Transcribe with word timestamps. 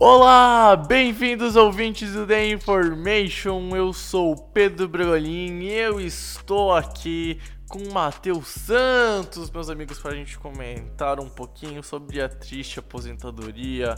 Olá, 0.00 0.76
bem-vindos 0.76 1.56
ouvintes 1.56 2.12
do 2.12 2.24
The 2.24 2.50
Information. 2.50 3.74
Eu 3.74 3.92
sou 3.92 4.36
Pedro 4.36 4.86
Bragolin 4.86 5.58
e 5.58 5.72
eu 5.72 6.00
estou 6.00 6.72
aqui 6.72 7.40
com 7.68 7.80
Matheus 7.92 8.46
Santos, 8.46 9.50
meus 9.50 9.68
amigos, 9.68 9.98
para 9.98 10.12
a 10.12 10.14
gente 10.14 10.38
comentar 10.38 11.18
um 11.18 11.28
pouquinho 11.28 11.82
sobre 11.82 12.22
a 12.22 12.28
triste 12.28 12.78
aposentadoria 12.78 13.96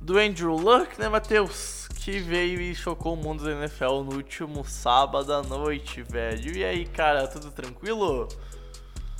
do 0.00 0.18
Andrew 0.18 0.56
Luck, 0.56 0.98
né, 0.98 1.08
Matheus? 1.08 1.86
Que 2.00 2.18
veio 2.18 2.60
e 2.60 2.74
chocou 2.74 3.14
o 3.14 3.16
mundo 3.16 3.44
da 3.44 3.52
NFL 3.52 4.02
no 4.02 4.16
último 4.16 4.64
sábado 4.64 5.32
à 5.32 5.40
noite, 5.40 6.02
velho. 6.02 6.56
E 6.56 6.64
aí, 6.64 6.84
cara, 6.84 7.28
tudo 7.28 7.52
tranquilo? 7.52 8.26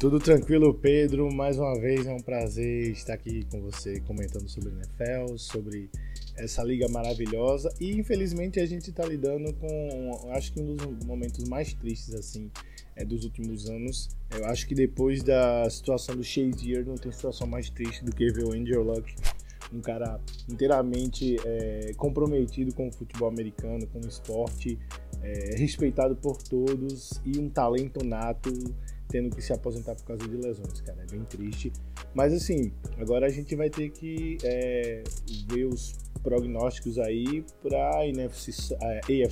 Tudo 0.00 0.20
tranquilo, 0.20 0.72
Pedro. 0.74 1.28
Mais 1.33 1.58
uma 1.58 1.74
vez 1.74 2.06
é 2.06 2.12
um 2.12 2.20
prazer 2.20 2.92
estar 2.92 3.14
aqui 3.14 3.44
com 3.50 3.61
você 3.61 4.00
comentando 4.00 4.48
sobre 4.48 4.70
NFL, 4.70 5.36
sobre 5.36 5.91
essa 6.39 6.62
liga 6.62 6.89
maravilhosa. 6.89 7.72
E 7.81 7.92
infelizmente 7.92 8.61
a 8.61 8.67
gente 8.67 8.91
está 8.91 9.05
lidando 9.05 9.53
com, 9.55 10.31
acho 10.33 10.53
que 10.53 10.61
um 10.61 10.75
dos 10.75 11.05
momentos 11.05 11.48
mais 11.48 11.72
tristes 11.75 12.14
assim 12.14 12.50
é, 12.97 13.05
dos 13.05 13.25
últimos 13.25 13.69
anos. 13.69 14.08
Eu 14.36 14.45
acho 14.47 14.67
que 14.67 14.75
depois 14.75 15.22
da 15.22 15.69
situação 15.70 16.17
do 16.17 16.25
Shazier 16.25 16.84
não 16.86 16.97
tem 16.97 17.12
situação 17.12 17.47
mais 17.47 17.70
triste 17.70 18.05
do 18.05 18.14
que 18.14 18.30
ver 18.33 18.45
o 18.45 18.53
Andrew 18.53 18.83
Luck, 18.83 19.14
um 19.72 19.80
cara 19.80 20.20
inteiramente 20.48 21.36
é, 21.45 21.92
comprometido 21.97 22.75
com 22.75 22.89
o 22.89 22.92
futebol 22.92 23.28
americano, 23.28 23.86
com 23.86 23.98
o 24.00 24.06
esporte, 24.06 24.78
é, 25.23 25.56
respeitado 25.56 26.17
por 26.17 26.42
todos 26.42 27.20
e 27.25 27.39
um 27.39 27.48
talento 27.48 28.05
nato 28.05 28.52
tendo 29.09 29.34
que 29.34 29.42
se 29.42 29.53
aposentar 29.53 29.95
por 29.95 30.05
causa 30.05 30.28
de 30.28 30.37
lesões, 30.37 30.81
cara. 30.81 31.03
É 31.03 31.06
bem 31.11 31.25
triste. 31.25 31.73
Mas 32.14 32.33
assim, 32.33 32.73
agora 32.98 33.27
a 33.27 33.31
gente 33.31 33.55
vai 33.56 33.70
ter 33.70 33.91
que 33.91 34.39
é, 34.45 35.03
ver 35.48 35.64
os 35.64 35.95
prognósticos 36.23 36.98
aí 36.98 37.45
para 37.62 38.01
AFC 38.01 38.53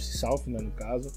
South, 0.01 0.45
né, 0.47 0.61
no 0.61 0.71
caso. 0.73 1.13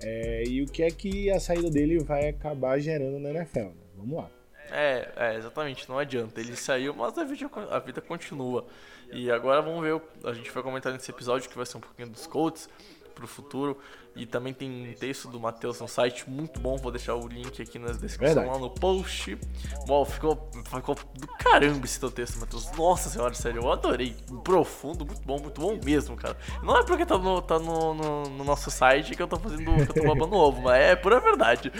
É, 0.00 0.44
e 0.46 0.62
o 0.62 0.66
que 0.66 0.82
é 0.82 0.90
que 0.90 1.30
a 1.30 1.40
saída 1.40 1.70
dele 1.70 1.98
vai 1.98 2.28
acabar 2.28 2.78
gerando 2.78 3.18
na 3.18 3.30
NFL, 3.30 3.60
né? 3.60 3.84
Vamos 3.96 4.16
lá. 4.16 4.30
É, 4.70 5.08
é, 5.16 5.36
exatamente, 5.36 5.88
não 5.88 5.98
adianta. 5.98 6.40
Ele 6.40 6.54
saiu, 6.54 6.94
mas 6.94 7.16
a 7.16 7.24
vida, 7.24 7.50
a 7.70 7.78
vida 7.78 8.00
continua. 8.00 8.66
E 9.10 9.30
agora 9.30 9.62
vamos 9.62 9.82
ver, 9.82 10.00
a 10.24 10.32
gente 10.32 10.50
vai 10.50 10.62
comentar 10.62 10.92
nesse 10.92 11.10
episódio 11.10 11.48
que 11.48 11.56
vai 11.56 11.64
ser 11.64 11.78
um 11.78 11.80
pouquinho 11.80 12.08
dos 12.10 12.26
Colts 12.26 12.68
pro 13.14 13.26
futuro. 13.26 13.78
E 14.16 14.26
também 14.26 14.52
tem 14.52 14.90
um 14.90 14.94
texto 14.94 15.28
do 15.28 15.38
Matheus 15.38 15.80
no 15.80 15.86
site 15.86 16.28
muito 16.28 16.58
bom, 16.58 16.76
vou 16.76 16.90
deixar 16.90 17.14
o 17.14 17.28
link 17.28 17.62
aqui 17.62 17.78
na 17.78 17.92
descrição 17.92 18.18
Verdade. 18.18 18.48
lá 18.48 18.58
no 18.58 18.70
post. 18.70 19.38
Bom, 19.86 20.04
ficou, 20.04 20.50
ficou 20.64 20.96
do 21.14 21.26
caramba 21.38 21.84
esse 21.84 22.00
teu 22.00 22.10
texto, 22.10 22.38
Matheus. 22.40 22.70
Nossa 22.72 23.08
senhora, 23.08 23.32
sério, 23.34 23.62
eu 23.62 23.72
adorei. 23.72 24.16
Profundo, 24.42 25.06
muito 25.06 25.22
bom, 25.22 25.38
muito 25.38 25.60
bom 25.60 25.78
mesmo, 25.84 26.16
cara. 26.16 26.36
Não 26.62 26.76
é 26.76 26.84
porque 26.84 27.06
tá 27.06 27.16
no, 27.16 27.40
tá 27.40 27.58
no, 27.58 27.94
no, 27.94 28.22
no 28.24 28.44
nosso 28.44 28.70
site 28.70 29.14
que 29.14 29.22
eu 29.22 29.28
tô 29.28 29.38
fazendo, 29.38 29.64
que 29.86 29.98
eu 29.98 30.02
tô 30.02 30.08
babando 30.08 30.34
ovo, 30.34 30.62
mas 30.62 30.80
é 30.80 30.96
pura 30.96 31.20
verdade. 31.20 31.72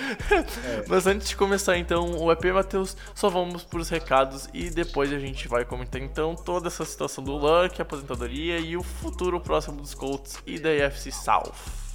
Mas 0.87 1.07
antes 1.07 1.29
de 1.29 1.37
começar 1.37 1.77
então 1.77 2.19
o 2.19 2.31
EP, 2.31 2.45
Matheus, 2.47 2.97
só 3.15 3.29
vamos 3.29 3.65
pros 3.65 3.89
recados 3.89 4.49
e 4.53 4.71
depois 4.71 5.13
a 5.13 5.19
gente 5.19 5.49
vai 5.49 5.65
comentar 5.65 6.01
então 6.01 6.35
toda 6.35 6.69
essa 6.69 6.85
situação 6.85 7.23
do 7.23 7.33
Luck, 7.33 7.81
a 7.81 7.83
aposentadoria 7.83 8.59
e 8.59 8.77
o 8.77 8.83
futuro 8.83 9.41
próximo 9.41 9.81
dos 9.81 9.95
Colts 9.95 10.39
e 10.47 10.59
da 10.59 10.71
AFC 10.71 11.11
South. 11.11 11.88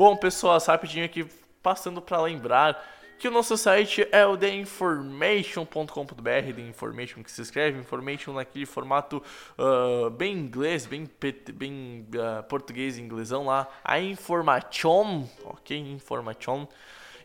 Bom, 0.00 0.16
pessoal, 0.16 0.58
rapidinho 0.66 1.04
aqui 1.04 1.26
passando 1.62 2.00
para 2.00 2.18
lembrar 2.22 2.82
que 3.18 3.28
o 3.28 3.30
nosso 3.30 3.54
site 3.58 4.08
é 4.10 4.24
o 4.24 4.34
theinformation.com.br, 4.34 6.54
The 6.54 6.62
Information 6.62 7.22
que 7.22 7.30
se 7.30 7.42
escreve, 7.42 7.78
Information 7.78 8.32
naquele 8.32 8.64
formato 8.64 9.22
ah, 9.58 10.08
bem 10.08 10.32
inglês, 10.32 10.86
bem, 10.86 11.06
bem 11.52 12.06
ah, 12.18 12.42
português 12.44 12.96
e 12.96 13.02
inglesão 13.02 13.44
lá, 13.44 13.68
a 13.84 14.00
Information, 14.00 15.28
ok? 15.44 15.76
Information. 15.76 16.66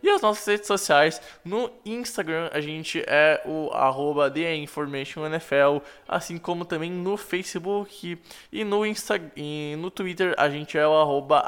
E 0.05 0.09
as 0.11 0.21
nossas 0.21 0.45
redes 0.45 0.67
sociais, 0.67 1.19
no 1.43 1.71
Instagram 1.83 2.51
a 2.53 2.61
gente 2.61 3.03
é 3.07 3.41
o 3.43 3.71
arroba 3.73 4.29
TheInformationNFL, 4.29 5.81
assim 6.07 6.37
como 6.37 6.63
também 6.63 6.91
no 6.91 7.17
Facebook 7.17 8.15
e 8.51 8.63
no, 8.63 8.85
Insta 8.85 9.19
e 9.35 9.75
no 9.79 9.89
Twitter 9.89 10.35
a 10.37 10.47
gente 10.47 10.77
é 10.77 10.87
o 10.87 10.93
arroba. 10.93 11.43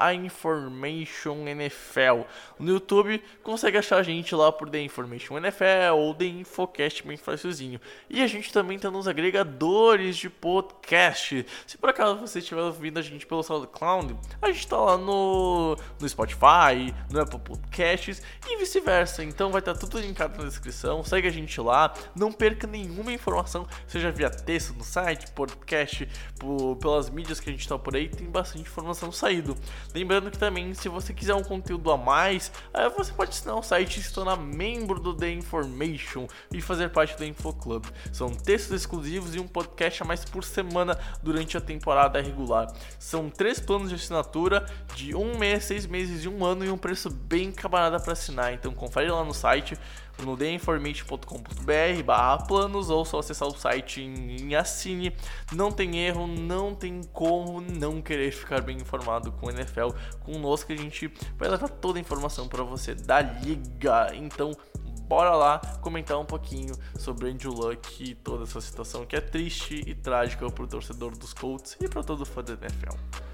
No 2.58 2.72
YouTube 2.72 3.22
consegue 3.44 3.78
achar 3.78 3.98
a 3.98 4.04
gente 4.04 4.34
lá 4.34 4.52
por 4.52 4.68
The 4.72 4.82
Information 4.82 5.38
NFL 5.38 5.94
ou 5.96 6.16
The 6.16 6.26
Infocast 6.26 7.06
bem 7.06 7.16
facilzinho. 7.16 7.80
E 8.10 8.24
a 8.24 8.28
gente 8.28 8.52
também 8.52 8.80
tá 8.80 8.90
nos 8.90 9.08
agregadores 9.08 10.18
de 10.18 10.32
podcast. 10.32 11.46
Se 11.68 11.78
por 11.78 11.90
acaso 11.90 12.22
você 12.22 12.40
estiver 12.40 12.62
ouvindo 12.62 12.98
a 12.98 13.04
gente 13.04 13.28
pelo 13.28 13.44
SoundCloud, 13.44 14.16
a 14.42 14.52
gente 14.52 14.68
tá 14.68 14.78
lá 14.78 14.98
no, 14.98 15.78
no 16.00 16.10
Spotify, 16.10 16.92
no 17.12 17.22
Apple 17.22 17.40
Podcasts 17.40 18.20
e 18.50 18.58
vice-versa. 18.58 19.24
Então 19.24 19.52
vai 19.52 19.60
estar 19.60 19.74
tudo 19.74 20.00
linkado 20.00 20.38
na 20.38 20.48
descrição. 20.48 21.04
Segue 21.04 21.28
a 21.28 21.32
gente 21.32 21.60
lá. 21.60 21.94
Não 22.16 22.32
perca 22.32 22.66
nenhuma 22.66 23.12
informação, 23.12 23.68
seja 23.86 24.12
via 24.12 24.30
texto 24.30 24.74
no 24.74 24.84
site, 24.84 25.32
podcast, 25.32 26.08
por, 26.40 26.76
pelas 26.78 27.10
mídias 27.10 27.40
que 27.40 27.50
a 27.50 27.52
gente 27.52 27.68
tá 27.68 27.78
por 27.78 27.96
aí. 27.96 28.08
Tem 28.08 28.28
bastante 28.28 28.62
informação 28.62 29.12
saído. 29.12 29.56
Lembrando 29.94 30.32
que 30.32 30.38
também, 30.38 30.74
se 30.74 30.88
você 30.88 31.14
quiser 31.14 31.36
um 31.36 31.44
conteúdo 31.44 31.92
a 31.92 31.98
mais, 31.98 32.52
aí 32.74 32.90
você 32.90 33.12
pode 33.12 33.32
assinar 33.32 33.56
o 33.56 33.64
site 33.64 34.00
e 34.00 34.04
se 34.04 34.14
tornar 34.14 34.38
membro 34.38 35.00
do 35.00 35.14
The 35.14 35.30
Information 35.30 36.28
e 36.52 36.62
fazer 36.62 36.90
parte 36.90 37.18
do 37.18 37.26
Info 37.26 37.54
Club. 37.54 37.86
São 38.14 38.30
textos 38.30 38.72
exclusivos 38.82 39.36
e 39.36 39.40
um 39.40 39.48
podcast 39.48 40.04
a 40.04 40.06
mais 40.06 40.24
por 40.24 40.44
semana 40.44 40.98
durante 41.22 41.58
a 41.58 41.62
temporada 41.62 42.22
regular. 42.22 42.68
São 43.00 43.30
três 43.30 43.60
planos 43.60 43.90
de 43.90 43.96
assinatura 43.96 44.66
de 44.96 45.16
um 45.16 45.38
mês, 45.38 45.66
seis 45.66 45.86
meses 45.86 46.24
e 46.24 46.28
um 46.28 46.46
ano 46.46 46.64
e 46.64 46.70
um 46.70 46.78
preço 46.78 47.10
bem 47.10 47.52
camarada 47.52 48.00
para 48.00 48.14
assinar. 48.14 48.37
Então 48.54 48.74
confere 48.74 49.10
lá 49.10 49.24
no 49.24 49.34
site 49.34 49.78
no 50.24 50.36
theinformation.com.br 50.36 52.04
barra 52.04 52.40
planos 52.40 52.90
ou 52.90 53.06
só 53.06 53.20
acessar 53.20 53.48
o 53.48 53.58
site 53.58 54.02
em, 54.02 54.56
assine. 54.56 55.16
Não 55.52 55.72
tem 55.72 56.00
erro, 56.00 56.28
não 56.28 56.74
tem 56.74 57.02
como 57.14 57.62
não 57.62 58.02
querer 58.02 58.32
ficar 58.32 58.62
bem 58.62 58.78
informado 58.78 59.32
com 59.32 59.48
o 59.48 59.52
NFL. 59.52 59.90
Conosco 60.22 60.72
a 60.72 60.76
gente 60.76 61.12
vai 61.38 61.50
levar 61.50 61.70
toda 61.70 62.00
a 62.00 62.02
informação 62.02 62.48
para 62.48 62.64
você 62.64 62.96
da 62.96 63.22
liga. 63.22 64.10
Então 64.16 64.56
bora 65.08 65.36
lá 65.36 65.60
comentar 65.82 66.20
um 66.20 66.26
pouquinho 66.26 66.74
sobre 66.98 67.30
Andrew 67.30 67.54
Luck 67.54 68.04
e 68.04 68.14
toda 68.16 68.44
essa 68.44 68.60
situação 68.60 69.06
que 69.06 69.16
é 69.16 69.22
triste 69.22 69.82
e 69.86 69.96
trágica 69.96 70.50
para 70.50 70.64
o 70.64 70.68
torcedor 70.68 71.18
dos 71.18 71.34
Colts 71.34 71.78
e 71.80 71.88
para 71.88 72.04
todo 72.04 72.26
fã 72.26 72.44
da 72.44 72.54
NFL. 72.54 73.27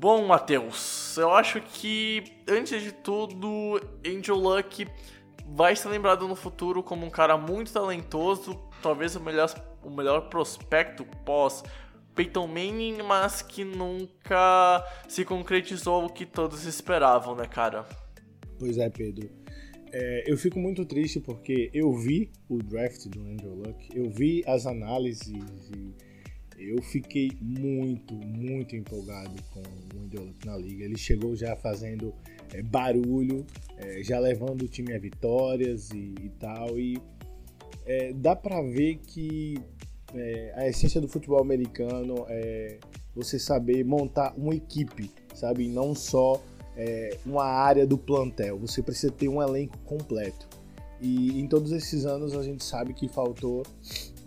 Bom, 0.00 0.26
Matheus, 0.26 1.14
eu 1.18 1.30
acho 1.30 1.60
que 1.60 2.24
antes 2.48 2.82
de 2.82 2.90
tudo, 2.90 3.78
Angel 4.02 4.34
Luck 4.34 4.88
vai 5.46 5.76
ser 5.76 5.90
lembrado 5.90 6.26
no 6.26 6.34
futuro 6.34 6.82
como 6.82 7.04
um 7.04 7.10
cara 7.10 7.36
muito 7.36 7.70
talentoso, 7.70 8.58
talvez 8.82 9.14
o 9.14 9.20
melhor, 9.20 9.52
o 9.84 9.90
melhor 9.90 10.30
prospecto 10.30 11.04
pós 11.26 11.62
Peyton 12.14 12.46
Manning, 12.46 13.02
mas 13.02 13.42
que 13.42 13.62
nunca 13.62 14.82
se 15.06 15.22
concretizou 15.22 16.06
o 16.06 16.08
que 16.08 16.24
todos 16.24 16.64
esperavam, 16.64 17.36
né, 17.36 17.44
cara? 17.44 17.86
Pois 18.58 18.78
é, 18.78 18.88
Pedro. 18.88 19.28
é, 19.92 20.24
eu 20.26 20.38
fico 20.38 20.58
muito 20.58 20.86
triste 20.86 21.20
porque 21.20 21.70
eu 21.74 21.92
vi 21.92 22.32
o 22.48 22.56
draft 22.56 23.06
do 23.06 23.20
Andrew 23.20 23.54
Luck, 23.54 23.86
eu 23.94 24.08
vi 24.08 24.42
as 24.46 24.64
análises 24.64 25.28
e 25.28 26.09
eu 26.60 26.82
fiquei 26.82 27.32
muito, 27.40 28.14
muito 28.14 28.76
empolgado 28.76 29.34
com 29.50 29.60
o 29.60 30.20
Luck 30.20 30.46
na 30.46 30.56
liga. 30.56 30.84
Ele 30.84 30.98
chegou 30.98 31.34
já 31.34 31.56
fazendo 31.56 32.12
é, 32.52 32.62
barulho, 32.62 33.46
é, 33.78 34.02
já 34.02 34.18
levando 34.18 34.62
o 34.62 34.68
time 34.68 34.92
a 34.94 34.98
vitórias 34.98 35.90
e, 35.90 36.14
e 36.22 36.30
tal. 36.38 36.78
E 36.78 37.00
é, 37.86 38.12
dá 38.12 38.36
para 38.36 38.60
ver 38.60 38.96
que 38.98 39.58
é, 40.14 40.52
a 40.56 40.68
essência 40.68 41.00
do 41.00 41.08
futebol 41.08 41.40
americano 41.40 42.26
é 42.28 42.78
você 43.14 43.38
saber 43.38 43.84
montar 43.84 44.34
uma 44.36 44.54
equipe, 44.54 45.10
sabe? 45.34 45.66
Não 45.66 45.94
só 45.94 46.42
é, 46.76 47.16
uma 47.24 47.44
área 47.44 47.86
do 47.86 47.96
plantel. 47.96 48.58
Você 48.58 48.82
precisa 48.82 49.10
ter 49.10 49.28
um 49.28 49.42
elenco 49.42 49.78
completo. 49.78 50.48
E 51.00 51.40
em 51.40 51.48
todos 51.48 51.72
esses 51.72 52.04
anos 52.04 52.34
a 52.34 52.42
gente 52.42 52.62
sabe 52.62 52.92
que 52.92 53.08
faltou 53.08 53.62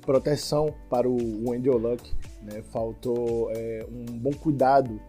proteção 0.05 0.73
para 0.89 1.09
o 1.09 1.53
Andrew 1.53 1.77
Luck, 1.77 2.11
né? 2.41 2.61
faltou 2.71 3.49
é, 3.51 3.85
um 3.89 4.17
bom 4.17 4.31
cuidado 4.31 4.99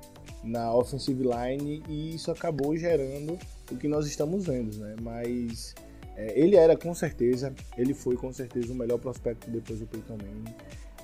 na 0.42 0.72
offensive 0.74 1.22
line 1.22 1.82
e 1.88 2.14
isso 2.14 2.30
acabou 2.30 2.76
gerando 2.76 3.38
o 3.70 3.76
que 3.76 3.88
nós 3.88 4.06
estamos 4.06 4.46
vendo, 4.46 4.76
né? 4.78 4.94
Mas 5.00 5.74
é, 6.16 6.38
ele 6.38 6.56
era 6.56 6.76
com 6.76 6.94
certeza, 6.94 7.52
ele 7.76 7.94
foi 7.94 8.16
com 8.16 8.32
certeza 8.32 8.72
o 8.72 8.76
melhor 8.76 8.98
prospecto 8.98 9.50
depois 9.50 9.80
do 9.80 9.86
Peyton 9.86 10.16
Manning. 10.16 10.54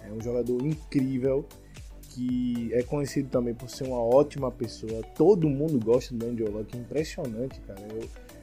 É 0.06 0.12
um 0.12 0.20
jogador 0.20 0.64
incrível 0.64 1.46
que 2.10 2.70
é 2.72 2.82
conhecido 2.82 3.28
também 3.28 3.54
por 3.54 3.70
ser 3.70 3.84
uma 3.84 3.98
ótima 3.98 4.50
pessoa. 4.50 5.02
Todo 5.14 5.48
mundo 5.48 5.78
gosta 5.82 6.14
do 6.14 6.26
Andrew 6.26 6.50
Luck, 6.50 6.76
é 6.76 6.80
impressionante, 6.80 7.60
cara. 7.60 7.80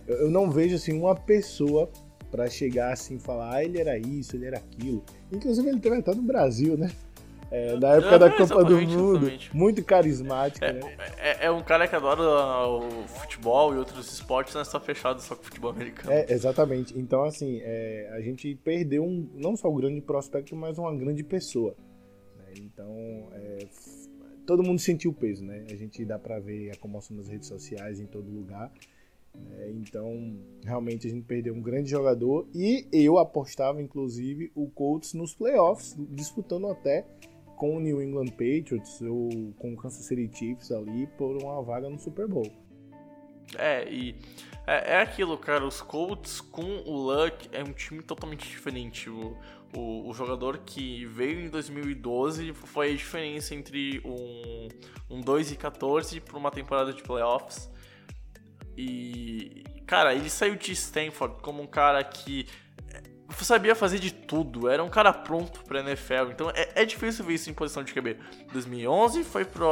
Eu, 0.08 0.16
eu 0.18 0.32
não 0.32 0.50
vejo 0.50 0.76
assim 0.76 0.94
uma 0.94 1.16
pessoa 1.16 1.90
para 2.32 2.50
chegar 2.50 2.94
assim 2.94 3.16
e 3.16 3.20
falar, 3.20 3.56
ah, 3.56 3.64
ele 3.64 3.80
era 3.80 3.98
isso, 3.98 4.36
ele 4.36 4.46
era 4.46 4.58
aquilo. 4.58 5.04
Inclusive 5.32 5.68
ele 5.68 5.80
também 5.80 6.02
tá 6.02 6.14
no 6.14 6.22
Brasil, 6.22 6.78
né? 6.78 6.92
É, 7.50 7.78
na 7.78 7.94
época 7.94 8.16
é, 8.16 8.20
da 8.20 8.30
Copa 8.30 8.64
do 8.66 8.82
Mundo, 8.82 9.18
exatamente. 9.20 9.56
muito 9.56 9.84
carismático, 9.84 10.66
é, 10.66 10.74
né? 10.74 10.82
É, 11.18 11.46
é, 11.46 11.52
um 11.52 11.64
cara 11.64 11.88
que 11.88 11.96
adora 11.96 12.22
o 12.22 13.08
futebol 13.08 13.74
e 13.74 13.78
outros 13.78 14.12
esportes, 14.12 14.54
não 14.54 14.62
é 14.62 14.66
só 14.66 14.80
fechado 14.82 15.22
só 15.22 15.34
com 15.34 15.42
o 15.42 15.46
futebol 15.46 15.72
americano. 15.72 16.12
É, 16.12 16.26
exatamente. 16.30 16.98
Então, 17.00 17.24
assim, 17.24 17.62
é, 17.64 18.10
a 18.14 18.22
gente 18.22 18.54
perdeu 18.56 19.04
um, 19.04 19.30
não 19.34 19.56
só 19.56 19.70
um 19.70 19.76
grande 19.76 20.02
prospecto, 20.02 20.56
mas 20.58 20.78
uma 20.78 20.94
grande 20.94 21.24
pessoa. 21.24 21.74
Né? 22.38 22.54
Então, 22.58 23.30
é, 23.32 23.60
todo 24.46 24.62
mundo 24.62 24.80
sentiu 24.80 25.12
o 25.12 25.14
peso, 25.14 25.46
né? 25.46 25.64
A 25.72 25.76
gente 25.76 26.04
dá 26.04 26.20
pra 26.20 26.40
ver 26.40 26.72
a 26.72 26.76
comoção 26.76 27.16
nas 27.16 27.30
redes 27.30 27.48
sociais, 27.48 27.98
em 27.98 28.08
todo 28.08 28.30
lugar. 28.30 28.70
Né? 29.34 29.72
Então, 29.72 30.38
realmente 30.64 31.08
a 31.08 31.10
gente 31.10 31.26
perdeu 31.26 31.54
um 31.54 31.62
grande 31.62 31.90
jogador 31.90 32.48
e 32.54 32.88
eu 32.92 33.18
apostava, 33.18 33.82
inclusive, 33.82 34.52
o 34.56 34.70
Colts 34.70 35.14
nos 35.14 35.34
playoffs, 35.34 35.96
disputando 36.10 36.68
até 36.68 37.06
com 37.56 37.76
o 37.76 37.80
New 37.80 38.02
England 38.02 38.32
Patriots 38.32 39.02
ou 39.02 39.54
com 39.58 39.74
o 39.74 39.78
Kansas 39.78 40.06
City 40.06 40.30
Chiefs 40.32 40.72
ali 40.72 41.08
por 41.18 41.42
uma 41.42 41.62
vaga 41.64 41.90
no 41.90 42.00
Super 42.00 42.28
Bowl. 42.28 42.52
É, 43.58 43.90
e 43.90 44.16
é, 44.66 44.94
é 44.96 45.02
aquilo, 45.02 45.38
cara. 45.38 45.66
Os 45.66 45.82
Colts 45.82 46.42
com 46.42 46.84
o 46.86 46.96
Luck 46.96 47.50
é 47.52 47.64
um 47.64 47.72
time 47.72 48.04
totalmente 48.04 48.48
diferente. 48.48 49.10
O, 49.10 49.36
o, 49.76 50.10
o, 50.10 50.14
jogador 50.14 50.60
que 50.60 51.06
veio 51.06 51.40
em 51.40 51.50
2012 51.50 52.54
foi 52.54 52.92
a 52.92 52.96
diferença 52.96 53.56
entre 53.56 54.02
um, 54.06 54.68
um 55.10 55.22
2 55.22 55.54
e 55.54 55.56
14 55.56 56.20
para 56.20 56.38
uma 56.38 56.52
temporada 56.52 56.94
de 56.94 57.02
playoffs. 57.02 57.70
E, 58.78 59.64
cara, 59.88 60.14
ele 60.14 60.30
saiu 60.30 60.56
de 60.56 60.72
Stanford 60.72 61.42
como 61.42 61.64
um 61.64 61.68
cara 61.68 62.04
que 62.04 62.48
sabia 63.44 63.76
fazer 63.76 64.00
de 64.00 64.12
tudo, 64.12 64.70
era 64.70 64.84
um 64.84 64.90
cara 64.90 65.12
pronto 65.12 65.64
pra 65.66 65.80
NFL, 65.80 66.32
então 66.32 66.50
é, 66.52 66.70
é 66.76 66.86
difícil 66.86 67.26
ver 67.26 67.34
isso 67.34 67.50
em 67.50 67.54
posição 67.54 67.84
de 67.84 67.94
QB. 67.94 68.18
2011 68.54 69.24
foi, 69.24 69.46
pro, 69.46 69.68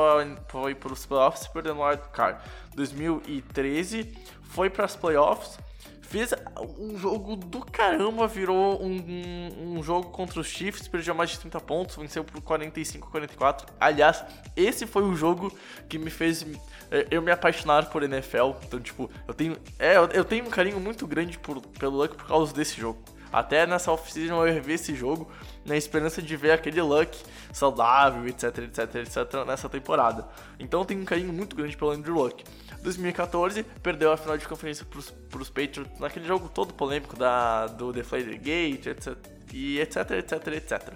foi 0.49 0.75
pros 0.75 1.05
playoffs 1.05 1.47
perdendo 1.47 1.79
o 1.79 1.87
wild 1.87 2.03
card. 2.11 2.41
2013 2.75 4.13
foi 4.43 4.69
pras 4.69 4.95
playoffs, 4.95 5.57
fez 6.05 6.33
um 6.77 6.97
jogo 6.97 7.35
do 7.35 7.59
caramba, 7.65 8.27
virou 8.27 8.81
um, 8.81 8.95
um, 8.95 9.77
um, 9.77 9.83
jogo 9.83 10.09
contra 10.09 10.39
os 10.39 10.47
Chiefs, 10.47 10.87
perdeu 10.87 11.13
mais 11.15 11.31
de 11.31 11.39
30 11.39 11.59
pontos, 11.61 11.95
venceu 11.95 12.23
por 12.23 12.41
45 12.41 13.09
44. 13.09 13.67
Aliás, 13.79 14.23
esse 14.55 14.85
foi 14.85 15.03
o 15.03 15.15
jogo 15.15 15.51
que 15.89 15.97
me 15.97 16.09
fez 16.09 16.45
é, 16.91 17.07
eu 17.11 17.21
me 17.21 17.31
apaixonar 17.31 17.89
por 17.89 18.03
NFL. 18.03 18.51
Então, 18.63 18.79
tipo, 18.79 19.09
eu 19.27 19.33
tenho, 19.33 19.57
é, 19.79 19.97
eu 19.97 20.23
tenho 20.23 20.45
um 20.45 20.49
carinho 20.49 20.79
muito 20.79 21.05
grande 21.07 21.37
por, 21.37 21.61
pelo 21.61 21.97
Luck 21.97 22.15
por 22.15 22.27
causa 22.27 22.53
desse 22.53 22.79
jogo. 22.79 22.99
Até 23.31 23.67
nessa 23.67 23.91
off-season 23.91 24.45
eu 24.45 24.53
revi 24.53 24.73
esse 24.73 24.95
jogo 24.95 25.29
na 25.65 25.75
esperança 25.75 26.21
de 26.21 26.37
ver 26.37 26.51
aquele 26.51 26.81
Luck 26.81 27.17
saudável, 27.51 28.25
etc, 28.27 28.59
etc, 28.59 28.95
etc, 28.95 29.45
nessa 29.45 29.67
temporada. 29.67 30.25
Então 30.59 30.85
tem 30.85 30.97
um 30.97 31.05
carinho 31.05 31.33
muito 31.33 31.55
grande 31.55 31.75
pelo 31.75 31.91
Andrew 31.91 32.15
Luck. 32.15 32.43
2014, 32.85 33.63
perdeu 33.83 34.11
a 34.11 34.17
final 34.17 34.37
de 34.37 34.47
conferência 34.47 34.85
pros, 34.85 35.11
pros 35.29 35.49
Patriots 35.49 35.99
naquele 35.99 36.25
jogo 36.25 36.47
todo 36.47 36.73
polêmico 36.73 37.15
da, 37.17 37.67
do 37.67 37.91
Deflated 37.91 38.37
Gate, 38.37 38.85
etc, 38.87 39.17
e 39.51 39.79
etc, 39.79 40.11
etc, 40.11 40.47
etc. 40.47 40.93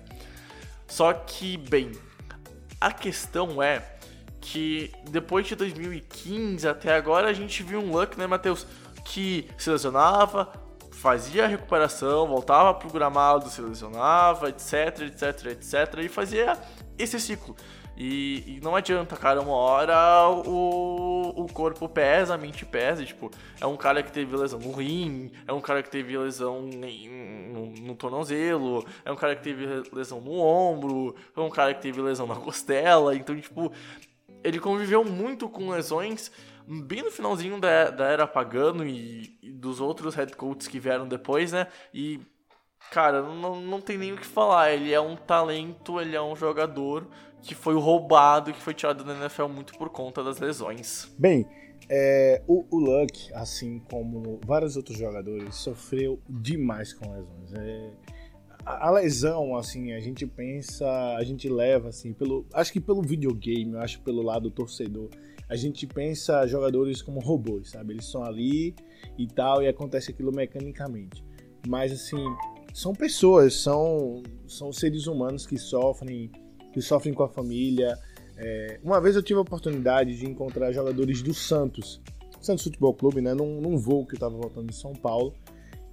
Só 0.87 1.11
que, 1.13 1.57
bem, 1.57 1.91
a 2.79 2.91
questão 2.91 3.61
é 3.61 3.83
que 4.39 4.91
depois 5.09 5.47
de 5.47 5.55
2015 5.55 6.67
até 6.67 6.95
agora 6.95 7.27
a 7.27 7.33
gente 7.33 7.61
viu 7.61 7.79
um 7.79 7.91
Luck, 7.91 8.17
né, 8.17 8.25
Matheus, 8.25 8.65
que 9.03 9.49
se 9.57 9.69
lesionava, 9.69 10.51
fazia 10.91 11.45
a 11.45 11.47
recuperação, 11.47 12.27
voltava 12.27 12.73
pro 12.73 12.89
gramado, 12.89 13.49
se 13.49 13.61
lesionava, 13.61 14.49
etc, 14.49 15.01
etc, 15.01 15.45
etc, 15.47 15.99
e 16.03 16.09
fazia 16.09 16.57
esse 16.97 17.19
ciclo. 17.19 17.55
E, 17.99 18.55
e, 18.55 18.59
não 18.61 18.77
adianta, 18.77 19.17
cara, 19.17 19.41
uma 19.41 19.51
hora 19.51 20.29
o, 20.29 21.43
o 21.43 21.51
corpo 21.51 21.89
pesa, 21.89 22.33
a 22.33 22.37
mente 22.37 22.65
pesa. 22.65 23.05
tipo, 23.05 23.29
é 23.59 23.65
um 23.65 23.75
cara 23.75 24.01
que 24.01 24.09
teve 24.09 24.37
lesão 24.37 24.57
no 24.57 24.71
rim, 24.71 25.29
é 25.45 25.51
um 25.51 25.59
cara 25.59 25.83
que 25.83 25.89
teve 25.89 26.17
lesão 26.17 26.61
no, 26.61 27.65
no 27.71 27.95
tornozelo, 27.95 28.85
é 29.03 29.11
um 29.11 29.17
cara 29.17 29.35
que 29.35 29.43
teve 29.43 29.83
lesão 29.91 30.21
no 30.21 30.39
ombro, 30.39 31.13
é 31.35 31.41
um 31.41 31.49
cara 31.49 31.73
que 31.73 31.81
teve 31.81 32.01
lesão 32.01 32.25
na 32.25 32.37
costela. 32.37 33.13
Então, 33.13 33.37
tipo, 33.37 33.69
ele 34.45 34.61
conviveu 34.61 35.03
muito 35.03 35.49
com 35.49 35.69
lesões 35.69 36.31
bem 36.65 37.03
no 37.03 37.11
finalzinho 37.11 37.59
da, 37.59 37.89
da 37.89 38.05
era 38.07 38.25
Pagano 38.25 38.85
e, 38.85 39.37
e, 39.43 39.51
dos 39.51 39.81
outros 39.81 40.15
head 40.15 40.33
coaches 40.37 40.69
que 40.69 40.79
vieram 40.79 41.05
depois, 41.05 41.51
né? 41.51 41.67
E, 41.93 42.21
cara, 42.91 43.21
não, 43.21 43.59
não 43.59 43.81
tem 43.81 43.97
nem 43.97 44.13
o 44.13 44.17
que 44.17 44.25
falar. 44.25 44.71
Ele 44.71 44.93
é 44.93 45.01
um 45.01 45.17
talento, 45.17 45.99
ele 45.99 46.15
é 46.15 46.21
um 46.21 46.35
jogador 46.35 47.05
que 47.41 47.55
foi 47.55 47.75
roubado, 47.75 48.53
que 48.53 48.61
foi 48.61 48.73
tirado 48.73 49.03
da 49.03 49.15
NFL 49.15 49.47
muito 49.47 49.77
por 49.77 49.89
conta 49.89 50.23
das 50.23 50.39
lesões. 50.39 51.11
Bem, 51.17 51.47
é, 51.89 52.41
o, 52.47 52.65
o 52.69 52.79
Luck, 52.79 53.33
assim 53.33 53.79
como 53.89 54.39
vários 54.45 54.75
outros 54.75 54.97
jogadores, 54.97 55.55
sofreu 55.55 56.19
demais 56.29 56.93
com 56.93 57.11
lesões. 57.11 57.53
É, 57.53 57.91
a, 58.65 58.87
a, 58.87 58.91
lesão, 58.91 59.55
assim, 59.55 59.93
a 59.93 59.99
gente 59.99 60.27
pensa, 60.27 60.85
a 61.15 61.23
gente 61.23 61.47
leva, 61.49 61.89
assim, 61.89 62.13
pelo, 62.13 62.45
acho 62.53 62.73
que 62.73 62.79
pelo 62.79 63.01
videogame, 63.01 63.73
eu 63.73 63.79
acho 63.79 64.01
pelo 64.01 64.21
lado 64.21 64.51
torcedor 64.51 65.09
a 65.49 65.55
gente 65.55 65.87
pensa 65.87 66.45
jogadores 66.45 67.01
como 67.01 67.19
robôs, 67.19 67.71
sabe? 67.71 67.93
Eles 67.93 68.05
estão 68.05 68.23
ali 68.23 68.75
e 69.17 69.27
tal, 69.27 69.63
e 69.63 69.67
acontece 69.67 70.11
aquilo 70.11 70.31
mecanicamente. 70.31 71.25
Mas, 71.67 71.91
assim, 71.91 72.23
são 72.71 72.93
pessoas, 72.93 73.55
são, 73.55 74.21
são 74.47 74.71
seres 74.71 75.07
humanos 75.07 75.47
que 75.47 75.57
sofrem, 75.57 76.31
que 76.71 76.81
sofrem 76.81 77.13
com 77.13 77.23
a 77.23 77.29
família. 77.29 77.97
É, 78.37 78.79
uma 78.83 79.01
vez 79.01 79.15
eu 79.15 79.23
tive 79.23 79.37
a 79.37 79.41
oportunidade 79.41 80.17
de 80.17 80.25
encontrar 80.25 80.71
jogadores 80.71 81.21
do 81.21 81.33
Santos, 81.33 82.01
Santos 82.39 82.63
Futebol 82.63 82.93
Clube, 82.93 83.21
né? 83.21 83.33
Num, 83.33 83.59
num 83.59 83.77
voo 83.77 84.05
que 84.05 84.15
eu 84.15 84.19
tava 84.19 84.35
voltando 84.35 84.67
de 84.67 84.75
São 84.75 84.93
Paulo. 84.93 85.33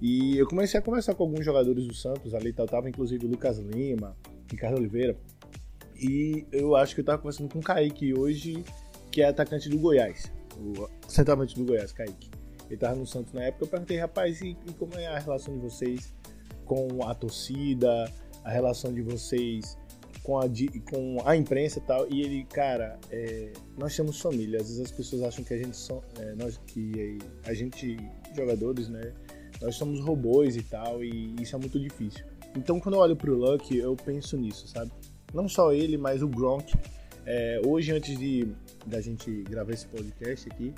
E 0.01 0.37
eu 0.37 0.47
comecei 0.47 0.79
a 0.79 0.83
conversar 0.83 1.15
com 1.15 1.23
alguns 1.23 1.43
jogadores 1.43 1.87
do 1.87 1.93
Santos 1.93 2.33
ali, 2.35 2.53
tal, 2.53 2.67
tava 2.67 2.87
inclusive 2.87 3.25
o 3.25 3.29
Lucas 3.29 3.57
Lima, 3.57 4.15
Ricardo 4.49 4.77
Oliveira. 4.77 5.17
E 5.99 6.45
eu 6.51 6.75
acho 6.75 6.93
que 6.93 7.01
eu 7.01 7.05
tava 7.05 7.17
conversando 7.17 7.51
com 7.51 7.59
o 7.59 7.63
Kaique 7.63 8.13
hoje 8.13 8.63
que 9.11 9.21
é 9.21 9.27
atacante 9.29 9.67
do 9.67 9.79
Goiás, 9.79 10.31
o 10.55 10.87
centralmente 11.07 11.55
do 11.55 11.65
Goiás, 11.65 11.91
Kaique. 11.91 12.29
Ele 12.69 12.77
tava 12.77 12.95
no 12.95 13.07
Santos 13.07 13.33
na 13.33 13.43
época, 13.43 13.63
eu 13.63 13.67
perguntei, 13.67 13.97
rapaz, 13.97 14.41
e, 14.41 14.55
e 14.67 14.73
como 14.73 14.93
é 14.95 15.07
a 15.07 15.17
relação 15.17 15.55
de 15.55 15.59
vocês 15.59 16.13
com 16.65 17.03
a 17.03 17.15
torcida, 17.15 18.11
a 18.43 18.51
relação 18.51 18.93
de 18.93 19.01
vocês 19.01 19.77
com 20.27 20.37
a, 20.37 20.43
com 20.91 21.21
a 21.23 21.37
imprensa 21.37 21.79
e 21.79 21.81
tal. 21.83 22.05
E 22.11 22.21
ele, 22.21 22.43
cara, 22.43 22.99
é, 23.09 23.53
nós 23.77 23.95
temos 23.95 24.19
família. 24.19 24.59
Às 24.59 24.67
vezes 24.67 24.81
as 24.81 24.91
pessoas 24.91 25.23
acham 25.23 25.41
que 25.41 25.53
a 25.53 25.57
gente 25.57 25.77
são, 25.77 26.03
é, 26.19 26.35
nós 26.35 26.59
que 26.67 27.17
a 27.45 27.53
gente 27.53 27.97
jogadores, 28.35 28.89
né? 28.89 29.13
Nós 29.61 29.75
somos 29.75 30.01
robôs 30.01 30.57
e 30.57 30.63
tal, 30.63 31.01
e 31.01 31.33
isso 31.41 31.55
é 31.55 31.59
muito 31.59 31.79
difícil. 31.79 32.25
Então 32.57 32.77
quando 32.77 32.95
eu 32.95 33.01
olho 33.01 33.15
pro 33.15 33.33
Luck, 33.35 33.75
eu 33.75 33.95
penso 33.95 34.35
nisso, 34.35 34.67
sabe? 34.67 34.91
Não 35.33 35.47
só 35.47 35.71
ele, 35.71 35.97
mas 35.97 36.21
o 36.21 36.27
Gronk. 36.27 36.73
É, 37.25 37.61
hoje, 37.65 37.91
antes 37.93 38.17
de 38.17 38.47
da 38.85 39.01
gente 39.01 39.43
gravar 39.43 39.71
esse 39.71 39.87
podcast 39.87 40.47
aqui, 40.49 40.73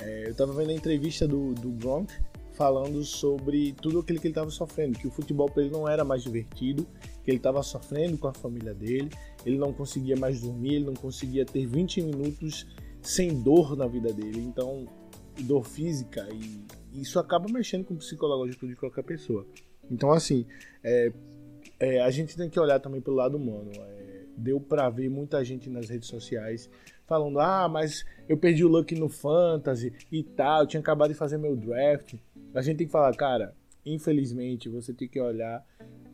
é, 0.00 0.28
eu 0.28 0.34
tava 0.34 0.52
vendo 0.52 0.70
a 0.70 0.74
entrevista 0.74 1.26
do, 1.26 1.54
do 1.54 1.70
Gronk 1.70 2.12
falando 2.52 3.04
sobre 3.04 3.72
tudo 3.72 4.00
aquilo 4.00 4.20
que 4.20 4.26
ele 4.26 4.32
estava 4.32 4.50
sofrendo, 4.50 4.98
que 4.98 5.06
o 5.06 5.10
futebol 5.10 5.48
para 5.48 5.62
ele 5.62 5.70
não 5.70 5.88
era 5.88 6.04
mais 6.04 6.24
divertido, 6.24 6.86
que 7.28 7.32
ele 7.32 7.36
estava 7.40 7.62
sofrendo 7.62 8.16
com 8.16 8.26
a 8.26 8.32
família 8.32 8.72
dele, 8.72 9.10
ele 9.44 9.58
não 9.58 9.70
conseguia 9.70 10.16
mais 10.16 10.40
dormir, 10.40 10.76
ele 10.76 10.86
não 10.86 10.94
conseguia 10.94 11.44
ter 11.44 11.66
20 11.66 12.00
minutos 12.00 12.66
sem 13.02 13.42
dor 13.42 13.76
na 13.76 13.86
vida 13.86 14.10
dele. 14.14 14.40
Então, 14.40 14.86
dor 15.42 15.62
física 15.66 16.26
e 16.32 16.64
isso 17.02 17.18
acaba 17.18 17.46
mexendo 17.52 17.84
com 17.84 17.92
o 17.92 17.98
psicológico 17.98 18.66
de 18.66 18.74
qualquer 18.74 19.04
pessoa. 19.04 19.46
Então, 19.90 20.10
assim, 20.10 20.46
é, 20.82 21.12
é, 21.78 22.00
a 22.00 22.10
gente 22.10 22.34
tem 22.34 22.48
que 22.48 22.58
olhar 22.58 22.80
também 22.80 23.02
pelo 23.02 23.16
lado 23.16 23.36
humano. 23.36 23.72
É, 23.74 24.22
deu 24.34 24.58
para 24.58 24.88
ver 24.88 25.10
muita 25.10 25.44
gente 25.44 25.68
nas 25.68 25.90
redes 25.90 26.08
sociais 26.08 26.70
falando: 27.06 27.40
ah, 27.40 27.68
mas 27.68 28.06
eu 28.26 28.38
perdi 28.38 28.64
o 28.64 28.68
luck 28.68 28.94
no 28.94 29.10
Fantasy 29.10 29.92
e 30.10 30.22
tal, 30.22 30.62
eu 30.62 30.66
tinha 30.66 30.80
acabado 30.80 31.10
de 31.10 31.14
fazer 31.14 31.36
meu 31.36 31.54
draft. 31.54 32.14
A 32.54 32.62
gente 32.62 32.78
tem 32.78 32.86
que 32.86 32.92
falar, 32.92 33.14
cara, 33.14 33.54
infelizmente 33.84 34.70
você 34.70 34.94
tem 34.94 35.06
que 35.06 35.20
olhar 35.20 35.62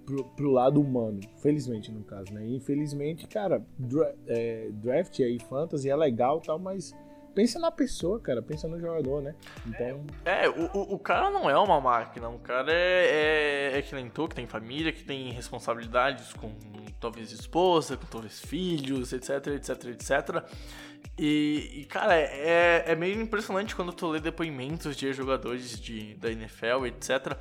pro, 0.05 0.25
pro 0.25 0.51
lado 0.51 0.81
humano. 0.81 1.21
Felizmente, 1.39 1.91
no 1.91 2.05
caso, 2.05 2.33
né? 2.33 2.47
Infelizmente, 2.47 3.27
cara, 3.27 3.65
dra 3.79 4.15
é, 4.27 4.69
draft 4.73 5.19
aí, 5.21 5.39
Fantasy 5.39 5.89
é 5.89 5.97
legal 5.97 6.41
tal, 6.41 6.59
mas 6.59 6.95
pensa 7.35 7.59
na 7.59 7.71
pessoa, 7.71 8.21
cara, 8.21 8.41
pensa 8.41 8.69
no 8.69 8.79
jogador, 8.79 9.21
né? 9.21 9.35
Então. 9.67 10.05
É, 10.25 10.49
o, 10.49 10.95
o 10.95 10.99
cara 10.99 11.31
não 11.31 11.51
é 11.51 11.59
uma 11.59 11.81
máquina, 11.81 12.29
o 12.29 12.39
cara 12.39 12.73
é, 12.73 13.73
é, 13.75 13.79
é 13.79 13.83
que 13.83 13.95
nem 13.95 14.09
tu, 14.09 14.29
que 14.29 14.35
tem 14.35 14.47
família, 14.47 14.93
que 14.93 15.05
tem 15.05 15.33
responsabilidades 15.33 16.33
com 16.35 16.53
talvez 17.05 17.33
esposa, 17.33 17.99
com 17.99 18.07
talvez 18.07 18.41
filhos, 18.41 19.13
etc, 19.13 19.49
etc, 19.49 19.85
etc. 19.89 20.45
E, 21.19 21.81
e 21.81 21.85
cara, 21.85 22.17
é, 22.17 22.85
é 22.87 22.97
meio 22.97 23.21
impressionante 23.21 23.77
quando 23.77 23.93
tu 23.93 24.09
lê 24.09 24.21
depoimentos 24.21 24.97
de 24.97 25.13
jogadores 25.13 25.79
de, 25.79 26.15
da 26.15 26.33
NFL, 26.33 26.87
etc. 26.87 27.37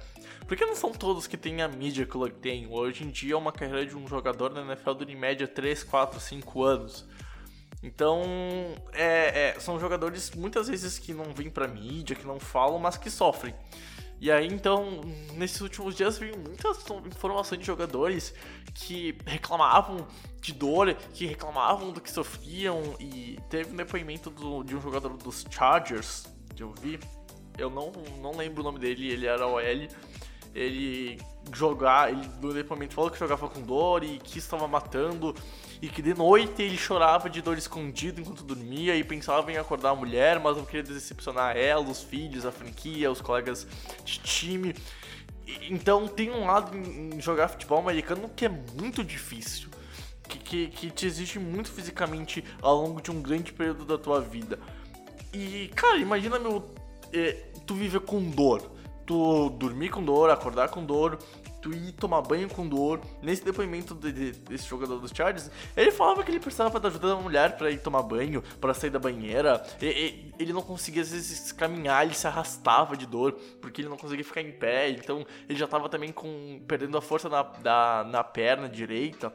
Porque 0.45 0.65
não 0.65 0.75
são 0.75 0.91
todos 0.91 1.27
que 1.27 1.37
têm 1.37 1.61
a 1.61 1.67
mídia 1.69 2.05
que 2.05 2.17
o 2.17 2.19
Luck 2.19 2.35
tem. 2.39 2.67
Hoje 2.69 3.05
em 3.05 3.09
dia, 3.09 3.37
uma 3.37 3.53
carreira 3.53 3.85
de 3.85 3.95
um 3.95 4.05
jogador 4.05 4.51
na 4.53 4.61
NFL 4.61 4.91
dura 4.91 5.11
em 5.11 5.15
média 5.15 5.47
3, 5.47 5.81
4, 5.83 6.19
5 6.19 6.63
anos. 6.63 7.07
Então, 7.81 8.21
é, 8.91 9.55
é, 9.55 9.59
são 9.59 9.79
jogadores 9.79 10.31
muitas 10.31 10.67
vezes 10.67 10.99
que 10.99 11.13
não 11.13 11.33
vêm 11.33 11.49
pra 11.49 11.67
mídia, 11.67 12.15
que 12.17 12.27
não 12.27 12.39
falam, 12.39 12.79
mas 12.79 12.97
que 12.97 13.09
sofrem. 13.09 13.55
E 14.23 14.31
aí, 14.31 14.47
então, 14.47 15.01
nesses 15.33 15.59
últimos 15.59 15.95
dias 15.95 16.17
vi 16.17 16.31
muitas 16.31 16.81
informações 17.05 17.59
de 17.59 17.67
jogadores 17.67 18.33
que 18.73 19.17
reclamavam 19.25 20.07
de 20.39 20.53
dor, 20.53 20.95
que 21.13 21.25
reclamavam 21.25 21.91
do 21.91 21.99
que 21.99 22.09
sofriam. 22.09 22.95
E 23.01 23.37
teve 23.49 23.73
um 23.73 23.75
depoimento 23.75 24.29
do, 24.29 24.63
de 24.63 24.77
um 24.77 24.81
jogador 24.81 25.17
dos 25.17 25.45
Chargers 25.51 26.23
que 26.55 26.63
eu 26.63 26.73
vi. 26.81 27.01
Eu 27.57 27.69
não, 27.69 27.91
não 28.21 28.31
lembro 28.31 28.61
o 28.61 28.63
nome 28.63 28.79
dele, 28.79 29.11
ele 29.11 29.25
era 29.25 29.45
OL. 29.45 29.61
Ele 30.53 31.19
jogar, 31.51 32.11
ele 32.11 32.29
no 32.41 32.53
depoimento 32.53 32.93
falou 32.93 33.09
que 33.09 33.17
jogava 33.17 33.47
com 33.49 33.61
dor 33.61 34.03
e 34.03 34.19
que 34.19 34.37
estava 34.37 34.67
matando 34.67 35.35
e 35.81 35.89
que 35.89 36.01
de 36.01 36.13
noite 36.13 36.61
ele 36.61 36.77
chorava 36.77 37.29
de 37.29 37.41
dor 37.41 37.57
escondido 37.57 38.21
enquanto 38.21 38.43
dormia 38.43 38.95
e 38.95 39.03
pensava 39.03 39.51
em 39.51 39.57
acordar 39.57 39.89
a 39.89 39.95
mulher, 39.95 40.39
mas 40.39 40.55
não 40.55 40.63
queria 40.63 40.83
decepcionar 40.83 41.57
ela, 41.57 41.83
os 41.83 42.01
filhos, 42.01 42.45
a 42.45 42.51
franquia, 42.51 43.11
os 43.11 43.19
colegas 43.19 43.67
de 44.05 44.19
time. 44.19 44.75
Então 45.69 46.07
tem 46.07 46.31
um 46.31 46.45
lado 46.45 46.77
em 46.77 47.19
jogar 47.19 47.49
futebol 47.49 47.79
americano 47.79 48.29
que 48.33 48.45
é 48.45 48.49
muito 48.49 49.03
difícil. 49.03 49.69
Que, 50.25 50.39
que, 50.39 50.67
que 50.67 50.89
te 50.89 51.05
exige 51.05 51.37
muito 51.37 51.69
fisicamente 51.69 52.43
ao 52.61 52.77
longo 52.77 53.01
de 53.01 53.11
um 53.11 53.21
grande 53.21 53.51
período 53.51 53.83
da 53.83 53.97
tua 53.97 54.21
vida. 54.21 54.57
E, 55.33 55.69
cara, 55.75 55.97
imagina 55.97 56.39
meu. 56.39 56.63
É, 57.11 57.33
tu 57.67 57.75
viver 57.75 57.99
com 57.99 58.23
dor. 58.23 58.71
Tu 59.05 59.49
dormir 59.51 59.89
com 59.89 60.03
dor, 60.03 60.29
acordar 60.29 60.69
com 60.69 60.85
dor, 60.85 61.19
tu 61.61 61.73
ir 61.73 61.93
tomar 61.93 62.21
banho 62.21 62.49
com 62.49 62.67
dor. 62.67 63.01
Nesse 63.21 63.43
depoimento 63.43 63.95
de, 63.95 64.11
de, 64.11 64.31
desse 64.31 64.65
jogador 64.67 64.99
dos 64.99 65.11
Chargers, 65.11 65.49
ele 65.75 65.91
falava 65.91 66.23
que 66.23 66.31
ele 66.31 66.39
precisava 66.39 66.79
da 66.79 66.89
ajuda 66.89 67.09
da 67.09 67.15
mulher 67.15 67.57
para 67.57 67.71
ir 67.71 67.79
tomar 67.79 68.01
banho, 68.03 68.41
para 68.59 68.73
sair 68.73 68.89
da 68.89 68.99
banheira. 68.99 69.63
E, 69.81 69.85
e, 69.85 70.33
ele 70.39 70.53
não 70.53 70.61
conseguia 70.61 71.01
às 71.01 71.11
vezes 71.11 71.51
caminhar, 71.51 72.05
ele 72.05 72.13
se 72.13 72.27
arrastava 72.27 72.97
de 72.97 73.05
dor, 73.05 73.33
porque 73.61 73.81
ele 73.81 73.89
não 73.89 73.97
conseguia 73.97 74.25
ficar 74.25 74.41
em 74.41 74.51
pé. 74.51 74.89
Então 74.89 75.25
ele 75.47 75.57
já 75.57 75.67
tava 75.67 75.87
também 75.89 76.11
com 76.11 76.61
perdendo 76.67 76.97
a 76.97 77.01
força 77.01 77.29
na, 77.29 77.43
da, 77.43 78.05
na 78.09 78.23
perna 78.23 78.67
direita. 78.67 79.33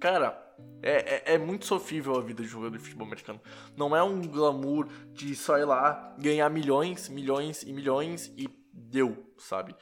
Cara, 0.00 0.42
é, 0.82 1.32
é, 1.32 1.34
é, 1.34 1.38
muito 1.38 1.66
sofrível 1.66 2.16
a 2.16 2.20
vida 2.20 2.42
de 2.42 2.48
jogador 2.48 2.76
de 2.76 2.82
futebol 2.82 3.06
americano. 3.06 3.40
Não 3.76 3.96
é 3.96 4.02
um 4.02 4.20
glamour 4.20 4.88
de 5.12 5.34
só 5.34 5.58
ir 5.58 5.64
lá, 5.64 6.14
ganhar 6.18 6.48
milhões, 6.50 7.08
milhões 7.08 7.62
e 7.62 7.72
milhões 7.72 8.32
e 8.36 8.48
deu, 8.94 9.26
sabe? 9.36 9.74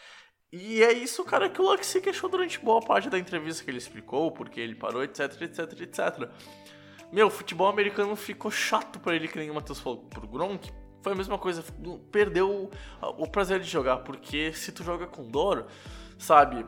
E 0.50 0.82
é 0.82 0.92
isso, 0.92 1.24
cara, 1.24 1.48
que 1.48 1.60
o 1.60 1.64
Luck 1.64 1.84
se 1.84 2.00
queixou 2.00 2.28
durante 2.28 2.58
boa 2.58 2.80
parte 2.80 3.08
da 3.08 3.18
entrevista 3.18 3.62
que 3.62 3.70
ele 3.70 3.78
explicou, 3.78 4.32
porque 4.32 4.60
ele 4.60 4.74
parou, 4.74 5.02
etc, 5.04 5.40
etc, 5.42 5.80
etc. 5.80 6.30
Meu, 7.12 7.30
futebol 7.30 7.68
americano 7.68 8.16
ficou 8.16 8.50
chato 8.50 8.98
para 8.98 9.14
ele, 9.14 9.28
que 9.28 9.38
nem 9.38 9.50
o 9.50 9.54
Matheus 9.54 9.80
falou, 9.80 10.04
pro 10.04 10.26
Gronk. 10.26 10.70
Foi 11.02 11.12
a 11.12 11.14
mesma 11.14 11.38
coisa, 11.38 11.64
perdeu 12.10 12.70
o 13.00 13.26
prazer 13.26 13.60
de 13.60 13.68
jogar, 13.68 13.98
porque 13.98 14.52
se 14.52 14.72
tu 14.72 14.84
joga 14.84 15.06
com 15.06 15.26
dor, 15.28 15.66
sabe, 16.18 16.64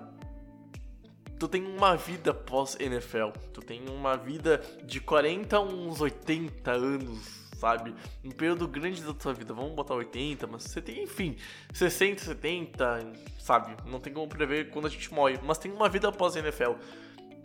tu 1.38 1.46
tem 1.46 1.64
uma 1.64 1.96
vida 1.96 2.34
pós-NFL, 2.34 3.30
tu 3.52 3.60
tem 3.60 3.88
uma 3.88 4.16
vida 4.16 4.60
de 4.82 5.00
40 5.00 5.56
a 5.56 5.60
uns 5.60 6.00
80 6.00 6.70
anos 6.72 7.43
sabe? 7.58 7.94
Um 8.24 8.30
período 8.30 8.66
grande 8.68 9.02
da 9.02 9.12
tua 9.12 9.32
vida, 9.32 9.54
vamos 9.54 9.72
botar 9.72 9.94
80, 9.94 10.46
mas 10.46 10.64
você 10.64 10.82
tem, 10.82 11.02
enfim, 11.02 11.36
60, 11.72 12.22
70, 12.22 13.12
sabe? 13.38 13.76
Não 13.86 14.00
tem 14.00 14.12
como 14.12 14.28
prever 14.28 14.70
quando 14.70 14.86
a 14.86 14.90
gente 14.90 15.12
morre, 15.12 15.38
mas 15.42 15.58
tem 15.58 15.72
uma 15.72 15.88
vida 15.88 16.08
após 16.08 16.36
a 16.36 16.40
NFL. 16.40 16.72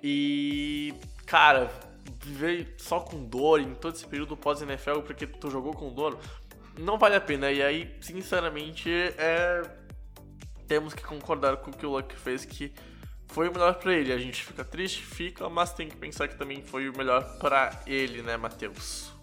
E, 0.01 0.93
cara, 1.25 1.69
viver 2.21 2.75
só 2.77 2.99
com 2.99 3.23
dor 3.23 3.59
em 3.59 3.73
todo 3.73 3.95
esse 3.95 4.05
período 4.05 4.35
pós-NFL 4.35 5.01
porque 5.01 5.27
tu 5.27 5.49
jogou 5.49 5.73
com 5.73 5.93
dor, 5.93 6.17
não 6.77 6.97
vale 6.97 7.15
a 7.15 7.21
pena. 7.21 7.51
E 7.51 7.61
aí, 7.61 7.95
sinceramente, 8.01 8.89
é... 9.17 9.61
temos 10.67 10.93
que 10.93 11.03
concordar 11.03 11.57
com 11.57 11.71
o 11.71 11.73
que 11.73 11.85
o 11.85 11.91
Luck 11.91 12.15
fez, 12.15 12.45
que 12.45 12.73
foi 13.27 13.49
o 13.49 13.51
melhor 13.51 13.75
para 13.75 13.93
ele. 13.93 14.11
A 14.11 14.17
gente 14.17 14.43
fica 14.43 14.63
triste, 14.63 15.03
fica, 15.03 15.49
mas 15.49 15.73
tem 15.73 15.87
que 15.87 15.97
pensar 15.97 16.27
que 16.27 16.37
também 16.37 16.61
foi 16.61 16.89
o 16.89 16.97
melhor 16.97 17.37
para 17.39 17.81
ele, 17.85 18.21
né, 18.21 18.37
Matheus? 18.37 19.18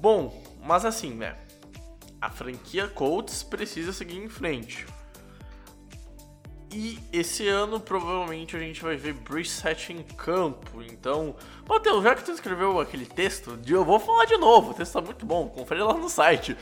Bom, 0.00 0.42
mas 0.64 0.86
assim, 0.86 1.12
né? 1.12 1.36
A 2.18 2.30
franquia 2.30 2.88
Colts 2.88 3.42
precisa 3.42 3.92
seguir 3.92 4.16
em 4.16 4.30
frente. 4.30 4.86
E 6.72 6.98
esse 7.12 7.46
ano 7.46 7.78
provavelmente 7.78 8.56
a 8.56 8.58
gente 8.60 8.80
vai 8.80 8.96
ver 8.96 9.12
Brissett 9.12 9.92
em 9.92 10.02
campo. 10.02 10.80
Então, 10.82 11.36
Matheus, 11.68 12.02
já 12.02 12.14
que 12.14 12.24
tu 12.24 12.30
escreveu 12.30 12.80
aquele 12.80 13.04
texto, 13.04 13.58
eu 13.66 13.84
vou 13.84 14.00
falar 14.00 14.24
de 14.24 14.38
novo. 14.38 14.70
O 14.70 14.74
texto 14.74 14.94
tá 14.94 15.02
muito 15.02 15.26
bom, 15.26 15.48
confere 15.48 15.82
lá 15.82 15.92
no 15.92 16.08
site. 16.08 16.56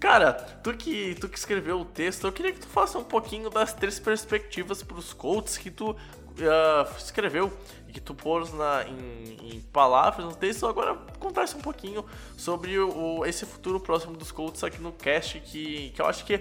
Cara, 0.00 0.32
tu 0.32 0.72
que, 0.74 1.14
tu 1.16 1.28
que 1.28 1.38
escreveu 1.38 1.80
o 1.80 1.84
texto, 1.84 2.26
eu 2.26 2.32
queria 2.32 2.52
que 2.52 2.60
tu 2.60 2.66
faça 2.68 2.98
um 2.98 3.04
pouquinho 3.04 3.50
das 3.50 3.74
três 3.74 3.98
perspectivas 3.98 4.82
para 4.82 4.96
os 4.96 5.12
Colts 5.12 5.58
que 5.58 5.70
tu 5.70 5.94
uh, 6.32 6.96
escreveu 6.96 7.52
e 7.88 7.92
que 7.92 8.00
tu 8.00 8.14
pôs 8.14 8.52
na, 8.54 8.84
em, 8.88 9.56
em, 9.56 9.60
palavras 9.72 10.24
no 10.26 10.34
texto, 10.34 10.66
agora 10.66 10.94
contasse 11.18 11.56
um 11.56 11.60
pouquinho 11.60 12.04
sobre 12.36 12.78
o, 12.78 13.24
esse 13.26 13.44
futuro 13.44 13.78
próximo 13.78 14.16
dos 14.16 14.32
Colts 14.32 14.64
aqui 14.64 14.80
no 14.80 14.92
cast, 14.92 15.40
que, 15.40 15.90
que 15.90 16.00
eu 16.00 16.06
acho 16.06 16.24
que 16.24 16.40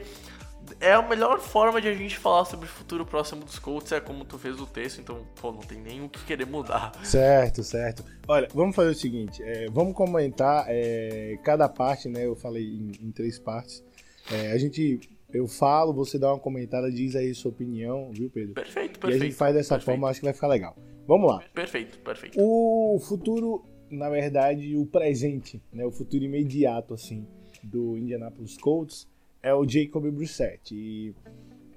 é 0.79 0.93
a 0.93 1.01
melhor 1.01 1.39
forma 1.39 1.81
de 1.81 1.88
a 1.88 1.93
gente 1.93 2.17
falar 2.17 2.45
sobre 2.45 2.65
o 2.65 2.69
futuro 2.69 3.05
próximo 3.05 3.43
dos 3.43 3.60
Colts, 3.60 3.91
é 3.91 4.00
como 4.00 4.24
tu 4.24 4.38
fez 4.38 4.60
o 4.60 4.65
texto, 4.65 5.01
então, 5.01 5.25
pô, 5.39 5.51
não 5.51 5.60
tem 5.60 5.79
nem 5.79 6.03
o 6.03 6.10
que 6.10 6.24
querer 6.24 6.45
mudar. 6.45 6.93
Certo, 7.03 7.63
certo. 7.63 8.05
Olha, 8.27 8.48
vamos 8.53 8.75
fazer 8.75 8.91
o 8.91 8.95
seguinte, 8.95 9.41
é, 9.43 9.67
vamos 9.69 9.95
comentar 9.95 10.65
é, 10.67 11.38
cada 11.43 11.67
parte, 11.67 12.07
né, 12.07 12.25
eu 12.25 12.36
falei 12.36 12.63
em, 12.63 12.91
em 13.01 13.12
três 13.12 13.38
partes, 13.38 13.83
é, 14.31 14.51
a 14.51 14.57
gente 14.57 15.00
eu 15.34 15.48
falo, 15.48 15.94
você 15.94 16.20
dá 16.20 16.34
uma 16.34 16.40
comentada, 16.40 16.92
diz 16.92 17.16
aí 17.16 17.34
sua 17.34 17.52
opinião, 17.52 18.12
viu, 18.12 18.30
Pedro? 18.30 18.54
Perfeito, 18.54 19.00
perfeito. 19.00 19.10
E 19.10 19.14
a 19.14 19.26
gente 19.26 19.36
faz 19.36 19.56
dessa 19.56 19.76
perfeito. 19.76 19.86
forma, 19.86 20.10
acho 20.10 20.20
que 20.20 20.26
vai 20.26 20.34
ficar 20.34 20.48
legal. 20.48 20.76
Vamos 21.08 21.30
lá. 21.30 21.44
Perfeito, 21.54 22.00
perfeito. 22.00 22.38
O 22.40 23.00
futuro, 23.00 23.64
na 23.90 24.10
verdade, 24.10 24.76
o 24.76 24.86
presente, 24.86 25.62
né, 25.72 25.86
o 25.86 25.92
futuro 25.92 26.24
imediato, 26.24 26.94
assim, 26.94 27.26
do 27.64 27.98
Indianapolis 27.98 28.58
Colts 28.58 29.08
é 29.42 29.54
o 29.54 29.68
Jacob 29.68 30.10
Brissett. 30.12 30.76
E 30.76 31.16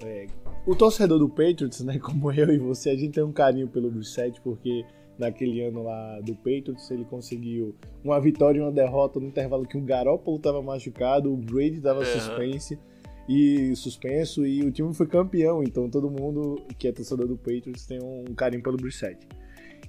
é, 0.02 0.26
o 0.66 0.74
torcedor 0.74 1.18
do 1.18 1.28
Patriots, 1.28 1.80
né, 1.80 1.98
como 2.02 2.32
eu 2.32 2.52
e 2.52 2.58
você, 2.58 2.90
a 2.90 2.96
gente 2.96 3.14
tem 3.14 3.24
um 3.24 3.32
carinho 3.32 3.68
pelo 3.68 3.90
Brissett, 3.90 4.40
porque 4.40 4.84
naquele 5.16 5.62
ano 5.62 5.84
lá 5.84 6.20
do 6.20 6.34
Patriots, 6.34 6.90
ele 6.90 7.04
conseguiu 7.04 7.74
uma 8.02 8.20
vitória 8.20 8.58
e 8.58 8.62
uma 8.62 8.72
derrota 8.72 9.20
no 9.20 9.26
intervalo 9.26 9.64
que 9.64 9.78
o 9.78 9.80
Garoppolo 9.80 10.38
estava 10.38 10.60
machucado, 10.60 11.32
o 11.32 11.36
Brady 11.36 11.76
estava 11.76 12.00
uhum. 12.00 12.04
suspense 12.04 12.78
e 13.28 13.74
suspenso 13.76 14.46
e 14.46 14.62
o 14.62 14.70
time 14.70 14.92
foi 14.92 15.06
campeão, 15.06 15.62
então 15.62 15.88
todo 15.88 16.10
mundo 16.10 16.62
que 16.78 16.88
é 16.88 16.92
torcedor 16.92 17.26
do 17.26 17.36
Patriots 17.36 17.86
tem 17.86 17.98
um 18.02 18.34
carinho 18.34 18.62
pelo 18.62 18.76
Brissett. 18.76 19.26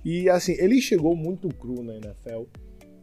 E 0.04 0.30
assim, 0.30 0.54
ele 0.60 0.80
chegou 0.82 1.16
muito 1.16 1.50
cru 1.50 1.84
na 1.84 1.96
NFL, 1.96 2.44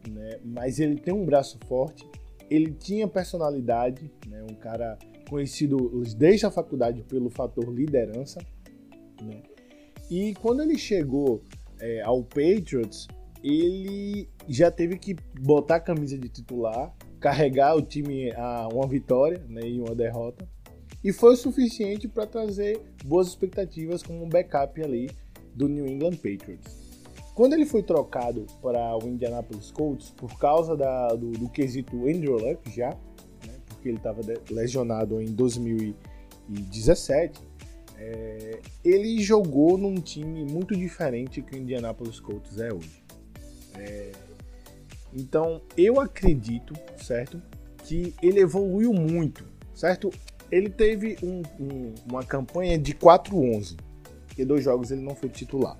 né? 0.09 0.39
Mas 0.43 0.79
ele 0.79 0.95
tem 0.95 1.13
um 1.13 1.25
braço 1.25 1.59
forte 1.67 2.07
ele 2.49 2.71
tinha 2.71 3.07
personalidade, 3.07 4.11
né? 4.27 4.43
um 4.43 4.53
cara 4.53 4.97
conhecido 5.27 6.03
desde 6.15 6.45
a 6.45 6.51
faculdade 6.51 7.01
pelo 7.03 7.29
fator 7.29 7.67
liderança. 7.73 8.39
Né? 9.21 9.41
E 10.09 10.35
quando 10.35 10.61
ele 10.61 10.77
chegou 10.77 11.41
é, 11.79 12.01
ao 12.01 12.23
Patriots, 12.23 13.07
ele 13.43 14.29
já 14.47 14.69
teve 14.69 14.97
que 14.97 15.15
botar 15.41 15.77
a 15.77 15.79
camisa 15.79 16.15
de 16.15 16.29
titular, 16.29 16.95
carregar 17.23 17.75
o 17.77 17.81
time 17.81 18.33
a 18.33 18.67
uma 18.67 18.85
vitória 18.85 19.41
né, 19.47 19.65
e 19.65 19.79
uma 19.79 19.95
derrota. 19.95 20.45
E 21.01 21.13
foi 21.13 21.35
o 21.35 21.37
suficiente 21.37 22.05
para 22.05 22.27
trazer 22.27 22.81
boas 23.05 23.29
expectativas 23.29 24.03
como 24.03 24.25
um 24.25 24.29
backup 24.29 24.83
ali 24.83 25.09
do 25.55 25.69
New 25.69 25.87
England 25.87 26.17
Patriots. 26.17 26.83
Quando 27.33 27.53
ele 27.53 27.65
foi 27.65 27.81
trocado 27.81 28.45
para 28.61 28.97
o 28.97 29.07
Indianapolis 29.07 29.71
Colts, 29.71 30.09
por 30.09 30.37
causa 30.37 30.75
da, 30.75 31.15
do, 31.15 31.31
do, 31.31 31.47
quesito 31.47 31.95
Andrew 32.09 32.37
Luck 32.37 32.69
já, 32.69 32.89
né, 32.89 33.53
porque 33.67 33.87
ele 33.87 33.95
estava 33.97 34.19
lesionado 34.51 35.21
em 35.21 35.31
2017, 35.31 37.39
é, 37.97 38.59
ele 38.83 39.21
jogou 39.21 39.77
num 39.77 39.95
time 39.95 40.43
muito 40.43 40.75
diferente 40.75 41.41
que 41.41 41.55
o 41.55 41.57
Indianapolis 41.57 42.19
Colts 42.19 42.59
é 42.59 42.73
hoje. 42.73 43.01
É, 43.75 44.11
então, 45.15 45.61
eu 45.77 45.99
acredito, 45.99 46.73
certo, 46.97 47.41
que 47.83 48.13
ele 48.21 48.39
evoluiu 48.39 48.93
muito, 48.93 49.45
certo? 49.73 50.09
Ele 50.51 50.69
teve 50.69 51.17
um, 51.23 51.41
um, 51.59 51.93
uma 52.09 52.23
campanha 52.23 52.77
de 52.77 52.93
4-11, 52.93 53.77
e 54.37 54.45
dois 54.45 54.63
jogos 54.63 54.91
ele 54.91 55.01
não 55.01 55.15
foi 55.15 55.29
titular. 55.29 55.77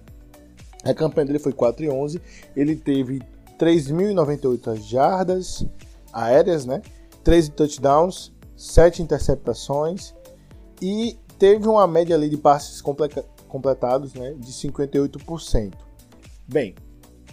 A 0.83 0.93
campanha 0.93 1.27
dele 1.27 1.39
foi 1.39 1.53
4 1.53 1.89
11, 1.89 2.21
ele 2.55 2.75
teve 2.75 3.21
3.098 3.57 4.81
jardas 4.81 5.65
aéreas, 6.11 6.65
né? 6.65 6.81
13 7.23 7.51
touchdowns, 7.51 8.33
7 8.57 9.01
interceptações 9.01 10.13
e 10.81 11.17
teve 11.39 11.67
uma 11.67 11.87
média 11.87 12.15
ali 12.15 12.29
de 12.29 12.37
passes 12.37 12.81
completados 13.47 14.13
né, 14.13 14.33
de 14.33 14.51
58%. 14.51 15.73
Bem, 16.47 16.75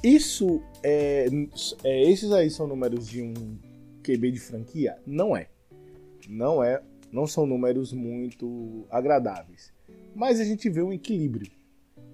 isso 0.02 0.62
é, 0.82 1.26
é, 1.84 2.02
esses 2.10 2.32
aí 2.32 2.50
são 2.50 2.66
números 2.66 3.06
de 3.06 3.22
um 3.22 3.58
QB 4.02 4.32
de 4.32 4.40
franquia? 4.40 4.98
Não 5.06 5.36
é. 5.36 5.48
Não 6.28 6.62
é, 6.62 6.82
não 7.12 7.26
são 7.26 7.46
números 7.46 7.92
muito 7.92 8.86
agradáveis. 8.90 9.72
Mas 10.14 10.40
a 10.40 10.44
gente 10.44 10.68
vê 10.68 10.82
um 10.82 10.92
equilíbrio. 10.92 11.50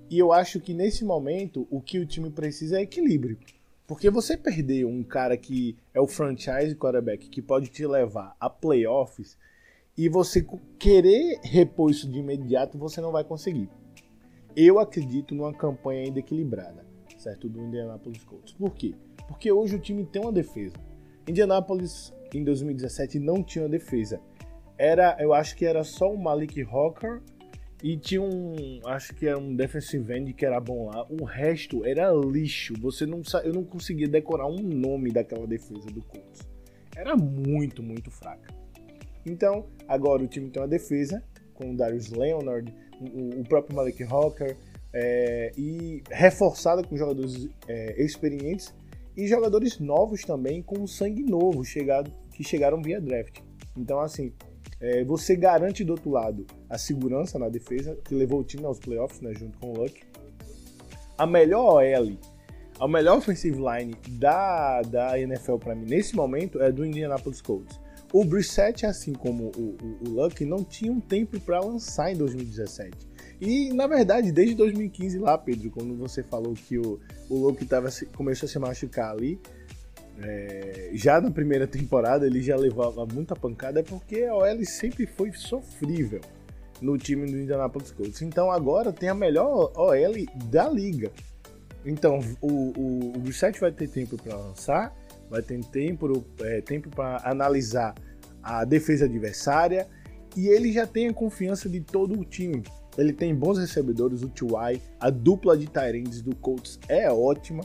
E 0.09 0.19
eu 0.19 0.33
acho 0.33 0.61
que 0.61 0.73
nesse 0.73 1.05
momento 1.05 1.67
o 1.71 1.81
que 1.81 1.99
o 1.99 2.07
time 2.07 2.31
precisa 2.31 2.79
é 2.79 2.83
equilíbrio. 2.83 3.39
Porque 3.87 4.11
você 4.11 4.37
perder 4.37 4.85
um 4.85 5.03
cara 5.03 5.37
que 5.37 5.77
é 5.95 6.01
o 6.01 6.09
franchise 6.09 6.75
quarterback 6.75 7.29
que 7.29 7.41
pode 7.41 7.69
te 7.69 7.87
levar 7.87 8.37
a 8.41 8.51
playoffs 8.51 9.37
e 9.97 10.09
você 10.09 10.45
querer 10.79 11.39
repor 11.43 11.91
isso 11.91 12.11
de 12.11 12.19
imediato, 12.19 12.77
você 12.77 13.01
não 13.01 13.13
vai 13.13 13.23
conseguir. 13.23 13.69
Eu 14.57 14.79
acredito 14.79 15.35
numa 15.35 15.55
campanha 15.55 16.05
ainda 16.05 16.19
equilibrada 16.19 16.86
certo? 17.17 17.49
Do 17.49 17.61
Indianapolis 17.61 18.25
Colts. 18.25 18.53
Por 18.53 18.75
quê? 18.75 18.95
Porque 19.29 19.51
hoje 19.51 19.77
o 19.77 19.79
time 19.79 20.05
tem 20.05 20.23
uma 20.23 20.33
defesa. 20.33 20.77
Indianapolis 21.29 22.13
em 22.35 22.45
2017 22.45 23.19
não 23.19 23.43
tinha 23.43 23.69
defesa. 23.69 24.21
Era, 24.79 25.17
eu 25.19 25.33
acho 25.33 25.57
que 25.57 25.65
era 25.65 25.83
só 25.83 26.13
o 26.13 26.19
Malik 26.19 26.63
Hawker 26.63 27.23
e 27.83 27.97
tinha 27.97 28.23
um, 28.23 28.81
acho 28.87 29.15
que 29.15 29.27
era 29.27 29.39
um 29.39 29.55
defensive 29.55 30.13
end 30.13 30.33
que 30.33 30.45
era 30.45 30.61
bom 30.61 30.87
lá. 30.87 31.07
O 31.09 31.25
resto 31.25 31.85
era 31.85 32.13
lixo. 32.13 32.75
Você 32.81 33.07
não, 33.07 33.23
eu 33.45 33.53
não 33.53 33.65
conseguia 33.65 34.09
decorar 34.09 34.47
um 34.47 34.61
nome 34.61 35.11
daquela 35.11 35.47
defesa 35.47 35.87
do 35.87 36.03
Colts. 36.03 36.49
Era 36.95 37.17
muito, 37.17 37.83
muito 37.83 38.11
fraca. 38.11 38.55
Então, 39.25 39.67
agora 39.89 40.23
o 40.23 40.27
time 40.27 40.49
tem 40.51 40.63
uma 40.63 40.69
defesa 40.69 41.23
com 41.53 41.73
o 41.73 41.77
Darius 41.77 42.11
Leonard, 42.11 42.73
o, 43.01 43.41
o 43.41 43.45
próprio 43.45 43.75
Malik 43.75 44.03
Hawker, 44.05 44.57
é, 44.93 45.53
e 45.57 46.03
reforçada 46.11 46.83
com 46.83 46.97
jogadores 46.97 47.49
é, 47.69 48.03
experientes 48.03 48.75
e 49.17 49.27
jogadores 49.27 49.79
novos 49.79 50.23
também 50.23 50.63
com 50.63 50.87
sangue 50.87 51.23
novo 51.23 51.65
chegado, 51.65 52.13
que 52.33 52.45
chegaram 52.45 52.83
via 52.83 53.01
draft. 53.01 53.41
Então, 53.77 54.01
assim, 54.01 54.33
é, 54.81 55.05
você 55.05 55.35
garante 55.37 55.83
do 55.85 55.93
outro 55.93 56.11
lado 56.11 56.47
a 56.69 56.77
segurança 56.77 57.39
na 57.39 57.49
defesa, 57.49 57.97
que 58.05 58.15
levou 58.15 58.41
o 58.41 58.45
time 58.45 58.65
aos 58.65 58.79
playoffs, 58.79 59.21
né, 59.21 59.33
junto 59.35 59.59
com 59.59 59.73
o 59.73 59.79
Luck. 59.79 60.03
A 61.17 61.27
melhor 61.27 61.83
OL, 61.83 62.19
a 62.79 62.87
melhor 62.87 63.19
offensive 63.19 63.57
line 63.57 63.97
da, 64.11 64.83
da 64.83 65.19
NFL 65.19 65.57
para 65.57 65.75
mim 65.75 65.87
nesse 65.89 66.15
momento 66.15 66.61
é 66.61 66.71
do 66.71 66.85
Indianapolis 66.85 67.41
Colts. 67.41 67.81
O 68.13 68.25
Brissett, 68.25 68.85
assim 68.85 69.13
como 69.13 69.51
o, 69.57 69.77
o, 69.83 70.09
o 70.09 70.11
Luck, 70.11 70.45
não 70.45 70.63
tinha 70.63 70.93
um 70.93 71.01
tempo 71.01 71.41
para 71.41 71.61
lançar 71.61 72.13
em 72.13 72.17
2017. 72.17 72.97
E, 73.41 73.73
na 73.73 73.87
verdade, 73.87 74.33
desde 74.33 74.55
2015 74.55 75.19
lá, 75.19 75.37
Pedro, 75.37 75.71
quando 75.71 75.95
você 75.97 76.23
falou 76.23 76.55
que 76.55 76.79
o, 76.79 76.99
o 77.29 77.47
Luke 77.47 77.65
tava, 77.67 77.89
começou 78.15 78.47
a 78.47 78.51
se 78.51 78.59
machucar 78.59 79.11
ali, 79.11 79.39
é, 80.19 80.91
já 80.95 81.21
na 81.21 81.31
primeira 81.31 81.67
temporada 81.67 82.27
ele 82.27 82.41
já 82.41 82.57
levava 82.57 83.05
muita 83.05 83.37
pancada, 83.37 83.83
porque 83.83 84.23
a 84.23 84.35
OL 84.35 84.65
sempre 84.65 85.07
foi 85.07 85.33
sofrível 85.33 86.21
no 86.81 86.97
time 86.97 87.31
do 87.31 87.39
Indianapolis 87.39 87.91
Colts. 87.93 88.23
Então 88.23 88.51
agora 88.51 88.93
tem 88.93 89.09
a 89.09 89.15
melhor 89.15 89.73
OL 89.75 90.15
da 90.47 90.69
liga. 90.69 91.11
Então 91.85 92.21
o, 92.41 92.49
o, 92.49 93.13
o 93.19 93.61
vai 93.61 93.73
ter 93.73 93.89
tempo 93.89 94.17
para 94.17 94.37
lançar, 94.37 94.95
vai 95.29 95.43
ter 95.43 95.63
tempo, 95.67 96.25
é, 96.41 96.61
tempo 96.61 96.89
para 96.89 97.21
analisar 97.29 97.95
a 98.43 98.65
defesa 98.65 99.05
adversária 99.05 99.87
e 100.37 100.49
ele 100.49 100.73
já 100.73 100.87
tem 100.87 101.09
a 101.09 101.15
confiança 101.15 101.69
de 101.69 101.81
todo 101.81 102.19
o 102.19 102.25
time. 102.25 102.63
Ele 102.97 103.13
tem 103.13 103.35
bons 103.35 103.59
recebedores, 103.59 104.23
o 104.23 104.29
T.Y. 104.29 104.81
A 104.99 105.11
dupla 105.11 105.57
de 105.57 105.67
Tyrands 105.67 106.23
do 106.23 106.35
Colts 106.37 106.79
é 106.89 107.11
ótima, 107.11 107.63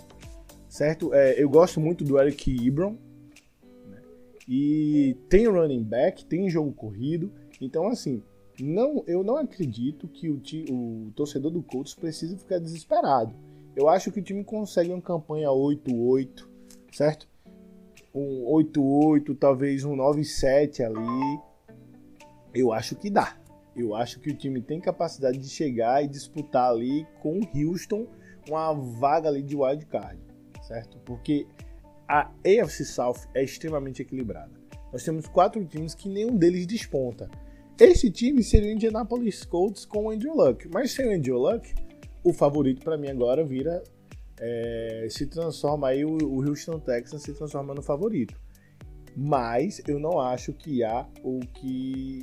certo? 0.68 1.14
É, 1.14 1.42
eu 1.42 1.50
gosto 1.50 1.80
muito 1.80 2.04
do 2.04 2.20
Eric 2.20 2.68
Ebron. 2.68 2.98
Né? 3.88 4.02
E 4.48 5.18
tem 5.30 5.48
running 5.48 5.84
back, 5.84 6.26
tem 6.26 6.50
jogo 6.50 6.74
corrido. 6.74 7.32
Então, 7.62 7.88
assim, 7.88 8.22
não, 8.60 9.04
eu 9.08 9.24
não 9.24 9.38
acredito 9.38 10.08
que 10.08 10.30
o, 10.30 10.42
o 10.70 11.12
torcedor 11.16 11.52
do 11.52 11.64
Colts 11.64 11.94
precise 11.94 12.38
ficar 12.38 12.60
desesperado. 12.60 13.34
Eu 13.76 13.88
acho 13.88 14.12
que 14.12 14.20
o 14.20 14.24
time 14.24 14.44
consegue 14.44 14.92
uma 14.92 15.02
campanha 15.02 15.48
8-8, 15.50 16.46
certo? 16.92 17.28
Um 18.14 18.46
8-8, 18.52 19.38
talvez 19.38 19.86
um 19.86 19.96
9-7 19.96 20.82
ali. 20.82 21.40
Eu 22.54 22.74
acho 22.74 22.96
que 22.96 23.10
dá. 23.10 23.41
Eu 23.76 23.96
acho 23.96 24.20
que 24.20 24.30
o 24.30 24.36
time 24.36 24.62
tem 24.62 24.80
capacidade 24.80 25.38
de 25.38 25.50
chegar 25.50 26.04
e 26.04 26.08
disputar 26.08 26.70
ali 26.70 27.08
com 27.22 27.40
o 27.40 27.48
Houston 27.56 28.08
uma 28.48 28.74
vaga 28.74 29.30
ali 29.30 29.42
de 29.42 29.56
wild 29.56 29.86
card, 29.86 30.20
certo? 30.68 30.98
Porque 31.06 31.48
a 32.08 32.30
AFC 32.46 32.84
South 32.84 33.28
é 33.34 33.44
extremamente 33.44 34.02
equilibrada. 34.02 34.52
Nós 34.92 35.04
temos 35.04 35.28
quatro 35.28 35.64
times 35.66 35.96
que 35.96 36.10
nenhum 36.10 36.36
deles 36.36 36.66
desponta. 36.68 37.30
Esse 37.80 38.12
time 38.12 38.44
seria 38.44 38.70
o 38.70 38.74
Indianapolis 38.74 39.46
Colts 39.46 39.86
com 39.86 40.06
o 40.06 40.10
Andrew 40.10 40.36
Luck, 40.36 40.68
mas 40.68 40.92
sem 40.92 41.08
o 41.08 41.16
Andrew 41.16 41.38
Luck, 41.38 41.74
o 42.24 42.34
favorito 42.34 42.84
para 42.84 42.98
mim 42.98 43.08
agora 43.08 43.44
vira 43.44 43.82
é, 44.40 45.08
se 45.10 45.28
transforma 45.28 45.90
aí 45.90 46.04
o, 46.04 46.18
o 46.18 46.48
Houston 46.48 46.80
Texans 46.80 47.22
se 47.22 47.34
transforma 47.34 47.74
no 47.74 47.82
favorito. 47.82 48.36
Mas 49.16 49.82
eu 49.88 50.00
não 50.00 50.20
acho 50.20 50.52
que 50.54 50.84
há 50.84 51.08
o 51.24 51.40
que 51.40 52.21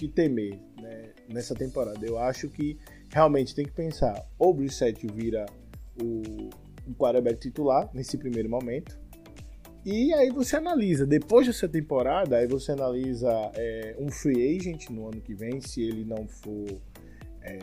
que 0.00 0.08
temer 0.08 0.58
né, 0.80 1.10
nessa 1.28 1.54
temporada. 1.54 1.98
Eu 2.04 2.18
acho 2.18 2.48
que 2.48 2.78
realmente 3.10 3.54
tem 3.54 3.66
que 3.66 3.72
pensar, 3.72 4.26
ou 4.38 4.50
o 4.50 4.54
Brissett 4.54 5.06
vira 5.08 5.44
o, 6.02 6.48
o 6.88 6.94
quarterback 6.94 7.38
titular 7.38 7.90
nesse 7.92 8.16
primeiro 8.16 8.48
momento, 8.48 8.98
e 9.84 10.12
aí 10.14 10.30
você 10.30 10.56
analisa, 10.56 11.06
depois 11.06 11.46
dessa 11.46 11.68
temporada, 11.68 12.38
aí 12.38 12.46
você 12.46 12.72
analisa 12.72 13.30
é, 13.54 13.94
um 13.98 14.10
free 14.10 14.56
agent 14.56 14.88
no 14.88 15.06
ano 15.08 15.20
que 15.20 15.34
vem, 15.34 15.60
se 15.60 15.82
ele 15.82 16.04
não 16.04 16.26
for. 16.26 16.66
É, 17.42 17.58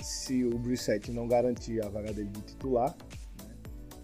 se 0.00 0.44
o 0.44 0.58
Brissett 0.58 1.12
não 1.12 1.28
garantir 1.28 1.84
a 1.84 1.88
vaga 1.88 2.12
dele 2.12 2.30
de 2.30 2.40
titular. 2.42 2.96
Né? 3.44 3.54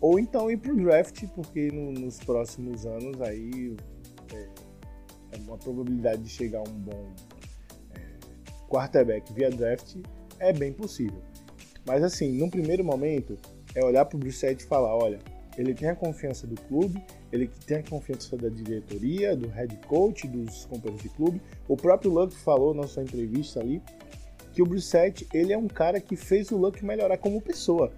Ou 0.01 0.19
então 0.19 0.49
ir 0.49 0.57
pro 0.57 0.77
draft, 0.77 1.25
porque 1.35 1.69
no, 1.73 1.93
nos 1.93 2.19
próximos 2.19 2.87
anos 2.87 3.21
aí 3.21 3.77
é, 4.33 4.49
uma 5.37 5.57
probabilidade 5.57 6.23
de 6.23 6.29
chegar 6.29 6.63
um 6.63 6.73
bom 6.73 7.13
é, 7.95 8.01
quarterback 8.69 9.33
via 9.33 9.51
draft 9.51 9.97
é 10.39 10.53
bem 10.53 10.73
possível. 10.73 11.21
Mas 11.87 12.03
assim, 12.03 12.33
num 12.33 12.51
primeiro 12.51 12.85
momento, 12.85 13.37
é 13.75 13.85
olhar 13.85 14.05
para 14.05 14.17
o 14.17 14.19
Brissett 14.19 14.63
e 14.63 14.67
falar, 14.67 14.95
olha, 14.95 15.19
ele 15.57 15.75
tem 15.75 15.89
a 15.89 15.97
confiança 15.97 16.47
do 16.47 16.55
clube, 16.63 17.03
ele 17.33 17.49
tem 17.67 17.79
a 17.79 17.83
confiança 17.83 18.37
da 18.37 18.49
diretoria, 18.49 19.37
do 19.37 19.49
head 19.49 19.77
coach, 19.87 20.29
dos 20.29 20.67
companheiros 20.67 21.03
de 21.03 21.09
clube. 21.09 21.43
O 21.67 21.77
próprio 21.77 22.13
Luck 22.13 22.35
falou 22.37 22.73
na 22.73 22.87
sua 22.87 23.03
entrevista 23.03 23.61
ali 23.61 23.83
que 24.53 24.63
o 24.63 24.67
Brissett, 24.67 25.27
ele 25.33 25.53
é 25.53 25.59
um 25.59 25.69
cara 25.69 26.01
que 26.01 26.17
fez 26.17 26.51
o 26.51 26.57
Luck 26.57 26.85
melhorar 26.85 27.19
como 27.19 27.41
pessoa. 27.41 27.93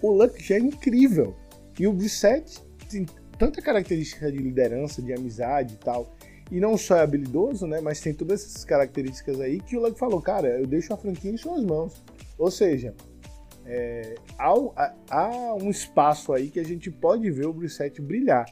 O 0.00 0.10
Luck 0.10 0.42
já 0.42 0.56
é 0.56 0.58
incrível. 0.58 1.34
E 1.78 1.86
o 1.86 1.92
Brissett 1.92 2.60
tanta 3.38 3.60
característica 3.60 4.30
de 4.30 4.38
liderança, 4.38 5.02
de 5.02 5.12
amizade 5.12 5.74
e 5.74 5.76
tal, 5.76 6.15
e 6.50 6.60
não 6.60 6.76
só 6.76 6.96
é 6.96 7.00
habilidoso, 7.00 7.66
né, 7.66 7.80
mas 7.80 8.00
tem 8.00 8.14
todas 8.14 8.44
essas 8.44 8.64
características 8.64 9.40
aí 9.40 9.60
que 9.60 9.76
o 9.76 9.80
Luck 9.80 9.98
falou, 9.98 10.20
cara, 10.20 10.60
eu 10.60 10.66
deixo 10.66 10.92
a 10.92 10.96
franquia 10.96 11.30
em 11.30 11.36
suas 11.36 11.64
mãos. 11.64 12.02
Ou 12.38 12.50
seja, 12.50 12.94
é, 13.64 14.14
há, 14.38 14.94
há, 15.10 15.54
um 15.54 15.70
espaço 15.70 16.32
aí 16.32 16.48
que 16.48 16.60
a 16.60 16.64
gente 16.64 16.90
pode 16.90 17.28
ver 17.30 17.46
o 17.46 17.52
Brissette 17.52 18.00
brilhar. 18.00 18.46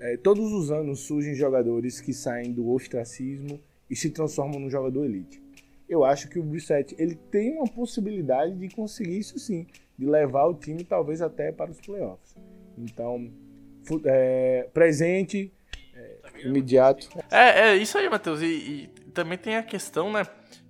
É, 0.00 0.16
todos 0.16 0.52
os 0.52 0.72
anos 0.72 1.00
surgem 1.00 1.34
jogadores 1.34 2.00
que 2.00 2.12
saem 2.12 2.52
do 2.52 2.68
ostracismo 2.70 3.60
e 3.88 3.94
se 3.94 4.10
transformam 4.10 4.58
num 4.58 4.70
jogador 4.70 5.04
elite. 5.04 5.40
Eu 5.88 6.04
acho 6.04 6.28
que 6.28 6.38
o 6.38 6.42
Brissette 6.42 6.96
ele 6.98 7.14
tem 7.14 7.56
uma 7.56 7.66
possibilidade 7.66 8.56
de 8.56 8.68
conseguir 8.74 9.18
isso 9.18 9.38
sim, 9.38 9.66
de 9.96 10.06
levar 10.06 10.46
o 10.46 10.54
time 10.54 10.82
talvez 10.82 11.20
até 11.20 11.52
para 11.52 11.70
os 11.70 11.80
playoffs. 11.80 12.34
Então, 12.78 13.30
é, 14.04 14.68
presente, 14.72 15.52
imediato. 16.44 17.08
É, 17.30 17.70
é 17.70 17.76
isso 17.76 17.98
aí, 17.98 18.08
Matheus. 18.08 18.40
E, 18.40 18.46
e, 18.46 18.86
também 19.12 19.36
tem 19.36 19.56
a 19.56 19.62
questão, 19.62 20.12
né? 20.12 20.26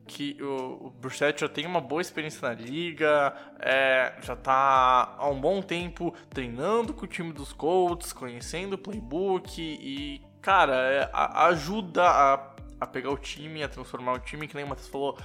Que 0.07 0.37
o, 0.43 0.87
o 0.87 0.91
Burchett 0.91 1.41
já 1.41 1.49
tem 1.49 1.67
uma 1.67 1.81
boa 1.81 2.03
experiência 2.03 2.49
na 2.49 2.55
liga, 2.55 3.33
é, 3.61 4.15
já 4.23 4.35
tá 4.35 5.15
há 5.17 5.29
um 5.29 5.41
bom 5.41 5.63
tempo 5.63 6.13
treinando 6.31 6.93
com 6.93 7.05
o 7.05 7.09
time 7.09 7.33
dos 7.33 7.53
Colts, 7.53 8.13
conhecendo 8.13 8.73
o 8.75 8.79
playbook 8.79 9.61
e, 9.61 10.21
cara, 10.43 10.75
é, 10.75 11.11
a, 11.13 11.47
ajuda 11.47 12.03
a, 12.03 12.55
a 12.81 12.87
pegar 12.87 13.11
o 13.11 13.17
time, 13.17 13.63
a 13.63 13.69
transformar 13.69 14.15
o 14.15 14.19
time, 14.19 14.49
que 14.49 14.57
nem 14.57 14.65
o 14.65 14.69
Matheus 14.69 14.89
falou 14.89 15.17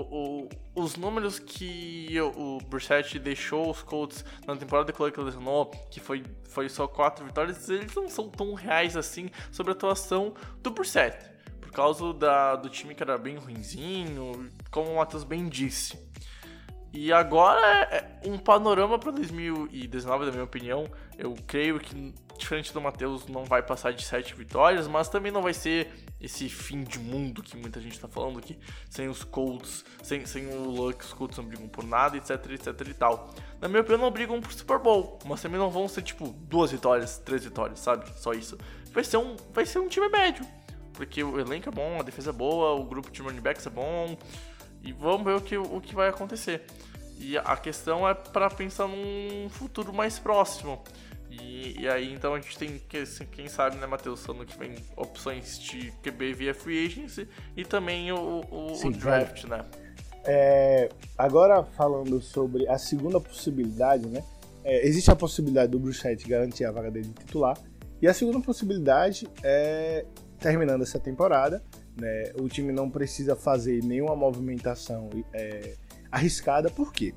o, 0.00 0.48
os 0.74 0.96
números 0.96 1.38
que 1.38 2.08
o, 2.20 2.58
o 2.58 3.18
deixou 3.18 3.70
os 3.70 3.82
Colts 3.82 4.24
na 4.46 4.56
temporada 4.56 4.92
que 4.92 5.02
ele 5.02 5.12
lesionou, 5.22 5.70
que 5.90 6.00
foi, 6.00 6.24
foi 6.48 6.68
só 6.68 6.86
quatro 6.86 7.24
vitórias, 7.24 7.68
eles 7.68 7.94
não 7.94 8.08
são 8.08 8.28
tão 8.28 8.54
reais 8.54 8.96
assim 8.96 9.30
sobre 9.50 9.72
a 9.72 9.74
atuação 9.74 10.34
do 10.62 10.70
Brissett. 10.70 11.16
Por 11.60 11.72
causa 11.72 12.12
da, 12.14 12.56
do 12.56 12.68
time 12.70 12.94
que 12.94 13.02
era 13.02 13.18
bem 13.18 13.36
ruinzinho, 13.36 14.48
como 14.70 14.92
o 14.92 14.96
Matheus 14.96 15.24
bem 15.24 15.48
disse. 15.48 16.07
E 16.92 17.12
agora 17.12 17.60
é, 17.90 17.96
é 17.96 18.28
um 18.28 18.38
panorama 18.38 18.98
para 18.98 19.10
2019, 19.12 20.26
na 20.26 20.30
minha 20.32 20.44
opinião. 20.44 20.86
Eu 21.18 21.34
creio 21.46 21.78
que, 21.78 22.14
diferente 22.38 22.72
do 22.72 22.80
Matheus, 22.80 23.26
não 23.26 23.44
vai 23.44 23.62
passar 23.62 23.92
de 23.92 24.04
7 24.04 24.34
vitórias, 24.34 24.88
mas 24.88 25.08
também 25.08 25.30
não 25.30 25.42
vai 25.42 25.52
ser 25.52 25.92
esse 26.20 26.48
fim 26.48 26.82
de 26.82 26.98
mundo 26.98 27.42
que 27.42 27.56
muita 27.56 27.80
gente 27.80 27.98
tá 28.00 28.08
falando 28.08 28.40
que 28.40 28.58
sem 28.90 29.08
os 29.08 29.22
Colts, 29.22 29.84
sem, 30.02 30.24
sem 30.26 30.46
o 30.48 30.70
Luck, 30.70 31.04
os 31.04 31.12
Colts 31.12 31.36
não 31.38 31.44
brigam 31.44 31.68
por 31.68 31.84
nada, 31.84 32.16
etc, 32.16 32.30
etc 32.50 32.88
e 32.88 32.94
tal. 32.94 33.34
Na 33.60 33.68
minha 33.68 33.82
opinião, 33.82 34.00
não 34.00 34.10
brigam 34.10 34.40
por 34.40 34.52
Super 34.52 34.78
Bowl, 34.78 35.18
mas 35.26 35.42
também 35.42 35.58
não 35.58 35.70
vão 35.70 35.86
ser 35.88 36.02
tipo 36.02 36.28
duas 36.28 36.72
vitórias, 36.72 37.18
três 37.18 37.44
vitórias, 37.44 37.80
sabe? 37.80 38.10
Só 38.18 38.32
isso. 38.32 38.58
Vai 38.92 39.04
ser 39.04 39.18
um, 39.18 39.36
vai 39.52 39.66
ser 39.66 39.78
um 39.78 39.88
time 39.88 40.08
médio, 40.08 40.44
porque 40.94 41.22
o 41.22 41.38
elenco 41.38 41.68
é 41.68 41.72
bom, 41.72 42.00
a 42.00 42.02
defesa 42.02 42.30
é 42.30 42.32
boa, 42.32 42.72
o 42.72 42.84
grupo 42.84 43.10
de 43.10 43.22
running 43.22 43.40
backs 43.40 43.66
é 43.66 43.70
bom, 43.70 44.16
e 44.82 44.92
vamos 44.92 45.24
ver 45.24 45.34
o 45.36 45.40
que, 45.40 45.56
o 45.56 45.80
que 45.80 45.94
vai 45.94 46.08
acontecer. 46.08 46.64
E 47.18 47.36
a 47.36 47.56
questão 47.56 48.08
é 48.08 48.14
para 48.14 48.48
pensar 48.48 48.86
num 48.86 49.48
futuro 49.50 49.92
mais 49.92 50.18
próximo. 50.18 50.82
E, 51.30 51.82
e, 51.82 51.88
aí 51.88 52.12
então 52.12 52.34
a 52.34 52.40
gente 52.40 52.56
tem, 52.56 52.80
quem 53.30 53.48
sabe, 53.48 53.76
né, 53.76 53.86
Matheus, 53.86 54.26
ano 54.28 54.46
que 54.46 54.58
vem 54.58 54.76
opções 54.96 55.58
de 55.58 55.92
QB 56.02 56.32
via 56.32 56.54
free 56.54 56.86
agency 56.86 57.28
e 57.54 57.64
também 57.64 58.10
o, 58.12 58.40
o, 58.50 58.74
Sim, 58.74 58.88
o 58.88 58.92
draft, 58.92 59.44
né? 59.44 59.64
É, 60.24 60.88
agora 61.16 61.62
falando 61.62 62.20
sobre 62.20 62.66
a 62.68 62.78
segunda 62.78 63.20
possibilidade, 63.20 64.06
né? 64.06 64.22
É, 64.64 64.86
existe 64.86 65.10
a 65.10 65.16
possibilidade 65.16 65.70
do 65.70 65.78
Bruce 65.78 66.02
garantir 66.26 66.64
a 66.64 66.72
vaga 66.72 66.90
dele 66.90 67.08
de 67.08 67.14
titular. 67.14 67.58
E 68.00 68.06
a 68.06 68.14
segunda 68.14 68.40
possibilidade 68.40 69.28
é, 69.42 70.04
terminando 70.38 70.82
essa 70.82 70.98
temporada, 70.98 71.62
né, 72.00 72.32
o 72.40 72.48
time 72.48 72.72
não 72.72 72.88
precisa 72.88 73.34
fazer 73.34 73.82
nenhuma 73.82 74.14
movimentação 74.14 75.10
é, 75.32 75.74
arriscada. 76.10 76.70
Por 76.70 76.92
quê? 76.92 77.14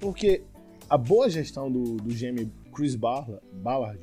Porque 0.00 0.42
a 0.88 0.96
boa 0.96 1.28
gestão 1.28 1.70
do, 1.70 1.96
do 1.96 2.14
GM 2.14 2.50
Chris 2.72 2.94
Ballard, 2.94 4.00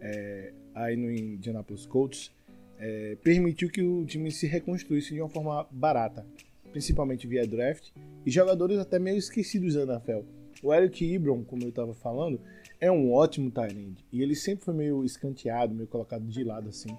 é, 0.00 0.52
aí 0.74 0.96
no 0.96 1.10
Indianapolis 1.10 1.86
Colts, 1.86 2.30
é, 2.78 3.16
permitiu 3.22 3.70
que 3.70 3.82
o 3.82 4.04
time 4.04 4.30
se 4.30 4.46
reconstruísse 4.46 5.14
de 5.14 5.20
uma 5.20 5.28
forma 5.28 5.66
barata, 5.70 6.26
principalmente 6.70 7.26
via 7.26 7.46
draft, 7.46 7.90
e 8.24 8.30
jogadores 8.30 8.78
até 8.78 8.98
meio 8.98 9.16
esquecidos 9.16 9.74
da 9.74 9.82
NFL. 9.82 10.20
O 10.62 10.72
Eric 10.72 11.04
Ibron, 11.04 11.44
como 11.44 11.62
eu 11.64 11.70
estava 11.70 11.94
falando, 11.94 12.40
é 12.80 12.90
um 12.90 13.12
ótimo 13.12 13.50
tight 13.50 13.76
end, 13.76 14.04
e 14.12 14.22
ele 14.22 14.34
sempre 14.34 14.64
foi 14.64 14.74
meio 14.74 15.04
escanteado, 15.04 15.74
meio 15.74 15.88
colocado 15.88 16.26
de 16.26 16.44
lado 16.44 16.68
assim. 16.68 16.96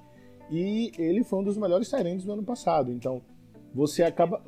E 0.50 0.92
ele 0.98 1.24
foi 1.24 1.40
um 1.40 1.44
dos 1.44 1.58
melhores 1.58 1.92
ends 1.94 2.24
do 2.24 2.32
ano 2.32 2.44
passado, 2.44 2.92
então 2.92 3.22
você 3.74 4.04
acaba 4.04 4.42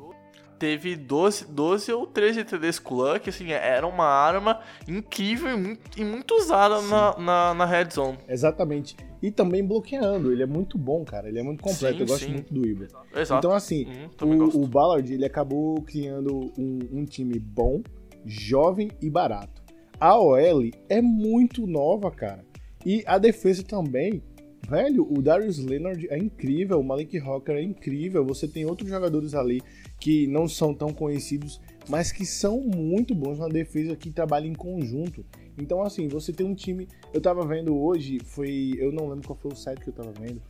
teve 0.60 0.94
12, 0.94 1.46
12 1.46 1.90
ou 1.90 2.06
13 2.06 2.44
TDs 2.44 2.78
com 2.78 2.94
o 2.94 2.98
Luck, 2.98 3.26
assim, 3.30 3.50
era 3.50 3.86
uma 3.86 4.04
arma 4.04 4.60
incrível 4.86 5.48
e 5.48 5.56
muito, 5.56 5.98
e 5.98 6.04
muito 6.04 6.34
usada 6.34 6.82
na, 6.82 7.18
na, 7.18 7.54
na, 7.54 7.64
red 7.64 7.88
zone. 7.90 8.18
Exatamente. 8.28 8.94
E 9.22 9.30
também 9.30 9.66
bloqueando, 9.66 10.30
ele 10.30 10.42
é 10.42 10.46
muito 10.46 10.76
bom, 10.76 11.02
cara, 11.02 11.28
ele 11.28 11.38
é 11.38 11.42
muito 11.42 11.62
completo, 11.62 11.96
sim, 11.96 12.02
eu 12.02 12.06
gosto 12.06 12.24
sim. 12.26 12.32
muito 12.32 12.52
do 12.52 12.66
Ibra. 12.66 12.88
Exato. 13.16 13.38
Então, 13.38 13.56
assim, 13.56 13.86
uhum, 14.22 14.50
o, 14.54 14.64
o, 14.64 14.66
Ballard, 14.66 15.10
ele 15.10 15.24
acabou 15.24 15.80
criando 15.80 16.52
um, 16.58 16.78
um 16.92 17.04
time 17.06 17.38
bom, 17.38 17.80
jovem 18.26 18.90
e 19.00 19.08
barato. 19.08 19.62
A 19.98 20.18
OL 20.18 20.70
é 20.90 21.00
muito 21.00 21.66
nova, 21.66 22.10
cara. 22.10 22.44
E 22.84 23.02
a 23.06 23.16
defesa 23.16 23.62
também 23.62 24.22
velho, 24.68 25.06
o 25.10 25.20
Darius 25.20 25.58
Leonard 25.58 26.06
é 26.10 26.18
incrível, 26.18 26.80
o 26.80 26.84
Malik 26.84 27.18
Rocker 27.18 27.56
é 27.56 27.62
incrível, 27.62 28.24
você 28.24 28.46
tem 28.46 28.64
outros 28.64 28.88
jogadores 28.88 29.34
ali 29.34 29.62
que 29.98 30.26
não 30.26 30.48
são 30.48 30.72
tão 30.74 30.92
conhecidos, 30.92 31.60
mas 31.88 32.12
que 32.12 32.24
são 32.24 32.60
muito 32.60 33.14
bons 33.14 33.38
na 33.38 33.48
defesa 33.48 33.96
que 33.96 34.10
trabalham 34.10 34.48
em 34.48 34.54
conjunto. 34.54 35.24
Então, 35.58 35.82
assim, 35.82 36.08
você 36.08 36.32
tem 36.32 36.46
um 36.46 36.54
time. 36.54 36.88
Eu 37.12 37.20
tava 37.20 37.46
vendo 37.46 37.76
hoje, 37.76 38.18
foi. 38.24 38.74
Eu 38.78 38.90
não 38.90 39.08
lembro 39.08 39.26
qual 39.26 39.38
foi 39.38 39.52
o 39.52 39.56
site 39.56 39.80
que 39.80 39.88
eu 39.88 39.92
tava 39.92 40.12
vendo. 40.12 40.40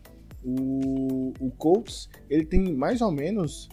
O, 0.45 1.33
o 1.41 1.51
Colts, 1.51 2.09
ele 2.29 2.45
tem 2.45 2.73
mais 2.73 3.01
ou 3.01 3.11
menos. 3.11 3.69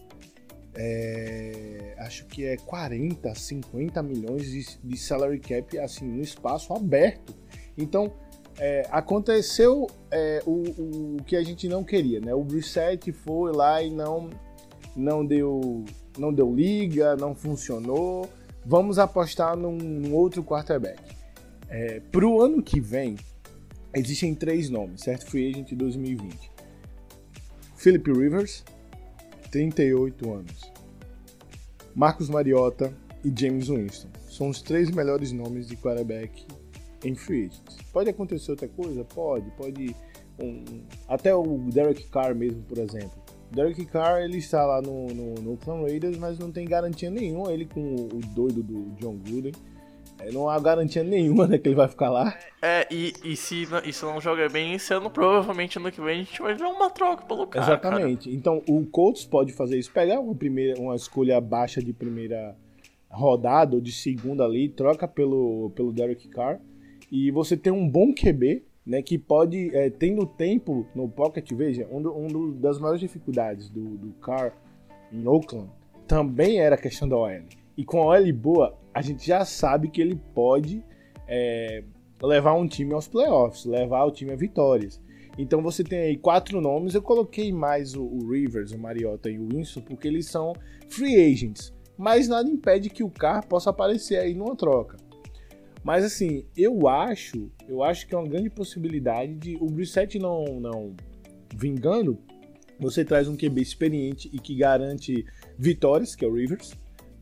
É, 0.79 1.95
acho 1.99 2.25
que 2.27 2.45
é 2.45 2.55
40, 2.55 3.33
50 3.33 4.03
milhões 4.03 4.45
de, 4.45 4.77
de 4.83 4.97
salary 4.97 5.39
cap, 5.39 5.77
assim, 5.79 6.05
no 6.05 6.21
espaço 6.21 6.71
aberto. 6.73 7.35
Então, 7.77 8.13
é, 8.59 8.87
aconteceu 8.91 9.87
é, 10.09 10.41
o, 10.45 11.17
o, 11.17 11.23
que 11.25 11.35
a 11.35 11.43
gente 11.43 11.67
não 11.67 11.83
queria, 11.83 12.19
né? 12.19 12.33
O 12.33 12.43
Brissette 12.43 13.11
foi 13.11 13.51
lá 13.51 13.81
e 13.81 13.91
não 13.91 14.29
não 14.95 15.23
deu, 15.23 15.85
não 16.17 16.33
deu 16.33 16.53
liga, 16.53 17.15
não 17.15 17.35
funcionou. 17.35 18.27
Vamos 18.65 18.97
apostar 18.97 19.55
num, 19.55 19.77
num 19.77 20.15
outro 20.15 20.43
quarterback. 20.43 21.15
É, 21.69 21.99
Para 21.99 22.25
o 22.25 22.41
ano 22.41 22.63
que 22.63 22.81
vem, 22.81 23.15
existem 23.93 24.33
três 24.33 24.69
nomes, 24.69 25.01
certo? 25.01 25.27
Free 25.27 25.51
Agent 25.51 25.71
2020. 25.73 26.51
Philip 27.75 28.11
Rivers, 28.11 28.65
38 29.51 30.33
anos. 30.33 30.71
Marcos 31.93 32.27
Mariota 32.27 32.91
e 33.23 33.31
James 33.39 33.67
Winston. 33.67 34.09
São 34.29 34.49
os 34.49 34.61
três 34.61 34.89
melhores 34.89 35.31
nomes 35.31 35.67
de 35.67 35.77
quarterback 35.77 36.45
em 37.03 37.15
free 37.15 37.45
agents. 37.45 37.77
Pode 37.91 38.09
acontecer 38.09 38.51
outra 38.51 38.67
coisa? 38.67 39.03
Pode. 39.03 39.49
Pode. 39.51 39.95
Um, 40.39 40.83
até 41.07 41.33
o 41.35 41.57
Derek 41.71 42.07
Carr 42.09 42.35
mesmo, 42.35 42.61
por 42.63 42.77
exemplo. 42.77 43.27
Derek 43.51 43.85
Carr, 43.85 44.21
ele 44.21 44.37
está 44.37 44.65
lá 44.65 44.81
no, 44.81 45.07
no, 45.07 45.35
no 45.35 45.51
Oakland 45.53 45.83
Raiders, 45.83 46.17
mas 46.17 46.37
não 46.37 46.51
tem 46.51 46.67
garantia 46.67 47.09
nenhuma, 47.09 47.51
ele 47.51 47.65
com 47.65 47.95
o, 47.95 48.19
doido 48.35 48.61
do 48.61 48.91
John 48.99 49.15
Gruden. 49.17 49.53
É, 50.19 50.31
não 50.31 50.49
há 50.49 50.59
garantia 50.59 51.03
nenhuma 51.03 51.47
né, 51.47 51.57
que 51.57 51.69
ele 51.69 51.75
vai 51.75 51.87
ficar 51.87 52.09
lá. 52.09 52.35
É, 52.61 52.87
e, 52.91 53.13
e 53.23 53.35
se, 53.35 53.67
e 53.85 53.93
se 53.93 54.03
não 54.03 54.19
jogar 54.19 54.49
bem 54.49 54.73
esse 54.73 54.91
ano, 54.93 55.11
provavelmente 55.11 55.77
ano 55.77 55.91
que 55.91 56.01
vem 56.01 56.21
a 56.21 56.23
gente 56.23 56.41
vai 56.41 56.55
ver 56.55 56.63
uma 56.63 56.89
troca 56.89 57.23
pelo 57.25 57.45
cara. 57.45 57.65
Exatamente. 57.65 58.25
Cara. 58.25 58.35
Então 58.35 58.63
o 58.67 58.85
Colts 58.87 59.25
pode 59.25 59.53
fazer 59.53 59.77
isso, 59.77 59.91
pegar 59.91 60.19
uma, 60.19 60.33
primeira, 60.33 60.79
uma 60.79 60.95
escolha 60.95 61.39
baixa 61.39 61.81
de 61.81 61.93
primeira 61.93 62.55
rodada 63.09 63.75
ou 63.75 63.81
de 63.81 63.91
segunda 63.91 64.43
ali, 64.43 64.69
troca 64.69 65.07
pelo, 65.07 65.71
pelo 65.75 65.93
Derek 65.93 66.27
Carr. 66.29 66.59
E 67.11 67.31
você 67.31 67.55
tem 67.55 67.71
um 67.71 67.87
bom 67.89 68.13
QB 68.13 68.63
né, 68.85 69.01
que 69.01 69.17
pode, 69.17 69.75
é, 69.75 69.89
tendo 69.89 70.25
tempo 70.25 70.85
no 70.95 71.09
pocket, 71.09 71.51
veja, 71.53 71.87
um, 71.91 72.01
do, 72.01 72.17
um 72.17 72.51
das 72.53 72.79
maiores 72.79 73.01
dificuldades 73.01 73.69
do, 73.69 73.97
do 73.97 74.13
Carr 74.13 74.53
em 75.11 75.27
Oakland 75.27 75.69
também 76.07 76.59
era 76.59 76.75
a 76.75 76.77
questão 76.77 77.07
da 77.07 77.17
OL. 77.17 77.43
E 77.75 77.83
com 77.83 78.01
a 78.01 78.17
OL 78.17 78.33
boa, 78.33 78.77
a 78.93 79.01
gente 79.01 79.27
já 79.27 79.43
sabe 79.43 79.89
que 79.89 80.01
ele 80.01 80.15
pode 80.33 80.83
é, 81.27 81.83
levar 82.21 82.53
um 82.53 82.67
time 82.67 82.93
aos 82.93 83.07
playoffs, 83.07 83.65
levar 83.65 84.05
o 84.05 84.11
time 84.11 84.31
a 84.31 84.35
vitórias. 84.35 85.01
Então 85.37 85.61
você 85.61 85.83
tem 85.83 85.99
aí 85.99 86.17
quatro 86.17 86.59
nomes, 86.59 86.95
eu 86.95 87.01
coloquei 87.01 87.51
mais 87.51 87.93
o, 87.93 88.03
o 88.03 88.31
Rivers, 88.31 88.71
o 88.71 88.79
Mariota 88.79 89.29
e 89.29 89.37
o 89.37 89.47
Winston, 89.47 89.81
porque 89.81 90.07
eles 90.07 90.27
são 90.27 90.53
free 90.89 91.15
agents. 91.15 91.73
Mas 91.97 92.27
nada 92.27 92.49
impede 92.49 92.89
que 92.89 93.03
o 93.03 93.09
Carr 93.09 93.45
possa 93.45 93.69
aparecer 93.69 94.17
aí 94.17 94.33
numa 94.33 94.55
troca. 94.55 94.97
Mas 95.87 96.03
assim, 96.03 96.43
eu 96.53 96.85
acho, 96.85 97.49
eu 97.65 97.81
acho 97.81 98.05
que 98.05 98.13
é 98.13 98.17
uma 98.17 98.27
grande 98.27 98.49
possibilidade 98.49 99.33
de 99.35 99.55
o 99.55 99.67
Brissette 99.67 100.19
não, 100.19 100.59
não 100.59 100.93
vingando, 101.55 102.19
você 102.77 103.05
traz 103.05 103.29
um 103.29 103.37
QB 103.37 103.61
experiente 103.61 104.29
e 104.33 104.37
que 104.37 104.53
garante 104.53 105.25
vitórias, 105.57 106.13
que 106.13 106.25
é 106.25 106.27
o 106.27 106.33
Rivers. 106.33 106.73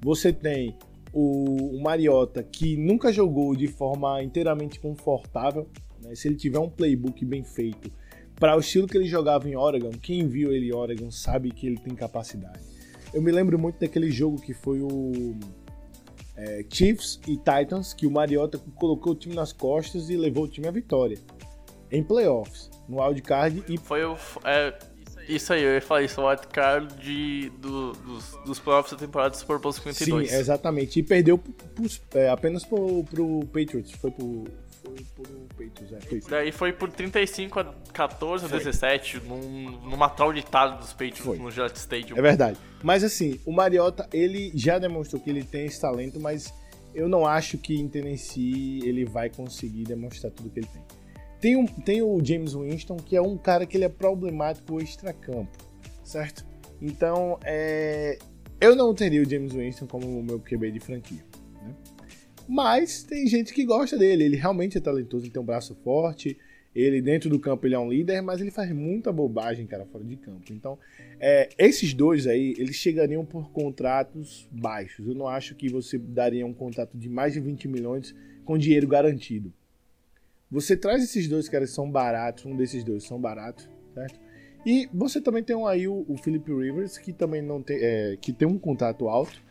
Você 0.01 0.33
tem 0.33 0.75
o, 1.13 1.75
o 1.77 1.83
Mariota, 1.83 2.41
que 2.41 2.75
nunca 2.75 3.13
jogou 3.13 3.55
de 3.55 3.67
forma 3.67 4.23
inteiramente 4.23 4.79
confortável. 4.79 5.69
Né? 6.01 6.15
Se 6.15 6.27
ele 6.27 6.35
tiver 6.35 6.57
um 6.57 6.67
playbook 6.67 7.23
bem 7.23 7.43
feito, 7.43 7.91
para 8.39 8.57
o 8.57 8.59
estilo 8.61 8.87
que 8.87 8.97
ele 8.97 9.05
jogava 9.05 9.47
em 9.47 9.55
Oregon, 9.55 9.91
quem 9.91 10.27
viu 10.27 10.51
ele 10.51 10.69
em 10.69 10.73
Oregon 10.73 11.11
sabe 11.11 11.51
que 11.51 11.67
ele 11.67 11.77
tem 11.77 11.93
capacidade. 11.93 12.61
Eu 13.13 13.21
me 13.21 13.31
lembro 13.31 13.59
muito 13.59 13.79
daquele 13.79 14.09
jogo 14.09 14.41
que 14.41 14.55
foi 14.55 14.79
o 14.81 15.35
é, 16.37 16.65
Chiefs 16.69 17.19
e 17.27 17.37
Titans, 17.37 17.93
que 17.93 18.05
o 18.05 18.11
Mariota 18.11 18.59
colocou 18.75 19.13
o 19.13 19.15
time 19.15 19.35
nas 19.35 19.53
costas 19.53 20.09
e 20.09 20.17
levou 20.17 20.43
o 20.43 20.47
time 20.47 20.67
à 20.67 20.71
vitória. 20.71 21.17
Em 21.91 22.03
playoffs, 22.03 22.69
no 22.89 23.01
wildcard 23.01 23.63
e. 23.67 23.77
Foi 23.77 24.03
o. 24.03 24.17
É, 24.43 24.77
isso 25.27 25.53
aí, 25.53 25.63
eu 25.63 25.73
ia 25.73 25.81
falar 25.81 26.03
isso, 26.03 26.21
o 26.21 26.27
wildcard 26.27 26.93
de, 27.01 27.49
do, 27.57 27.93
dos, 27.93 28.37
dos 28.45 28.59
playoffs 28.59 28.91
da 28.91 28.97
temporada 28.97 29.31
do 29.31 29.37
Super 29.37 29.59
Bowl 29.59 29.71
52. 29.71 30.29
Sim, 30.29 30.35
exatamente. 30.35 30.99
E 30.99 31.03
perdeu 31.03 31.41
é, 32.13 32.29
apenas 32.29 32.63
pro, 32.63 33.03
pro 33.05 33.39
Patriots. 33.47 33.91
Foi 33.93 34.11
pro, 34.11 34.43
foi 34.83 34.95
pro 35.15 35.44
Patriots, 35.55 35.93
é, 35.93 36.01
foi. 36.01 36.21
Daí 36.29 36.51
foi 36.51 36.73
por 36.73 36.91
35 36.91 37.59
a 37.59 37.73
14 37.93 38.45
a 38.45 38.47
17, 38.47 39.21
num, 39.21 39.71
numa 39.81 40.09
traulitada 40.09 40.75
dos 40.77 40.91
Patriots 40.91 41.19
Foi. 41.19 41.37
no 41.37 41.49
Jet 41.49 41.75
Stadium. 41.75 42.17
É 42.17 42.21
verdade. 42.21 42.57
Mas 42.83 43.03
assim, 43.03 43.39
o 43.45 43.51
Mariota, 43.51 44.07
ele 44.13 44.51
já 44.53 44.77
demonstrou 44.77 45.21
que 45.21 45.29
ele 45.29 45.43
tem 45.43 45.65
esse 45.65 45.79
talento, 45.79 46.19
mas 46.19 46.53
eu 46.93 47.09
não 47.09 47.25
acho 47.25 47.57
que 47.57 47.75
em 47.75 47.87
Tennessee 47.87 48.81
ele 48.87 49.05
vai 49.05 49.29
conseguir 49.29 49.83
demonstrar 49.83 50.31
tudo 50.31 50.49
que 50.49 50.59
ele 50.59 50.67
tem. 50.67 50.83
Tem, 51.39 51.55
um, 51.55 51.65
tem 51.65 52.01
o 52.01 52.23
James 52.23 52.53
Winston, 52.53 52.97
que 52.97 53.15
é 53.15 53.21
um 53.21 53.37
cara 53.37 53.65
que 53.65 53.77
ele 53.77 53.83
é 53.83 53.89
problemático 53.89 54.81
extracampo, 54.81 55.51
certo? 56.03 56.45
Então, 56.81 57.37
é, 57.43 58.17
eu 58.59 58.75
não 58.75 58.93
teria 58.93 59.21
o 59.21 59.29
James 59.29 59.53
Winston 59.53 59.85
como 59.85 60.07
o 60.07 60.23
meu 60.23 60.39
QB 60.39 60.71
de 60.71 60.79
franquia. 60.79 61.23
né? 61.61 61.75
Mas 62.47 63.03
tem 63.03 63.25
gente 63.27 63.53
que 63.53 63.65
gosta 63.65 63.97
dele, 63.97 64.23
ele 64.23 64.35
realmente 64.35 64.77
é 64.77 64.81
talentoso, 64.81 65.25
ele 65.25 65.31
tem 65.31 65.41
um 65.41 65.45
braço 65.45 65.75
forte, 65.83 66.37
ele 66.75 67.01
dentro 67.01 67.29
do 67.29 67.39
campo 67.39 67.65
ele 67.65 67.73
é 67.73 67.79
um 67.79 67.89
líder, 67.89 68.21
mas 68.21 68.41
ele 68.41 68.51
faz 68.51 68.71
muita 68.71 69.11
bobagem, 69.11 69.65
cara, 69.65 69.85
fora 69.85 70.03
de 70.03 70.17
campo. 70.17 70.51
Então, 70.51 70.77
é, 71.19 71.49
esses 71.57 71.93
dois 71.93 72.27
aí, 72.27 72.53
eles 72.57 72.75
chegariam 72.75 73.25
por 73.25 73.49
contratos 73.51 74.47
baixos. 74.51 75.07
Eu 75.07 75.15
não 75.15 75.27
acho 75.27 75.55
que 75.55 75.69
você 75.69 75.97
daria 75.97 76.45
um 76.45 76.53
contrato 76.53 76.97
de 76.97 77.07
mais 77.07 77.33
de 77.33 77.39
20 77.39 77.67
milhões 77.67 78.13
com 78.43 78.57
dinheiro 78.57 78.87
garantido. 78.87 79.53
Você 80.51 80.75
traz 80.75 81.03
esses 81.03 81.27
dois 81.27 81.49
caras 81.49 81.71
são 81.71 81.89
baratos, 81.89 82.45
um 82.45 82.55
desses 82.55 82.83
dois 82.83 83.03
são 83.03 83.19
baratos, 83.19 83.69
certo? 83.93 84.19
E 84.65 84.89
você 84.93 85.21
também 85.21 85.43
tem 85.43 85.55
aí 85.67 85.87
o, 85.87 86.05
o 86.07 86.17
Philip 86.17 86.51
Rivers, 86.51 86.97
que 86.97 87.13
também 87.13 87.41
não 87.41 87.61
tem, 87.61 87.77
é, 87.79 88.17
que 88.19 88.33
tem 88.33 88.47
um 88.47 88.57
contrato 88.57 89.07
alto, 89.07 89.41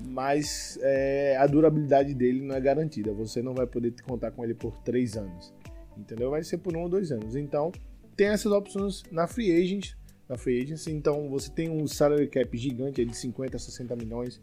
mas 0.00 0.78
é, 0.82 1.36
a 1.36 1.46
durabilidade 1.46 2.14
dele 2.14 2.40
não 2.40 2.54
é 2.54 2.60
garantida. 2.60 3.12
Você 3.12 3.42
não 3.42 3.54
vai 3.54 3.66
poder 3.66 3.94
contar 4.02 4.30
com 4.30 4.44
ele 4.44 4.54
por 4.54 4.78
três 4.78 5.16
anos, 5.16 5.52
entendeu? 5.96 6.30
Vai 6.30 6.42
ser 6.42 6.58
por 6.58 6.76
um 6.76 6.82
ou 6.82 6.88
dois 6.88 7.12
anos. 7.12 7.36
Então 7.36 7.72
tem 8.16 8.28
essas 8.28 8.52
opções 8.52 9.02
na 9.10 9.26
free 9.26 9.52
agent, 9.52 9.92
na 10.28 10.36
free 10.36 10.60
agency. 10.62 10.92
Então 10.92 11.28
você 11.28 11.50
tem 11.50 11.70
um 11.70 11.86
salary 11.86 12.28
cap 12.28 12.56
gigante 12.56 13.04
de 13.04 13.16
50 13.16 13.56
a 13.56 13.60
60 13.60 13.96
milhões 13.96 14.40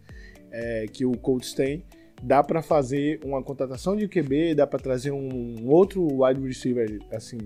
é, 0.52 0.86
que 0.92 1.06
o 1.06 1.12
Colts 1.18 1.54
tem 1.54 1.84
dá 2.22 2.44
para 2.44 2.62
fazer 2.62 3.20
uma 3.24 3.42
contratação 3.42 3.96
de 3.96 4.08
QB, 4.08 4.56
dá 4.56 4.68
para 4.68 4.80
trazer 4.80 5.12
um 5.12 5.68
outro 5.68 6.24
wide 6.24 6.40
receiver 6.46 7.00
assim, 7.12 7.40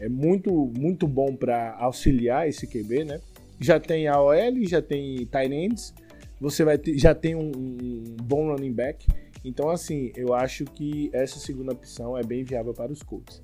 é 0.00 0.08
muito 0.08 0.50
muito 0.76 1.06
bom 1.06 1.34
para 1.36 1.74
auxiliar 1.78 2.48
esse 2.48 2.66
QB, 2.66 3.04
né? 3.04 3.20
Já 3.60 3.80
tem 3.80 4.08
a 4.08 4.20
OL, 4.20 4.64
já 4.66 4.82
tem 4.82 5.24
tight 5.26 5.54
ends, 5.54 5.94
você 6.40 6.64
vai 6.64 6.78
ter, 6.78 6.98
já 6.98 7.14
tem 7.14 7.34
um, 7.34 7.50
um 7.50 8.16
bom 8.22 8.50
running 8.50 8.72
back. 8.72 9.06
Então 9.44 9.70
assim, 9.70 10.12
eu 10.16 10.34
acho 10.34 10.64
que 10.64 11.10
essa 11.12 11.38
segunda 11.38 11.72
opção 11.72 12.16
é 12.16 12.22
bem 12.22 12.44
viável 12.44 12.74
para 12.74 12.92
os 12.92 13.02
Colts. 13.02 13.42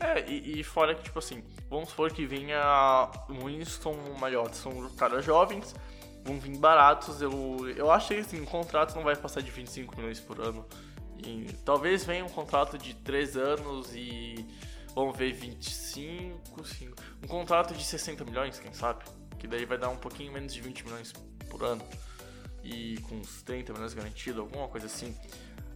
É, 0.00 0.24
e, 0.28 0.60
e 0.60 0.64
fora 0.64 0.94
que, 0.94 1.02
tipo 1.02 1.18
assim, 1.18 1.42
vamos 1.68 1.90
supor 1.90 2.10
que 2.10 2.24
venha 2.24 3.10
Winston 3.28 3.94
Mariota, 4.18 4.54
são 4.54 4.88
caras 4.96 5.22
jovens, 5.22 5.74
vão 6.24 6.40
vir 6.40 6.56
baratos. 6.56 7.20
Eu, 7.20 7.68
eu 7.76 7.90
acho 7.90 8.08
que 8.08 8.14
assim, 8.14 8.40
o 8.40 8.46
contrato 8.46 8.94
não 8.96 9.02
vai 9.02 9.14
passar 9.14 9.42
de 9.42 9.50
25 9.50 9.94
milhões 9.96 10.18
por 10.18 10.40
ano. 10.40 10.64
E 11.22 11.52
talvez 11.66 12.02
venha 12.04 12.24
um 12.24 12.30
contrato 12.30 12.78
de 12.78 12.94
3 12.94 13.36
anos 13.36 13.94
e 13.94 14.46
vamos 14.94 15.16
ver 15.16 15.32
25, 15.32 16.64
5, 16.64 16.96
um 17.22 17.26
contrato 17.28 17.74
de 17.74 17.84
60 17.84 18.24
milhões, 18.24 18.58
quem 18.58 18.72
sabe? 18.72 19.04
Que 19.38 19.46
daí 19.46 19.66
vai 19.66 19.76
dar 19.76 19.90
um 19.90 19.96
pouquinho 19.96 20.32
menos 20.32 20.52
de 20.54 20.62
20 20.62 20.84
milhões 20.84 21.12
por 21.50 21.62
ano. 21.64 21.82
E 22.62 22.98
com 23.08 23.16
uns 23.16 23.42
30 23.42 23.72
milhões 23.72 23.92
garantido, 23.94 24.40
alguma 24.40 24.68
coisa 24.68 24.86
assim. 24.86 25.14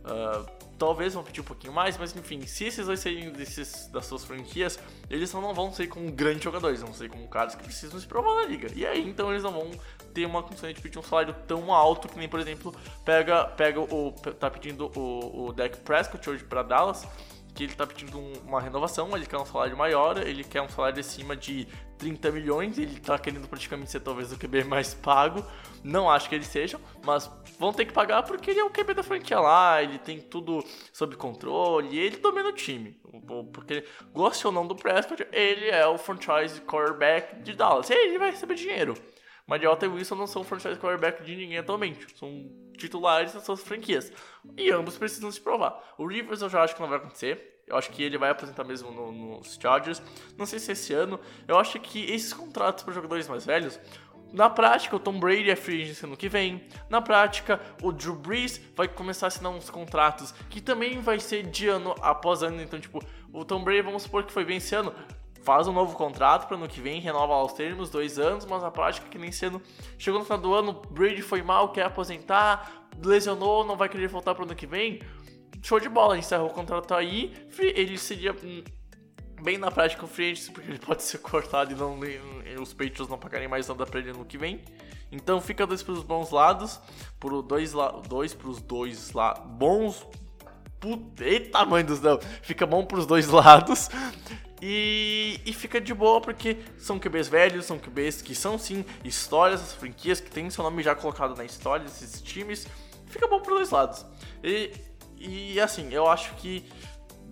Ah, 0.05 0.45
talvez 0.79 1.15
vão 1.15 1.25
pedir 1.25 1.41
um 1.41 1.45
pouquinho 1.45 1.73
mais, 1.73 1.97
mas 1.97 2.15
enfim, 2.15 2.47
se 2.47 2.65
esses 2.65 2.85
dois 2.85 3.01
saírem 3.01 3.31
desses, 3.31 3.87
das 3.87 4.05
suas 4.05 4.23
franquias, 4.23 4.79
eles 5.09 5.33
não 5.33 5.55
vão 5.55 5.73
ser 5.73 5.87
como 5.87 6.13
grandes 6.13 6.43
jogadores, 6.45 6.83
vão 6.83 6.93
ser 6.93 7.09
como 7.09 7.27
caras 7.27 7.55
que 7.55 7.63
precisam 7.63 7.99
se 7.99 8.07
provar 8.07 8.35
na 8.35 8.47
liga. 8.47 8.69
E 8.75 8.85
aí 8.87 9.09
então 9.09 9.31
eles 9.31 9.43
não 9.43 9.53
vão 9.53 9.71
ter 10.13 10.27
uma 10.27 10.43
condição 10.43 10.71
de 10.71 10.79
pedir 10.81 10.99
um 10.99 11.03
salário 11.03 11.35
tão 11.49 11.73
alto 11.73 12.07
que 12.07 12.19
nem, 12.19 12.29
por 12.29 12.39
exemplo, 12.39 12.75
pega, 13.03 13.47
pega 13.47 13.81
o. 13.81 14.13
tá 14.39 14.51
pedindo 14.51 14.93
o, 14.95 15.47
o 15.47 15.53
Dak 15.55 15.79
Prescott 15.81 16.29
hoje 16.29 16.45
para 16.45 16.63
Dallas. 16.63 17.07
Que 17.55 17.63
ele 17.63 17.75
tá 17.77 17.87
pedindo 17.87 18.19
um- 18.19 18.33
uma 18.49 18.61
renovação, 18.61 19.17
ele 19.17 19.27
quer 19.27 19.39
um 19.39 19.47
salário 19.47 19.77
maior, 19.77 20.19
ele 20.19 20.43
quer 20.43 20.61
um 20.61 20.69
salário 20.69 20.99
acima 20.99 21.37
de 21.37 21.69
30 21.99 22.31
milhões, 22.31 22.79
ele 22.79 22.99
tá 23.01 23.19
querendo 23.19 23.49
praticamente 23.49 23.91
ser 23.91 24.01
talvez 24.01 24.33
o 24.33 24.39
QB 24.39 24.65
mais 24.65 24.95
pago. 24.95 25.45
Não 25.83 26.11
acho 26.11 26.29
que 26.29 26.35
eles 26.35 26.47
sejam, 26.47 26.81
mas 27.05 27.31
vão 27.59 27.73
ter 27.73 27.85
que 27.85 27.93
pagar 27.93 28.23
porque 28.23 28.51
ele 28.51 28.61
é 28.61 28.65
o 28.65 28.71
QB 28.71 28.95
da 28.95 29.03
franquia 29.03 29.39
lá, 29.39 29.83
ele 29.83 29.99
tem 29.99 30.21
tudo 30.21 30.65
sob 30.93 31.17
controle, 31.17 31.97
ele 31.99 32.17
domina 32.17 32.49
o 32.49 32.53
time. 32.53 32.99
Porque, 33.53 33.85
goste 34.13 34.47
ou 34.47 34.53
não 34.53 34.67
do 34.67 34.75
Prescott, 34.75 35.27
ele 35.33 35.69
é 35.69 35.87
o 35.87 35.99
franchise 35.99 36.61
quarterback 36.63 37.41
de 37.43 37.53
Dallas. 37.53 37.91
E 37.91 37.95
ele 37.95 38.19
vai 38.19 38.31
receber 38.31 38.55
dinheiro. 38.55 38.95
Mariota 39.47 39.85
e 39.85 39.89
Wilson 39.89 40.15
não 40.15 40.27
são 40.27 40.43
franchise 40.43 40.79
quarterback 40.79 41.23
de 41.23 41.37
ninguém 41.37 41.59
atualmente. 41.59 42.07
São 42.19 42.51
titulares 42.77 43.35
das 43.35 43.45
suas 43.45 43.61
franquias. 43.61 44.11
E 44.57 44.71
ambos 44.71 44.97
precisam 44.97 45.31
se 45.31 45.41
provar. 45.41 45.95
O 45.99 46.07
Rivers 46.07 46.41
eu 46.41 46.49
já 46.49 46.63
acho 46.63 46.75
que 46.75 46.81
não 46.81 46.89
vai 46.89 46.99
acontecer. 46.99 47.54
Eu 47.67 47.77
acho 47.77 47.91
que 47.91 48.03
ele 48.03 48.19
vai 48.19 48.31
aposentar 48.31 48.65
mesmo 48.65 48.91
no- 48.91 49.13
nos 49.39 49.59
Chargers. 49.61 50.03
Não 50.37 50.45
sei 50.47 50.59
se 50.59 50.73
esse 50.73 50.93
ano. 50.93 51.19
Eu 51.49 51.59
acho 51.59 51.79
que 51.81 52.05
esses 52.11 52.33
contratos 52.33 52.85
para 52.85 52.93
jogadores 52.93 53.27
mais 53.29 53.45
velhos. 53.47 53.81
Na 54.33 54.51
prática, 54.51 54.97
o 54.97 54.99
Tom 54.99 55.19
Brady 55.21 55.49
é 55.51 55.55
free 55.57 55.83
agent 55.83 56.03
ano 56.03 56.17
que 56.17 56.29
vem. 56.29 56.65
Na 56.91 57.01
prática, 57.01 57.61
o 57.83 57.93
Drew 57.93 58.17
Brees 58.17 58.61
vai 58.75 58.89
começar 58.89 59.27
a 59.27 59.29
assinar 59.29 59.53
uns 59.53 59.71
contratos 59.71 60.33
que 60.51 60.61
também 60.61 61.01
vai 61.01 61.21
ser 61.21 61.45
de 61.45 61.69
ano 61.69 61.95
após 62.03 62.43
ano. 62.43 62.61
Então, 62.61 62.81
tipo, 62.81 63.01
o 63.33 63.45
Tom 63.45 63.63
Brady, 63.63 63.83
vamos 63.83 64.03
supor 64.03 64.25
que 64.25 64.33
foi 64.33 64.45
bem 64.45 64.57
esse 64.57 64.75
ano 64.75 64.93
faz 65.43 65.69
um 65.69 65.73
novo 65.75 65.95
contrato 65.95 66.49
para 66.49 66.57
ano 66.57 66.67
que 66.67 66.81
vem, 66.81 67.01
renova 67.03 67.35
aos 67.35 67.53
termos, 67.53 67.91
dois 67.91 68.19
anos, 68.19 68.47
mas 68.47 68.63
na 68.63 68.71
prática 68.71 69.07
que 69.11 69.19
nem 69.19 69.31
sendo. 69.31 69.61
Chegou 69.99 70.19
no 70.19 70.25
final 70.25 70.39
do 70.41 70.55
ano, 70.55 70.73
Brady 70.91 71.21
foi 71.21 71.43
mal, 71.43 71.69
quer 71.71 71.85
aposentar, 71.85 72.89
lesionou, 73.05 73.63
não 73.63 73.77
vai 73.77 73.91
querer 73.91 74.09
voltar 74.09 74.35
para 74.35 74.43
ano 74.45 74.55
que 74.55 74.67
vem. 74.67 75.03
Show 75.65 75.81
de 75.81 75.89
bola, 75.89 76.19
encerrou 76.19 76.49
o 76.49 76.53
contrato 76.53 76.93
aí, 76.93 77.33
ele 77.59 77.97
seria 77.97 78.35
hum, 78.35 78.63
bem 79.41 79.57
na 79.57 79.71
prática 79.71 80.05
o 80.05 80.07
free 80.07 80.35
porque 80.53 80.71
ele 80.71 80.79
pode 80.79 81.03
ser 81.03 81.17
cortado 81.17 81.73
e, 81.73 81.75
não, 81.75 81.99
e 82.05 82.61
os 82.61 82.75
Patriots 82.75 83.09
não 83.09 83.17
pagarem 83.17 83.49
mais 83.49 83.67
nada 83.67 83.87
pra 83.87 83.99
ele 83.99 84.11
ano 84.11 84.27
que 84.27 84.37
vem. 84.37 84.61
Então 85.11 85.41
fica 85.41 85.67
dois 85.67 85.83
pros 85.83 86.03
bons 86.03 86.31
lados, 86.31 86.79
por 87.19 87.41
dois, 87.41 87.73
la, 87.73 87.93
dois 87.93 88.35
pros 88.35 88.61
dois 88.61 89.13
lá 89.13 89.33
bons. 89.33 90.07
Puta, 90.79 91.25
eita 91.25 91.65
mãe 91.65 91.83
do 91.83 91.97
céu, 91.97 92.21
fica 92.43 92.67
bom 92.67 92.85
pros 92.85 93.07
dois 93.07 93.27
lados. 93.29 93.89
E, 94.61 95.41
e 95.47 95.53
fica 95.55 95.81
de 95.81 95.95
boa 95.95 96.21
porque 96.21 96.59
são 96.77 96.99
QBs 96.99 97.29
velhos, 97.29 97.65
são 97.65 97.79
QBs 97.79 98.21
que 98.21 98.35
são 98.35 98.59
sim 98.59 98.85
histórias 99.03 99.63
das 99.63 99.73
franquias, 99.73 100.21
que 100.21 100.31
tem 100.31 100.51
seu 100.51 100.63
nome 100.63 100.83
já 100.83 100.95
colocado 100.95 101.35
na 101.35 101.45
história 101.47 101.87
desses 101.87 102.21
times. 102.21 102.67
Fica 103.07 103.27
bom 103.27 103.41
pros 103.41 103.57
dois 103.57 103.71
lados. 103.71 104.05
E, 104.43 104.71
e 105.19 105.61
assim, 105.61 105.93
eu 105.93 106.09
acho 106.09 106.35
que. 106.37 106.65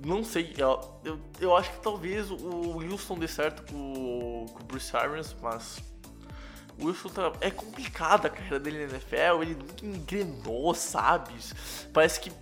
Não 0.05 0.25
sei, 0.25 0.53
eu, 0.59 1.01
eu, 1.05 1.21
eu 1.41 1.57
acho 1.57 1.71
que 1.71 1.81
talvez 1.81 2.29
o 2.29 2.77
Wilson 2.79 3.17
dê 3.19 3.29
certo 3.29 3.63
com, 3.71 4.47
com 4.53 4.61
o 4.61 4.65
Bruce 4.65 4.97
Arians, 4.97 5.35
mas. 5.41 5.79
O 6.79 6.87
Wilson 6.87 7.09
tá, 7.11 7.33
é 7.41 7.51
complicada 7.51 8.27
a 8.27 8.31
carreira 8.31 8.59
dele 8.59 8.87
na 8.87 8.93
NFL, 8.95 9.43
ele 9.43 9.55
nunca 9.55 9.87
engrenou, 9.87 10.75
sabe? 10.75 11.33
Parece 11.93 12.19
que 12.19 12.33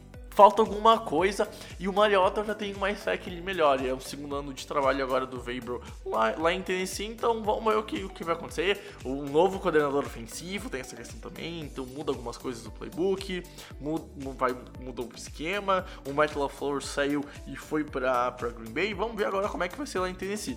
falta 0.40 0.62
alguma 0.62 0.98
coisa 0.98 1.46
e 1.79 1.87
o 1.87 1.92
Mariota 1.92 2.42
já 2.42 2.55
tenho 2.55 2.79
mais 2.79 3.05
fé 3.05 3.14
que 3.18 3.29
ele 3.29 3.42
melhore. 3.42 3.87
É 3.87 3.92
o 3.92 4.00
segundo 4.00 4.35
ano 4.35 4.55
de 4.55 4.66
trabalho 4.66 5.05
agora 5.05 5.26
do 5.26 5.38
Vabro 5.38 5.83
lá, 6.03 6.35
lá 6.35 6.50
em 6.50 6.62
Tennessee, 6.62 7.09
então 7.09 7.42
vamos 7.42 7.62
ver 7.62 7.79
o 7.79 7.83
que, 7.83 8.05
o 8.05 8.09
que 8.09 8.24
vai 8.24 8.35
acontecer. 8.35 8.81
O 9.05 9.16
novo 9.16 9.61
coordenador 9.61 10.03
ofensivo 10.03 10.70
tem 10.70 10.81
essa 10.81 10.96
questão 10.96 11.20
também, 11.20 11.61
então 11.61 11.85
muda 11.85 12.11
algumas 12.11 12.38
coisas 12.38 12.62
do 12.62 12.70
playbook, 12.70 13.42
muda, 13.79 14.07
vai, 14.38 14.57
mudou 14.81 15.11
o 15.12 15.14
esquema. 15.14 15.85
O 16.09 16.14
Matt 16.14 16.35
LaFleur 16.35 16.81
saiu 16.81 17.22
e 17.46 17.55
foi 17.55 17.85
para 17.85 18.31
Green 18.31 18.72
Bay. 18.72 18.94
Vamos 18.94 19.16
ver 19.16 19.26
agora 19.26 19.46
como 19.46 19.62
é 19.62 19.68
que 19.68 19.76
vai 19.76 19.87
ser 19.87 19.98
lá 19.98 20.09
em 20.09 20.14
Tennessee. 20.14 20.57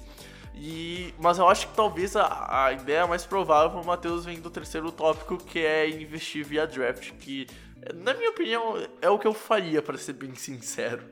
E, 0.56 1.14
mas 1.20 1.40
eu 1.40 1.50
acho 1.50 1.68
que 1.68 1.76
talvez 1.76 2.16
a, 2.16 2.68
a 2.68 2.72
ideia 2.72 3.06
mais 3.06 3.26
provável, 3.26 3.82
o 3.82 3.86
Matheus 3.86 4.24
vem 4.24 4.40
do 4.40 4.50
terceiro 4.50 4.94
tópico, 4.94 5.36
que 5.38 5.60
é 5.60 5.90
investir 5.90 6.46
via 6.46 6.66
draft, 6.66 7.12
que, 7.20 7.48
na 7.96 8.14
minha 8.14 8.30
opinião, 8.30 8.76
é 9.02 9.10
o 9.10 9.20
que 9.20 9.28
eu 9.28 9.34
faria, 9.34 9.82
para 9.82 9.98
ser 9.98 10.14
bem 10.14 10.36
sincero. 10.36 11.04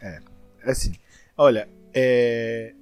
É, 0.00 0.20
assim, 0.62 0.94
olha, 1.36 1.68
é, 1.92 2.74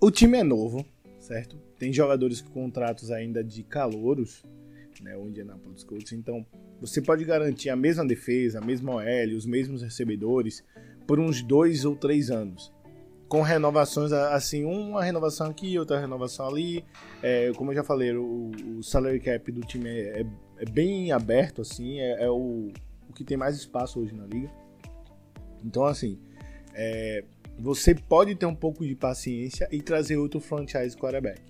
o 0.00 0.10
time 0.10 0.38
é 0.38 0.42
novo, 0.42 0.84
certo? 1.18 1.56
Tem 1.78 1.92
jogadores 1.92 2.40
com 2.40 2.50
contratos 2.50 3.10
ainda 3.10 3.42
de 3.42 3.62
calouros, 3.62 4.44
né, 5.00 5.16
o 5.16 5.26
Indianapolis 5.26 5.82
Colts, 5.82 6.12
então 6.12 6.46
você 6.80 7.00
pode 7.00 7.24
garantir 7.24 7.70
a 7.70 7.76
mesma 7.76 8.06
defesa, 8.06 8.58
a 8.58 8.64
mesma 8.64 8.96
OL, 8.96 9.36
os 9.36 9.46
mesmos 9.46 9.82
recebedores 9.82 10.64
por 11.06 11.18
uns 11.18 11.42
dois 11.42 11.84
ou 11.84 11.96
três 11.96 12.30
anos 12.30 12.72
com 13.30 13.42
renovações, 13.42 14.10
assim, 14.10 14.64
uma 14.64 15.04
renovação 15.04 15.48
aqui, 15.48 15.78
outra 15.78 16.00
renovação 16.00 16.48
ali. 16.48 16.84
É, 17.22 17.52
como 17.54 17.70
eu 17.70 17.76
já 17.76 17.84
falei, 17.84 18.12
o, 18.12 18.50
o 18.76 18.82
salary 18.82 19.20
cap 19.20 19.52
do 19.52 19.60
time 19.60 19.88
é, 19.88 20.22
é, 20.22 20.26
é 20.60 20.64
bem 20.66 21.10
aberto, 21.10 21.62
assim, 21.62 21.98
é, 21.98 22.24
é, 22.24 22.30
o, 22.30 22.70
o 23.08 23.12
que 23.14 23.24
tem 23.24 23.34
mais 23.34 23.56
espaço 23.56 23.98
hoje 23.98 24.14
na 24.14 24.26
liga. 24.26 24.50
Então, 25.64 25.84
assim, 25.84 26.18
é, 26.74 27.24
você 27.58 27.94
pode 27.94 28.34
ter 28.34 28.44
um 28.44 28.54
pouco 28.54 28.86
de 28.86 28.94
paciência 28.94 29.66
e 29.72 29.80
trazer 29.80 30.18
outro 30.18 30.38
franchise 30.38 30.94
quarterback. 30.94 31.40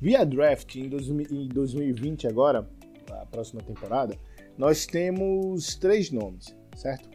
Via 0.00 0.24
draft, 0.24 0.74
em, 0.76 0.88
dois, 0.88 1.08
em 1.08 1.48
2020 1.48 2.26
agora, 2.26 2.66
a 3.10 3.26
próxima 3.26 3.60
temporada, 3.60 4.16
nós 4.56 4.86
temos 4.86 5.74
três 5.74 6.10
nomes, 6.10 6.56
certo? 6.74 7.10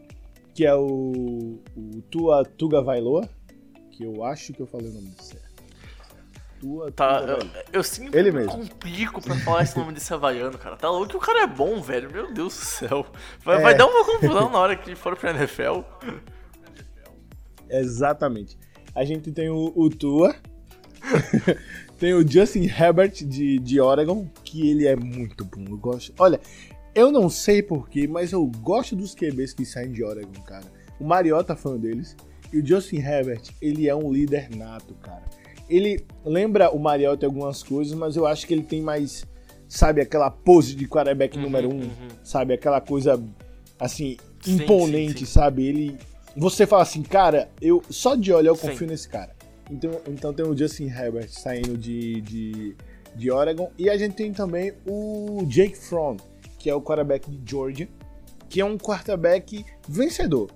Que 0.53 0.63
é 0.63 0.75
o, 0.75 1.59
o 1.75 2.01
Tua 2.11 2.45
Tuga 2.45 2.83
Vailoa, 2.83 3.27
que 3.89 4.03
eu 4.03 4.23
acho 4.23 4.53
que 4.53 4.61
eu 4.61 4.67
falei 4.67 4.89
o 4.89 4.93
nome 4.93 5.09
certo. 5.19 5.54
Tua, 6.59 6.91
tá, 6.91 7.21
eu, 7.27 7.63
eu, 7.73 7.83
sempre 7.83 8.17
Ele 8.17 8.31
me 8.31 8.45
complico 8.45 9.21
pra 9.21 9.35
falar 9.35 9.63
esse 9.63 9.77
nome 9.77 9.93
desse 9.93 10.13
havaiano, 10.13 10.57
cara. 10.57 10.77
Tá 10.77 10.89
louco 10.89 11.09
que 11.09 11.17
o 11.17 11.19
cara 11.19 11.43
é 11.43 11.47
bom, 11.47 11.81
velho. 11.81 12.11
Meu 12.11 12.33
Deus 12.33 12.55
do 12.55 12.65
céu. 12.65 13.05
Vai, 13.43 13.57
é. 13.57 13.61
vai 13.61 13.75
dar 13.75 13.87
uma 13.87 14.05
confusão 14.05 14.49
na 14.49 14.59
hora 14.59 14.75
que 14.75 14.95
for 14.95 15.17
pra 15.17 15.31
NFL. 15.31 15.81
Exatamente. 17.69 18.57
A 18.93 19.03
gente 19.03 19.31
tem 19.31 19.49
o, 19.49 19.73
o 19.75 19.89
Tua. 19.89 20.35
tem 21.99 22.13
o 22.13 22.27
Justin 22.27 22.65
Herbert 22.65 23.13
de, 23.25 23.59
de 23.59 23.79
Oregon, 23.79 24.27
que 24.43 24.69
ele 24.69 24.87
é 24.87 24.95
muito 24.95 25.43
bom. 25.43 25.65
Eu 25.67 25.77
gosto. 25.77 26.13
Olha, 26.17 26.39
eu 26.93 27.11
não 27.11 27.29
sei 27.29 27.61
porquê, 27.61 28.07
mas 28.07 28.31
eu 28.31 28.45
gosto 28.45 28.95
dos 28.95 29.13
QBs 29.13 29.53
que 29.53 29.65
saem 29.65 29.91
de 29.91 30.03
Oregon, 30.03 30.41
cara. 30.43 30.65
O 30.99 31.05
Mariota 31.05 31.55
foi 31.55 31.73
um 31.73 31.79
deles. 31.79 32.15
E 32.53 32.59
o 32.59 32.65
Justin 32.65 32.97
Herbert, 32.97 33.41
ele 33.61 33.89
é 33.89 33.93
um 33.95 34.11
líder 34.11 34.49
nato, 34.55 34.93
cara. 34.95 35.23
Ele 35.69 36.05
lembra 36.23 36.69
o 36.69 36.79
Mariota 36.79 37.25
em 37.25 37.29
algumas 37.29 37.63
coisas, 37.63 37.93
mas 37.93 38.15
eu 38.15 38.25
acho 38.25 38.45
que 38.45 38.53
ele 38.53 38.63
tem 38.63 38.81
mais, 38.81 39.25
sabe, 39.67 40.01
aquela 40.01 40.29
pose 40.29 40.75
de 40.75 40.87
quarterback 40.87 41.35
uhum, 41.35 41.43
número 41.43 41.69
um, 41.69 41.81
uhum. 41.81 41.89
sabe? 42.23 42.53
Aquela 42.53 42.79
coisa, 42.79 43.21
assim, 43.79 44.17
imponente, 44.47 45.19
sim, 45.19 45.25
sim, 45.25 45.31
sabe? 45.31 45.65
Ele. 45.65 45.97
Você 46.37 46.67
fala 46.67 46.83
assim, 46.83 47.01
cara, 47.01 47.49
eu 47.61 47.81
só 47.89 48.15
de 48.15 48.31
olhar 48.31 48.49
eu 48.49 48.57
confio 48.57 48.87
nesse 48.87 49.07
cara. 49.07 49.33
Então, 49.71 50.01
então 50.07 50.33
tem 50.33 50.45
o 50.45 50.55
Justin 50.55 50.87
Herbert 50.87 51.29
saindo 51.29 51.77
de, 51.77 52.21
de, 52.21 52.75
de 53.15 53.31
Oregon. 53.31 53.71
E 53.77 53.89
a 53.89 53.97
gente 53.97 54.15
tem 54.15 54.31
também 54.31 54.73
o 54.85 55.43
Jake 55.47 55.77
Fromm, 55.77 56.17
que 56.59 56.69
é 56.69 56.75
o 56.75 56.81
quarterback 56.81 57.29
de 57.29 57.49
Georgia, 57.49 57.87
que 58.49 58.61
é 58.61 58.65
um 58.65 58.77
quarterback 58.77 59.65
vencedor. 59.87 60.51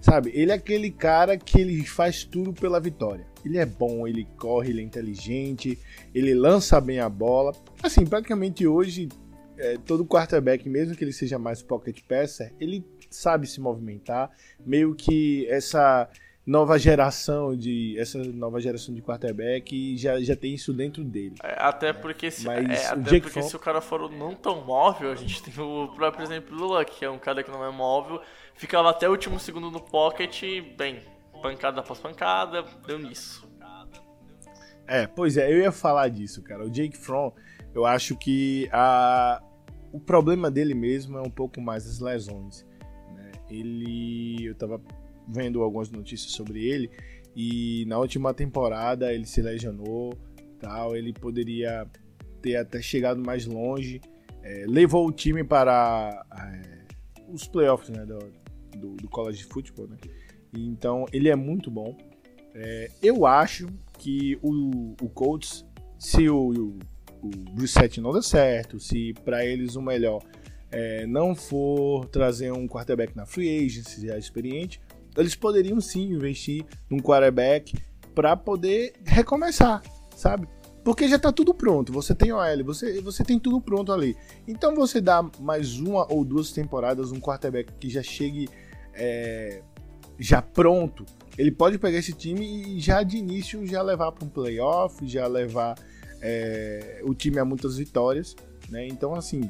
Sabe, 0.00 0.30
ele 0.34 0.52
é 0.52 0.54
aquele 0.54 0.90
cara 0.90 1.36
que 1.36 1.60
ele 1.60 1.84
faz 1.84 2.24
tudo 2.24 2.52
pela 2.52 2.80
vitória. 2.80 3.26
Ele 3.44 3.58
é 3.58 3.66
bom, 3.66 4.06
ele 4.06 4.26
corre, 4.36 4.70
ele 4.70 4.80
é 4.80 4.84
inteligente, 4.84 5.78
ele 6.14 6.34
lança 6.34 6.80
bem 6.80 7.00
a 7.00 7.08
bola. 7.08 7.52
Assim, 7.82 8.06
praticamente 8.06 8.66
hoje, 8.66 9.08
é, 9.56 9.76
todo 9.84 10.04
quarterback, 10.04 10.68
mesmo 10.68 10.94
que 10.94 11.04
ele 11.04 11.12
seja 11.12 11.38
mais 11.38 11.62
pocket 11.62 12.00
passer, 12.08 12.52
ele 12.60 12.84
sabe 13.10 13.46
se 13.46 13.60
movimentar. 13.60 14.30
Meio 14.64 14.94
que 14.94 15.46
essa 15.48 16.08
nova 16.48 16.78
geração 16.78 17.54
de 17.54 17.94
essa 17.98 18.16
nova 18.18 18.58
geração 18.58 18.94
de 18.94 19.02
quarterback 19.02 19.98
já, 19.98 20.18
já 20.18 20.34
tem 20.34 20.54
isso 20.54 20.72
dentro 20.72 21.04
dele. 21.04 21.34
É, 21.42 21.56
até 21.58 21.92
porque 21.92 22.30
se, 22.30 22.46
Mas 22.46 22.70
é, 22.70 22.86
até 22.86 23.20
porque 23.20 23.42
se 23.42 23.54
o 23.54 23.58
cara 23.58 23.82
for 23.82 24.10
não 24.10 24.34
tão 24.34 24.64
móvel, 24.64 25.12
a 25.12 25.14
gente 25.14 25.42
tem 25.42 25.52
o 25.62 25.88
próprio 25.88 26.24
exemplo 26.24 26.56
do 26.56 26.64
Luck, 26.64 26.90
que 26.90 27.04
é 27.04 27.10
um 27.10 27.18
cara 27.18 27.42
que 27.42 27.50
não 27.50 27.62
é 27.62 27.70
móvel, 27.70 28.22
ficava 28.58 28.90
até 28.90 29.08
o 29.08 29.12
último 29.12 29.38
segundo 29.40 29.70
no 29.70 29.80
pocket, 29.80 30.42
bem, 30.76 31.00
pancada 31.40 31.80
após 31.80 31.98
pancada, 31.98 32.64
deu 32.86 32.98
nisso. 32.98 33.48
É, 34.86 35.06
pois 35.06 35.36
é, 35.36 35.52
eu 35.52 35.58
ia 35.58 35.70
falar 35.72 36.08
disso, 36.08 36.42
cara. 36.42 36.64
O 36.64 36.70
Jake 36.70 36.96
Fromm, 36.96 37.30
eu 37.74 37.84
acho 37.84 38.16
que 38.16 38.68
a, 38.72 39.40
o 39.92 40.00
problema 40.00 40.50
dele 40.50 40.74
mesmo 40.74 41.18
é 41.18 41.22
um 41.22 41.30
pouco 41.30 41.60
mais 41.60 41.86
as 41.86 42.00
lesões. 42.00 42.66
Né? 43.14 43.30
Ele, 43.50 44.46
eu 44.46 44.54
tava 44.54 44.80
vendo 45.28 45.62
algumas 45.62 45.90
notícias 45.90 46.32
sobre 46.32 46.66
ele 46.66 46.90
e 47.36 47.84
na 47.86 47.98
última 47.98 48.32
temporada 48.32 49.12
ele 49.12 49.26
se 49.26 49.42
lesionou, 49.42 50.18
tal, 50.58 50.96
ele 50.96 51.12
poderia 51.12 51.86
ter 52.40 52.56
até 52.56 52.80
chegado 52.80 53.22
mais 53.22 53.46
longe, 53.46 54.00
é, 54.42 54.64
levou 54.66 55.06
o 55.06 55.12
time 55.12 55.44
para 55.44 56.24
é, 56.34 56.78
os 57.28 57.46
playoffs 57.46 57.90
né, 57.90 58.06
do, 58.78 58.94
do 58.94 59.08
college 59.08 59.44
football, 59.44 59.88
né? 59.88 59.96
Então 60.52 61.06
ele 61.12 61.28
é 61.28 61.36
muito 61.36 61.70
bom. 61.70 61.96
É, 62.54 62.90
eu 63.02 63.26
acho 63.26 63.68
que 63.98 64.38
o, 64.42 64.94
o 65.00 65.08
Colts, 65.10 65.64
se 65.98 66.28
o, 66.28 66.78
o, 67.22 67.28
o 67.28 68.00
não 68.00 68.12
der 68.12 68.22
certo, 68.22 68.80
se 68.80 69.12
para 69.24 69.44
eles 69.44 69.76
o 69.76 69.82
melhor 69.82 70.22
é, 70.70 71.06
não 71.06 71.34
for 71.34 72.06
trazer 72.06 72.52
um 72.52 72.66
quarterback 72.66 73.16
na 73.16 73.26
free 73.26 73.66
agency 73.66 74.06
já 74.06 74.18
experiente, 74.18 74.80
eles 75.16 75.34
poderiam 75.34 75.80
sim 75.80 76.12
investir 76.12 76.64
num 76.88 76.98
quarterback 76.98 77.76
para 78.14 78.36
poder 78.36 78.94
recomeçar, 79.04 79.82
sabe? 80.16 80.48
Porque 80.84 81.08
já 81.08 81.18
tá 81.18 81.30
tudo 81.30 81.52
pronto. 81.52 81.92
Você 81.92 82.14
tem 82.14 82.32
OL, 82.32 82.64
você, 82.64 83.00
você 83.02 83.22
tem 83.22 83.38
tudo 83.38 83.60
pronto 83.60 83.92
ali. 83.92 84.16
Então 84.46 84.74
você 84.74 85.00
dá 85.00 85.22
mais 85.38 85.78
uma 85.78 86.10
ou 86.10 86.24
duas 86.24 86.50
temporadas 86.52 87.12
um 87.12 87.20
quarterback 87.20 87.72
que 87.78 87.90
já 87.90 88.02
chegue 88.02 88.48
é, 88.98 89.62
já 90.18 90.42
pronto. 90.42 91.06
Ele 91.36 91.52
pode 91.52 91.78
pegar 91.78 91.98
esse 91.98 92.12
time 92.12 92.76
e 92.76 92.80
já 92.80 93.02
de 93.02 93.16
início 93.16 93.64
já 93.66 93.80
levar 93.80 94.10
para 94.10 94.24
um 94.24 94.28
playoff, 94.28 95.06
já 95.06 95.26
levar 95.26 95.76
é, 96.20 97.00
o 97.04 97.14
time 97.14 97.38
a 97.38 97.44
muitas 97.44 97.78
vitórias, 97.78 98.34
né? 98.68 98.86
Então 98.88 99.14
assim 99.14 99.48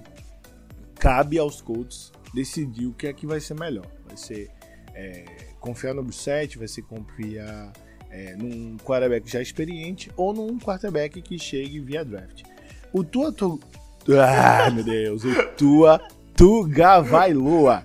cabe 0.97 1.39
aos 1.39 1.63
Colts 1.63 2.13
decidir 2.35 2.87
o 2.87 2.93
que 2.93 3.07
é 3.07 3.13
que 3.13 3.27
vai 3.27 3.41
ser 3.41 3.55
melhor. 3.55 3.87
Vai 4.07 4.17
ser 4.17 4.51
é, 4.95 5.25
confiar 5.61 5.95
no 5.95 6.03
Brissett, 6.03 6.59
vai 6.59 6.69
ser 6.69 6.83
confiar 6.83 7.73
é, 8.11 8.37
num 8.37 8.77
quarterback 8.79 9.31
já 9.31 9.41
experiente 9.41 10.11
ou 10.17 10.35
num 10.35 10.59
quarterback 10.59 11.23
que 11.23 11.39
chegue 11.39 11.81
via 11.81 12.05
draft. 12.05 12.43
O 12.93 13.03
Tua 13.03 13.33
tu... 13.33 13.59
Ah, 14.11 14.71
meu 14.71 14.83
Deus, 14.83 15.23
o 15.23 15.49
Tua 15.57 16.01
Tugavailoa. 16.35 17.85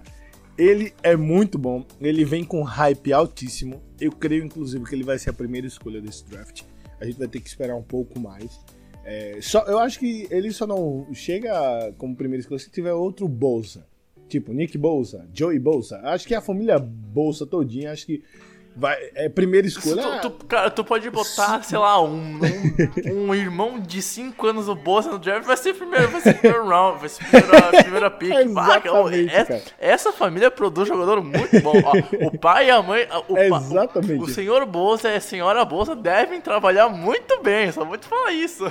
Ele 0.58 0.94
é 1.02 1.16
muito 1.16 1.58
bom, 1.58 1.84
ele 2.00 2.24
vem 2.24 2.44
com 2.44 2.62
hype 2.62 3.12
altíssimo. 3.12 3.82
Eu 4.00 4.12
creio, 4.12 4.44
inclusive, 4.44 4.86
que 4.86 4.94
ele 4.94 5.04
vai 5.04 5.18
ser 5.18 5.32
a 5.32 5.34
primeira 5.34 5.66
escolha 5.66 6.00
desse 6.00 6.26
draft. 6.26 6.62
A 7.00 7.06
gente 7.06 7.18
vai 7.18 7.28
ter 7.28 7.40
que 7.40 7.48
esperar 7.48 7.76
um 7.76 7.84
pouco 7.84 8.20
mais. 8.20 8.60
É, 9.04 9.40
só, 9.42 9.64
eu 9.64 9.80
acho 9.80 10.00
que 10.00 10.28
ele 10.30 10.52
só 10.52 10.66
não 10.66 11.08
chega 11.14 11.92
como 11.98 12.16
primeira 12.16 12.42
escolha 12.42 12.60
se 12.60 12.70
tiver 12.70 12.94
outro 12.94 13.28
Bolsa. 13.28 13.86
Tipo, 14.30 14.54
Nick 14.54 14.78
Bolsa, 14.78 15.28
Joey 15.34 15.60
Bolsa. 15.60 16.00
Acho 16.04 16.28
que 16.28 16.34
a 16.34 16.42
família 16.42 16.80
Bolsa 16.80 17.46
todinha, 17.46 17.92
acho 17.92 18.06
que 18.06 18.24
Vai, 18.76 18.98
é 19.14 19.30
primeira 19.30 19.68
escolha. 19.68 20.20
Tu, 20.20 20.30
tu, 20.32 20.46
cara, 20.46 20.70
tu 20.72 20.84
pode 20.84 21.08
botar, 21.12 21.64
sei 21.64 21.78
lá, 21.78 22.02
um, 22.04 22.40
um, 22.40 23.28
um 23.28 23.36
irmão 23.36 23.80
de 23.80 24.02
5 24.02 24.48
anos 24.48 24.66
no 24.68 24.74
Bolsa 24.76 25.12
no 25.12 25.20
draft, 25.20 25.46
vai 25.46 25.56
ser 25.56 25.76
primeiro, 25.76 26.08
vai 26.10 26.22
ser 26.22 26.34
primeiro 26.34 26.68
round, 26.68 27.00
vai 27.00 27.10
ser 27.10 27.24
primeira, 27.24 27.70
primeira 27.84 28.12
pick. 28.12 28.32
Exatamente, 28.34 28.54
Bah, 28.54 29.46
cara. 29.46 29.62
essa 29.80 30.12
família 30.12 30.50
produz 30.50 30.88
jogador 30.88 31.24
muito 31.24 31.62
bom. 31.62 31.74
Ó, 31.84 32.26
o 32.28 32.38
pai 32.38 32.68
e 32.68 32.72
a 32.72 32.82
mãe. 32.82 33.08
O, 33.28 33.38
Exatamente. 33.38 34.20
O, 34.20 34.24
o 34.24 34.30
senhor 34.30 34.66
Bolsa 34.66 35.10
e 35.10 35.16
a 35.18 35.22
senhora 35.22 35.64
Bolsa 35.64 35.96
devem 35.96 36.42
trabalhar 36.42 36.90
muito 36.90 37.44
bem, 37.44 37.72
só 37.72 37.86
vou 37.86 37.98
te 37.98 38.08
falar 38.08 38.32
isso. 38.32 38.64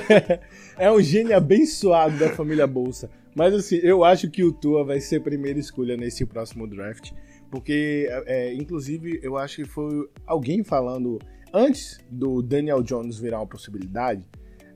é 0.78 0.90
um 0.90 1.00
gênio 1.00 1.36
abençoado 1.36 2.16
da 2.16 2.30
família 2.30 2.66
Bolsa. 2.66 3.10
Mas 3.34 3.54
assim, 3.54 3.78
eu 3.82 4.02
acho 4.02 4.28
que 4.30 4.42
o 4.42 4.50
Tua 4.52 4.84
vai 4.84 5.00
ser 5.00 5.20
primeira 5.20 5.58
escolha 5.58 5.96
nesse 5.96 6.24
próximo 6.26 6.66
draft. 6.66 7.12
Porque, 7.50 8.08
é, 8.26 8.54
inclusive, 8.54 9.18
eu 9.22 9.36
acho 9.36 9.56
que 9.56 9.64
foi 9.64 10.08
alguém 10.26 10.62
falando 10.62 11.18
antes 11.52 11.98
do 12.10 12.40
Daniel 12.42 12.82
Jones 12.82 13.18
virar 13.18 13.40
uma 13.40 13.46
possibilidade. 13.46 14.24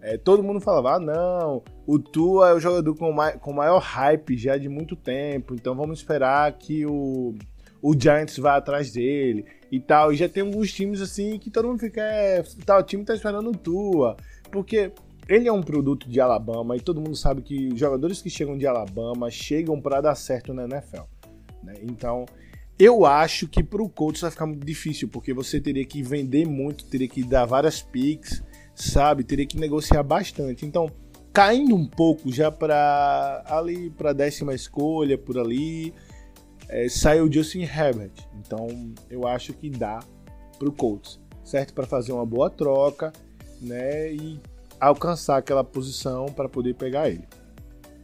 é, 0.02 0.18
todo 0.18 0.42
mundo 0.42 0.60
falava: 0.60 0.96
ah, 0.96 0.98
não, 0.98 1.62
o 1.86 1.98
Tua 1.98 2.50
é 2.50 2.54
o 2.54 2.60
jogador 2.60 2.94
com, 2.96 3.12
mai 3.12 3.38
com 3.38 3.52
maior 3.52 3.80
hype 3.80 4.36
já 4.36 4.56
de 4.56 4.68
muito 4.68 4.96
tempo, 4.96 5.54
então 5.54 5.74
vamos 5.74 6.00
esperar 6.00 6.52
que 6.58 6.84
o, 6.84 7.34
o 7.80 7.98
Giants 7.98 8.36
vá 8.38 8.56
atrás 8.56 8.92
dele 8.92 9.46
e 9.70 9.80
tal. 9.80 10.12
E 10.12 10.16
já 10.16 10.28
tem 10.28 10.42
alguns 10.42 10.72
times 10.72 11.00
assim 11.00 11.38
que 11.38 11.50
todo 11.50 11.68
mundo 11.68 11.78
fica: 11.80 12.00
é, 12.00 12.42
tal, 12.66 12.82
time 12.82 13.04
tá 13.04 13.14
esperando 13.14 13.50
o 13.50 13.56
Tua. 13.56 14.16
Porque 14.50 14.92
ele 15.28 15.48
é 15.48 15.52
um 15.52 15.62
produto 15.62 16.08
de 16.08 16.20
Alabama 16.20 16.76
e 16.76 16.80
todo 16.80 17.00
mundo 17.00 17.16
sabe 17.16 17.42
que 17.42 17.76
jogadores 17.76 18.20
que 18.20 18.28
chegam 18.28 18.58
de 18.58 18.66
Alabama 18.66 19.30
chegam 19.30 19.80
para 19.80 20.00
dar 20.00 20.14
certo 20.14 20.52
na 20.52 20.64
NFL. 20.64 21.04
né? 21.62 21.74
Então, 21.82 22.26
eu 22.78 23.06
acho 23.06 23.46
que 23.46 23.62
pro 23.62 23.88
Colts 23.88 24.20
vai 24.20 24.30
ficar 24.30 24.46
muito 24.46 24.64
difícil, 24.64 25.08
porque 25.08 25.32
você 25.32 25.60
teria 25.60 25.84
que 25.84 26.02
vender 26.02 26.46
muito, 26.46 26.84
teria 26.86 27.08
que 27.08 27.22
dar 27.22 27.44
várias 27.44 27.80
picks, 27.82 28.42
sabe? 28.74 29.22
Teria 29.22 29.46
que 29.46 29.58
negociar 29.58 30.02
bastante. 30.02 30.66
Então, 30.66 30.90
caindo 31.32 31.74
um 31.74 31.86
pouco 31.86 32.32
já 32.32 32.50
para 32.50 33.44
ali 33.46 33.90
para 33.90 34.12
décima 34.12 34.54
escolha 34.54 35.16
por 35.16 35.38
ali, 35.38 35.94
é, 36.68 36.88
saiu 36.88 37.26
o 37.26 37.32
Justin 37.32 37.62
Herbert. 37.62 38.12
Então, 38.40 38.66
eu 39.08 39.26
acho 39.26 39.52
que 39.52 39.70
dá 39.70 40.00
pro 40.58 40.72
Colts, 40.72 41.20
certo? 41.44 41.74
Para 41.74 41.86
fazer 41.86 42.12
uma 42.12 42.26
boa 42.26 42.50
troca, 42.50 43.12
né? 43.60 44.12
E 44.12 44.40
alcançar 44.80 45.36
aquela 45.36 45.62
posição 45.62 46.26
para 46.26 46.48
poder 46.48 46.74
pegar 46.74 47.08
ele. 47.08 47.26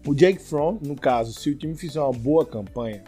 O 0.06 0.14
Jake 0.14 0.38
Fromm, 0.40 0.78
no 0.80 0.96
caso, 0.96 1.38
se 1.38 1.50
o 1.50 1.56
time 1.56 1.74
fizer 1.74 2.00
uma 2.00 2.12
boa 2.12 2.46
campanha 2.46 3.04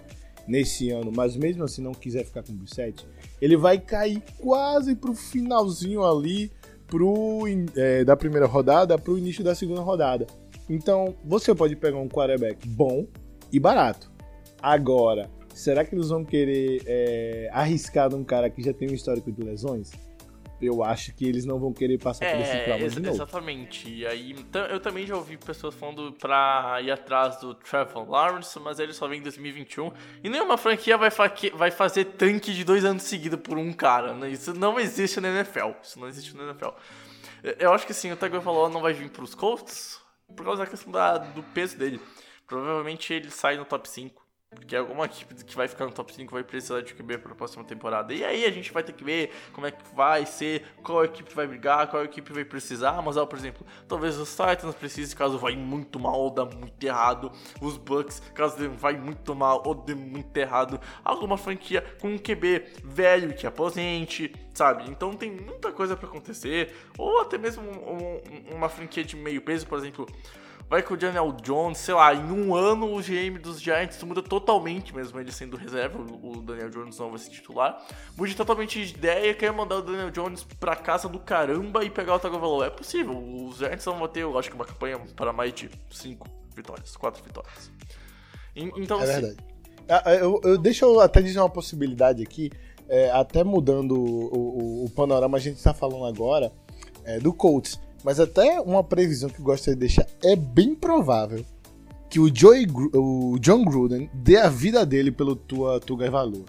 nesse 0.46 0.90
ano, 0.90 1.12
mas 1.14 1.36
mesmo 1.36 1.64
assim 1.64 1.82
não 1.82 1.92
quiser 1.92 2.24
ficar 2.24 2.42
com 2.42 2.52
o 2.52 2.56
Brissett, 2.56 3.06
ele 3.40 3.56
vai 3.56 3.78
cair 3.78 4.22
quase 4.38 4.94
pro 4.94 5.14
finalzinho 5.14 6.04
ali 6.04 6.50
pro, 6.86 7.44
é, 7.76 8.04
da 8.04 8.16
primeira 8.16 8.46
rodada 8.46 8.98
pro 8.98 9.16
início 9.16 9.42
da 9.42 9.54
segunda 9.54 9.80
rodada. 9.80 10.26
Então, 10.68 11.14
você 11.24 11.54
pode 11.54 11.74
pegar 11.76 11.98
um 11.98 12.08
quarterback 12.08 12.68
bom 12.68 13.06
e 13.52 13.58
barato. 13.58 14.10
Agora, 14.60 15.30
será 15.54 15.84
que 15.84 15.94
eles 15.94 16.08
vão 16.08 16.24
querer 16.24 16.82
é, 16.86 17.48
arriscar 17.52 18.10
num 18.10 18.24
cara 18.24 18.48
que 18.48 18.62
já 18.62 18.72
tem 18.72 18.90
um 18.90 18.94
histórico 18.94 19.32
de 19.32 19.42
lesões? 19.42 19.90
Eu 20.62 20.82
acho 20.84 21.12
que 21.14 21.26
eles 21.26 21.44
não 21.44 21.58
vão 21.58 21.72
querer 21.72 21.98
passar 21.98 22.24
por 22.30 22.40
esse 22.40 22.50
É, 22.52 22.64
trauma 22.64 22.84
ex 22.84 22.94
de 22.94 23.00
novo. 23.00 23.14
exatamente. 23.14 23.92
E 23.92 24.06
aí, 24.06 24.36
eu 24.70 24.78
também 24.80 25.04
já 25.06 25.16
ouvi 25.16 25.36
pessoas 25.36 25.74
falando 25.74 26.12
pra 26.12 26.78
ir 26.82 26.90
atrás 26.90 27.38
do 27.40 27.54
Trevor 27.54 28.08
Lawrence, 28.08 28.58
mas 28.60 28.78
ele 28.78 28.92
só 28.92 29.08
vem 29.08 29.18
em 29.20 29.22
2021. 29.22 29.90
E 30.22 30.28
nenhuma 30.28 30.56
franquia 30.56 30.96
vai, 30.96 31.10
fa 31.10 31.30
vai 31.54 31.70
fazer 31.70 32.04
tanque 32.04 32.52
de 32.54 32.64
dois 32.64 32.84
anos 32.84 33.02
seguidos 33.02 33.40
por 33.40 33.58
um 33.58 33.72
cara. 33.72 34.14
Né? 34.14 34.30
Isso 34.30 34.54
não 34.54 34.78
existe 34.78 35.20
na 35.20 35.28
NFL. 35.28 35.70
Isso 35.82 35.98
não 35.98 36.06
existe 36.08 36.36
na 36.36 36.44
NFL. 36.44 36.70
Eu- 37.58 37.72
acho 37.72 37.86
que 37.86 37.92
sim, 37.94 38.12
o 38.12 38.16
Tagovailoa 38.16 38.68
não 38.68 38.80
vai 38.80 38.92
vir 38.92 39.10
pros 39.10 39.34
Colts 39.34 40.00
por 40.36 40.44
causa 40.44 40.64
da 40.64 40.70
questão 40.70 40.92
da, 40.92 41.18
do 41.18 41.42
peso 41.42 41.76
dele. 41.76 42.00
Provavelmente 42.46 43.12
ele 43.12 43.30
sai 43.30 43.56
no 43.56 43.64
top 43.64 43.88
5. 43.88 44.21
Porque 44.54 44.76
alguma 44.76 45.06
equipe 45.06 45.34
que 45.44 45.56
vai 45.56 45.66
ficar 45.66 45.86
no 45.86 45.92
top 45.92 46.14
5 46.14 46.32
vai 46.32 46.42
precisar 46.44 46.80
de 46.82 46.94
QB 46.94 47.18
para 47.18 47.32
a 47.32 47.34
próxima 47.34 47.64
temporada. 47.64 48.12
E 48.14 48.24
aí 48.24 48.44
a 48.44 48.50
gente 48.50 48.72
vai 48.72 48.82
ter 48.82 48.92
que 48.92 49.02
ver 49.02 49.32
como 49.52 49.66
é 49.66 49.70
que 49.70 49.82
vai 49.94 50.24
ser, 50.24 50.64
qual 50.82 51.04
equipe 51.04 51.34
vai 51.34 51.46
brigar, 51.46 51.88
qual 51.88 52.04
equipe 52.04 52.32
vai 52.32 52.44
precisar. 52.44 53.00
Mas, 53.02 53.16
ó, 53.16 53.26
por 53.26 53.38
exemplo, 53.38 53.66
talvez 53.88 54.16
os 54.18 54.30
Titans 54.30 54.74
precisem 54.74 55.16
caso 55.16 55.38
vai 55.38 55.56
muito 55.56 55.98
mal 55.98 56.18
ou 56.20 56.30
dá 56.30 56.44
muito 56.44 56.82
errado. 56.84 57.32
Os 57.60 57.76
Bucks, 57.76 58.20
caso 58.34 58.56
dê- 58.56 58.68
vai 58.68 58.96
muito 58.96 59.34
mal 59.34 59.62
ou 59.66 59.74
dê 59.74 59.94
muito 59.94 60.36
errado. 60.36 60.80
Alguma 61.04 61.36
franquia 61.36 61.82
com 62.00 62.08
um 62.08 62.18
QB 62.18 62.64
velho 62.84 63.34
que 63.34 63.46
aposente, 63.46 64.32
sabe? 64.54 64.88
Então 64.88 65.12
tem 65.14 65.30
muita 65.30 65.72
coisa 65.72 65.96
para 65.96 66.06
acontecer. 66.08 66.74
Ou 66.98 67.20
até 67.20 67.36
mesmo 67.38 67.62
um- 67.62 68.52
um- 68.52 68.54
uma 68.56 68.68
franquia 68.68 69.02
de 69.04 69.16
meio 69.16 69.40
peso, 69.42 69.66
por 69.66 69.78
exemplo. 69.78 70.06
Vai 70.68 70.82
com 70.82 70.94
o 70.94 70.96
Daniel 70.96 71.30
Jones, 71.42 71.76
sei 71.78 71.92
lá, 71.92 72.14
em 72.14 72.30
um 72.32 72.54
ano 72.54 72.94
o 72.96 73.02
GM 73.02 73.38
dos 73.38 73.60
Giants 73.60 74.02
muda 74.04 74.22
totalmente, 74.22 74.94
mesmo 74.94 75.20
ele 75.20 75.30
sendo 75.30 75.54
reserva, 75.56 75.98
o 76.00 76.40
Daniel 76.40 76.70
Jones 76.70 76.98
não 76.98 77.10
vai 77.10 77.18
ser 77.18 77.30
titular. 77.30 77.78
Muda 78.16 78.32
totalmente 78.34 78.82
de 78.84 78.94
ideia, 78.94 79.34
quer 79.34 79.52
mandar 79.52 79.76
o 79.76 79.82
Daniel 79.82 80.10
Jones 80.10 80.44
pra 80.58 80.74
casa 80.74 81.08
do 81.10 81.18
caramba 81.18 81.84
e 81.84 81.90
pegar 81.90 82.14
o 82.14 82.18
Tagovailoa. 82.18 82.66
É 82.66 82.70
possível, 82.70 83.12
os 83.46 83.56
Giants 83.58 83.84
vão 83.84 84.08
ter, 84.08 84.20
eu 84.22 84.38
acho 84.38 84.48
que 84.48 84.54
uma 84.54 84.64
campanha 84.64 84.98
para 85.14 85.30
mais 85.30 85.52
de 85.52 85.68
5 85.90 86.26
vitórias, 86.56 86.96
4 86.96 87.22
vitórias. 87.22 87.70
En- 88.56 88.72
Então, 88.76 88.98
É 89.00 89.02
assim, 89.04 89.12
verdade. 89.20 89.36
Ah, 89.88 90.02
ah, 90.06 90.14
Eu, 90.14 90.40
eu, 90.42 90.56
deixa 90.56 90.86
eu 90.86 91.00
até 91.00 91.20
dizer 91.20 91.38
uma 91.38 91.50
possibilidade 91.50 92.22
aqui, 92.22 92.50
é, 92.88 93.10
até 93.10 93.44
mudando 93.44 93.92
o, 93.94 94.38
o- 94.38 94.84
o 94.86 94.90
panorama, 94.90 95.36
a 95.36 95.40
gente 95.40 95.56
está 95.58 95.74
falando 95.74 96.06
agora 96.06 96.50
é, 97.04 97.18
do 97.18 97.32
Colts, 97.32 97.78
mas 98.04 98.18
até 98.20 98.60
uma 98.60 98.82
previsão 98.82 99.28
que 99.28 99.38
eu 99.40 99.44
gostaria 99.44 99.74
de 99.74 99.80
deixar, 99.80 100.06
é 100.22 100.36
bem 100.36 100.74
provável 100.74 101.44
que 102.10 102.20
o, 102.20 102.30
Joey, 102.34 102.66
o 102.94 103.38
John 103.40 103.64
Gruden 103.64 104.10
dê 104.12 104.36
a 104.36 104.48
vida 104.48 104.84
dele 104.84 105.10
pelo 105.10 105.34
tua, 105.34 105.80
tua 105.80 106.10
valor. 106.10 106.44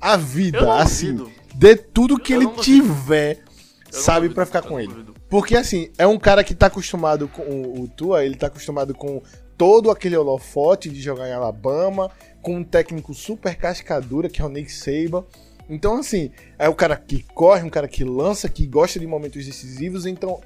A 0.00 0.16
vida, 0.16 0.74
assim, 0.76 1.14
duvido. 1.14 1.32
dê 1.54 1.74
tudo 1.76 2.18
que 2.18 2.32
Eu 2.32 2.42
ele 2.42 2.50
tiver, 2.60 3.42
sabe, 3.90 4.28
pra 4.28 4.46
ficar 4.46 4.62
com 4.62 4.78
ele. 4.78 4.88
duvido. 4.88 5.14
Porque 5.28 5.56
assim, 5.56 5.90
é 5.98 6.06
um 6.06 6.18
cara 6.18 6.44
que 6.44 6.54
tá 6.54 6.66
acostumado 6.66 7.26
com 7.26 7.42
o, 7.42 7.82
o 7.82 7.88
Tua, 7.88 8.24
ele 8.24 8.36
tá 8.36 8.46
acostumado 8.46 8.94
com 8.94 9.20
todo 9.58 9.90
aquele 9.90 10.16
holofote 10.16 10.88
de 10.88 11.00
jogar 11.00 11.28
em 11.28 11.32
Alabama, 11.32 12.10
com 12.40 12.56
um 12.58 12.62
técnico 12.64 13.12
super 13.14 13.56
cascadura, 13.56 14.28
que 14.28 14.40
é 14.40 14.44
o 14.44 14.48
Nick 14.48 14.70
Saban. 14.70 15.24
Então, 15.68 15.96
assim, 15.98 16.30
é 16.56 16.68
o 16.68 16.74
cara 16.74 16.96
que 16.96 17.22
corre, 17.34 17.62
um 17.64 17.70
cara 17.70 17.88
que 17.88 18.04
lança, 18.04 18.48
que 18.48 18.66
gosta 18.66 19.00
de 19.00 19.06
momentos 19.06 19.44
decisivos. 19.44 20.06
Então, 20.06 20.40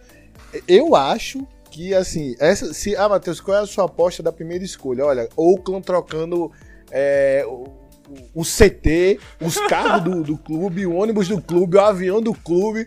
eu 0.66 0.94
acho 0.94 1.46
que, 1.70 1.94
assim, 1.94 2.34
essa, 2.38 2.72
se. 2.72 2.96
Ah, 2.96 3.08
Matheus, 3.08 3.40
qual 3.40 3.58
é 3.58 3.60
a 3.60 3.66
sua 3.66 3.84
aposta 3.84 4.22
da 4.22 4.32
primeira 4.32 4.64
escolha? 4.64 5.04
Olha, 5.04 5.28
Oakland 5.36 5.84
trocando 5.84 6.50
é, 6.90 7.44
o, 7.46 7.66
o 8.34 8.42
CT, 8.42 9.20
os 9.40 9.58
carros 9.68 10.04
do, 10.04 10.22
do 10.22 10.38
clube, 10.38 10.86
o 10.86 10.94
ônibus 10.94 11.28
do 11.28 11.40
clube, 11.40 11.76
o 11.76 11.80
avião 11.80 12.20
do 12.20 12.32
clube 12.32 12.86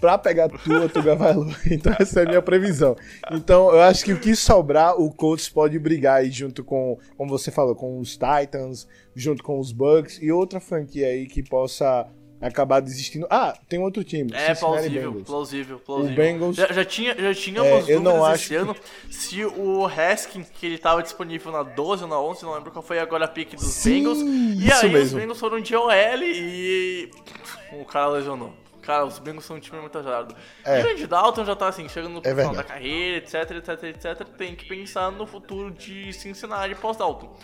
pra 0.00 0.18
pegar 0.18 0.48
tua, 0.48 0.88
tu 0.88 1.02
vai 1.02 1.16
Então 1.70 1.94
essa 1.98 2.20
é 2.20 2.24
a 2.24 2.28
minha 2.28 2.42
previsão. 2.42 2.96
Então 3.32 3.72
eu 3.72 3.80
acho 3.80 4.04
que 4.04 4.12
o 4.12 4.20
que 4.20 4.34
sobrar, 4.36 5.00
o 5.00 5.10
Colts 5.10 5.48
pode 5.48 5.78
brigar 5.78 6.20
aí 6.20 6.30
junto 6.30 6.62
com, 6.62 6.98
como 7.16 7.30
você 7.30 7.50
falou, 7.50 7.74
com 7.74 7.98
os 7.98 8.16
Titans, 8.16 8.86
junto 9.14 9.42
com 9.42 9.58
os 9.58 9.72
Bucks 9.72 10.18
e 10.20 10.30
outra 10.30 10.60
franquia 10.60 11.08
aí 11.08 11.26
que 11.26 11.42
possa 11.42 12.06
acabar 12.40 12.80
desistindo. 12.80 13.26
Ah, 13.30 13.56
tem 13.68 13.78
outro 13.78 14.04
time. 14.04 14.30
É 14.34 14.54
plausível, 14.54 15.10
Bengals. 15.10 15.26
plausível, 15.26 15.78
plausível. 15.78 16.16
Bengals- 16.16 16.56
já, 16.56 16.66
já 16.72 16.84
tinha, 16.84 17.14
já 17.16 17.34
tínhamos 17.34 17.88
É, 17.88 17.92
eu 17.94 18.00
não 18.00 18.24
acho 18.24 18.34
esse 18.44 18.48
que- 18.48 18.54
ano 18.56 18.76
se 19.10 19.44
o 19.44 19.86
Haskins, 19.86 20.48
que 20.50 20.66
ele 20.66 20.78
tava 20.78 21.02
disponível 21.02 21.50
na 21.52 21.62
12 21.62 22.02
ou 22.04 22.08
na 22.08 22.20
11, 22.20 22.42
não 22.44 22.54
lembro 22.54 22.70
qual 22.70 22.82
foi 22.82 22.98
agora 22.98 23.24
a 23.24 23.28
pick 23.28 23.54
dos 23.54 23.64
Sim, 23.64 24.02
Bengals. 24.04 24.18
E 24.20 24.72
aí 24.72 24.86
os 24.86 24.92
mesmo. 24.92 25.20
Bengals 25.20 25.40
foram 25.40 25.60
de 25.60 25.74
OL 25.74 25.90
e 26.22 27.10
o 27.72 27.84
cara 27.84 28.08
lesionou. 28.08 28.52
Cara, 28.82 29.04
os 29.04 29.18
Bengals 29.18 29.44
são 29.44 29.56
um 29.56 29.60
time 29.60 29.80
muito 29.80 29.98
azarado. 29.98 30.32
É. 30.64 30.80
E 30.80 30.84
o 30.84 30.90
Andy 30.92 31.06
Dalton 31.08 31.44
já 31.44 31.56
tá 31.56 31.66
assim, 31.66 31.88
chegando 31.88 32.12
no 32.14 32.18
É 32.24 32.32
final 32.34 32.54
da 32.54 32.62
carreira, 32.62 33.16
etc, 33.18 33.34
etc, 33.50 33.82
etc. 33.84 34.28
Tem 34.38 34.54
que 34.54 34.64
pensar 34.66 35.10
no 35.10 35.26
futuro 35.26 35.72
de 35.72 36.12
Cincinnati 36.12 36.72
pós-Dalton. 36.76 37.36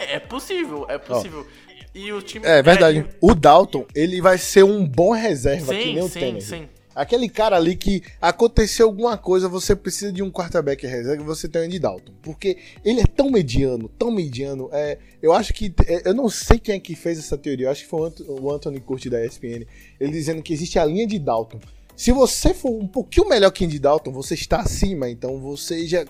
É 0.00 0.18
possível, 0.18 0.86
é 0.88 0.96
possível. 0.98 1.46
E 1.98 2.12
o 2.12 2.22
time... 2.22 2.46
É 2.46 2.62
verdade. 2.62 3.04
O 3.20 3.34
Dalton, 3.34 3.84
ele 3.94 4.20
vai 4.20 4.38
ser 4.38 4.62
um 4.62 4.86
bom 4.86 5.12
reserva, 5.12 5.74
que 5.74 5.82
Sim, 5.82 5.94
nem 5.94 6.02
o 6.04 6.08
sim, 6.08 6.20
Tannehill. 6.20 6.40
sim. 6.40 6.68
Aquele 6.94 7.28
cara 7.28 7.56
ali 7.56 7.76
que 7.76 8.02
aconteceu 8.20 8.86
alguma 8.86 9.16
coisa, 9.16 9.48
você 9.48 9.76
precisa 9.76 10.12
de 10.12 10.20
um 10.20 10.32
quarterback 10.32 10.84
reserva 10.84 11.22
e 11.22 11.24
você 11.24 11.48
tem 11.48 11.62
o 11.62 11.64
Andy 11.64 11.78
Dalton. 11.78 12.12
Porque 12.20 12.56
ele 12.84 13.00
é 13.00 13.06
tão 13.06 13.30
mediano, 13.30 13.88
tão 13.96 14.10
mediano. 14.10 14.68
É, 14.72 14.98
eu 15.22 15.32
acho 15.32 15.54
que. 15.54 15.72
é, 15.86 16.08
Eu 16.08 16.14
não 16.14 16.28
sei 16.28 16.58
quem 16.58 16.74
é 16.74 16.80
que 16.80 16.96
fez 16.96 17.16
essa 17.18 17.38
teoria. 17.38 17.66
Eu 17.66 17.70
acho 17.70 17.84
que 17.84 17.88
foi 17.90 18.00
o 18.00 18.04
Ant- 18.04 18.20
o 18.28 18.50
Anthony 18.52 18.80
Curti 18.80 19.08
da 19.08 19.24
ESPN. 19.24 19.64
Ele 20.00 20.10
dizendo 20.12 20.42
que 20.42 20.52
existe 20.52 20.76
a 20.76 20.84
linha 20.84 21.06
de 21.06 21.20
Dalton. 21.20 21.60
Se 21.94 22.10
você 22.10 22.52
for 22.52 22.70
um 22.72 22.88
pouquinho 22.88 23.28
melhor 23.28 23.52
que 23.52 23.64
Andy 23.64 23.78
Dalton, 23.78 24.10
você 24.10 24.34
está 24.34 24.58
acima. 24.60 25.08
Então 25.08 25.38
você 25.38 25.86
já 25.86 26.04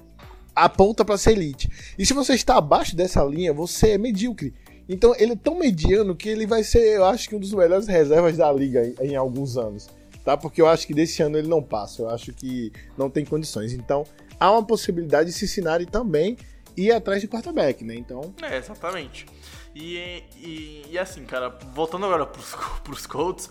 aponta 0.57 1.05
para 1.05 1.18
ser 1.18 1.32
elite. 1.32 1.68
E 1.99 2.07
se 2.07 2.14
você 2.14 2.32
está 2.34 2.57
abaixo 2.57 2.97
dessa 2.97 3.22
linha, 3.24 3.53
você 3.53 3.91
é 3.91 3.99
medíocre. 3.99 4.55
Então 4.89 5.14
ele 5.18 5.32
é 5.32 5.36
tão 5.36 5.59
mediano 5.59 6.16
que 6.16 6.28
ele 6.28 6.47
vai 6.47 6.64
ser, 6.64 6.97
eu 6.97 7.05
acho 7.05 7.28
que 7.28 7.36
um 7.36 7.41
dos 7.41 7.53
melhores 7.53 7.86
reservas 7.86 8.36
da 8.36 8.51
liga 8.51 8.86
em, 9.01 9.11
em 9.11 9.16
alguns 9.16 9.57
anos, 9.57 9.89
tá? 10.24 10.36
Porque 10.36 10.62
eu 10.62 10.66
acho 10.66 10.86
que 10.86 10.95
desse 10.95 11.22
ano 11.22 11.36
ele 11.36 11.49
não 11.49 11.62
passa, 11.62 12.03
eu 12.03 12.09
acho 12.09 12.32
que 12.32 12.72
não 12.97 13.11
tem 13.11 13.24
condições. 13.24 13.72
Então 13.72 14.05
há 14.41 14.51
uma 14.51 14.64
possibilidade 14.64 15.30
de 15.30 15.36
Cincinnati 15.36 15.86
também 15.86 16.36
ir 16.76 16.93
atrás 16.93 17.20
de 17.20 17.28
quarterback, 17.28 17.84
né? 17.84 17.95
Então. 17.95 18.34
É, 18.43 18.57
exatamente. 18.57 19.26
E, 19.74 20.22
e, 20.36 20.86
e 20.91 20.99
assim, 20.99 21.24
cara, 21.24 21.51
voltando 21.74 22.07
agora 22.07 22.24
pros, 22.24 22.55
pros 22.82 23.07
Colts, 23.07 23.51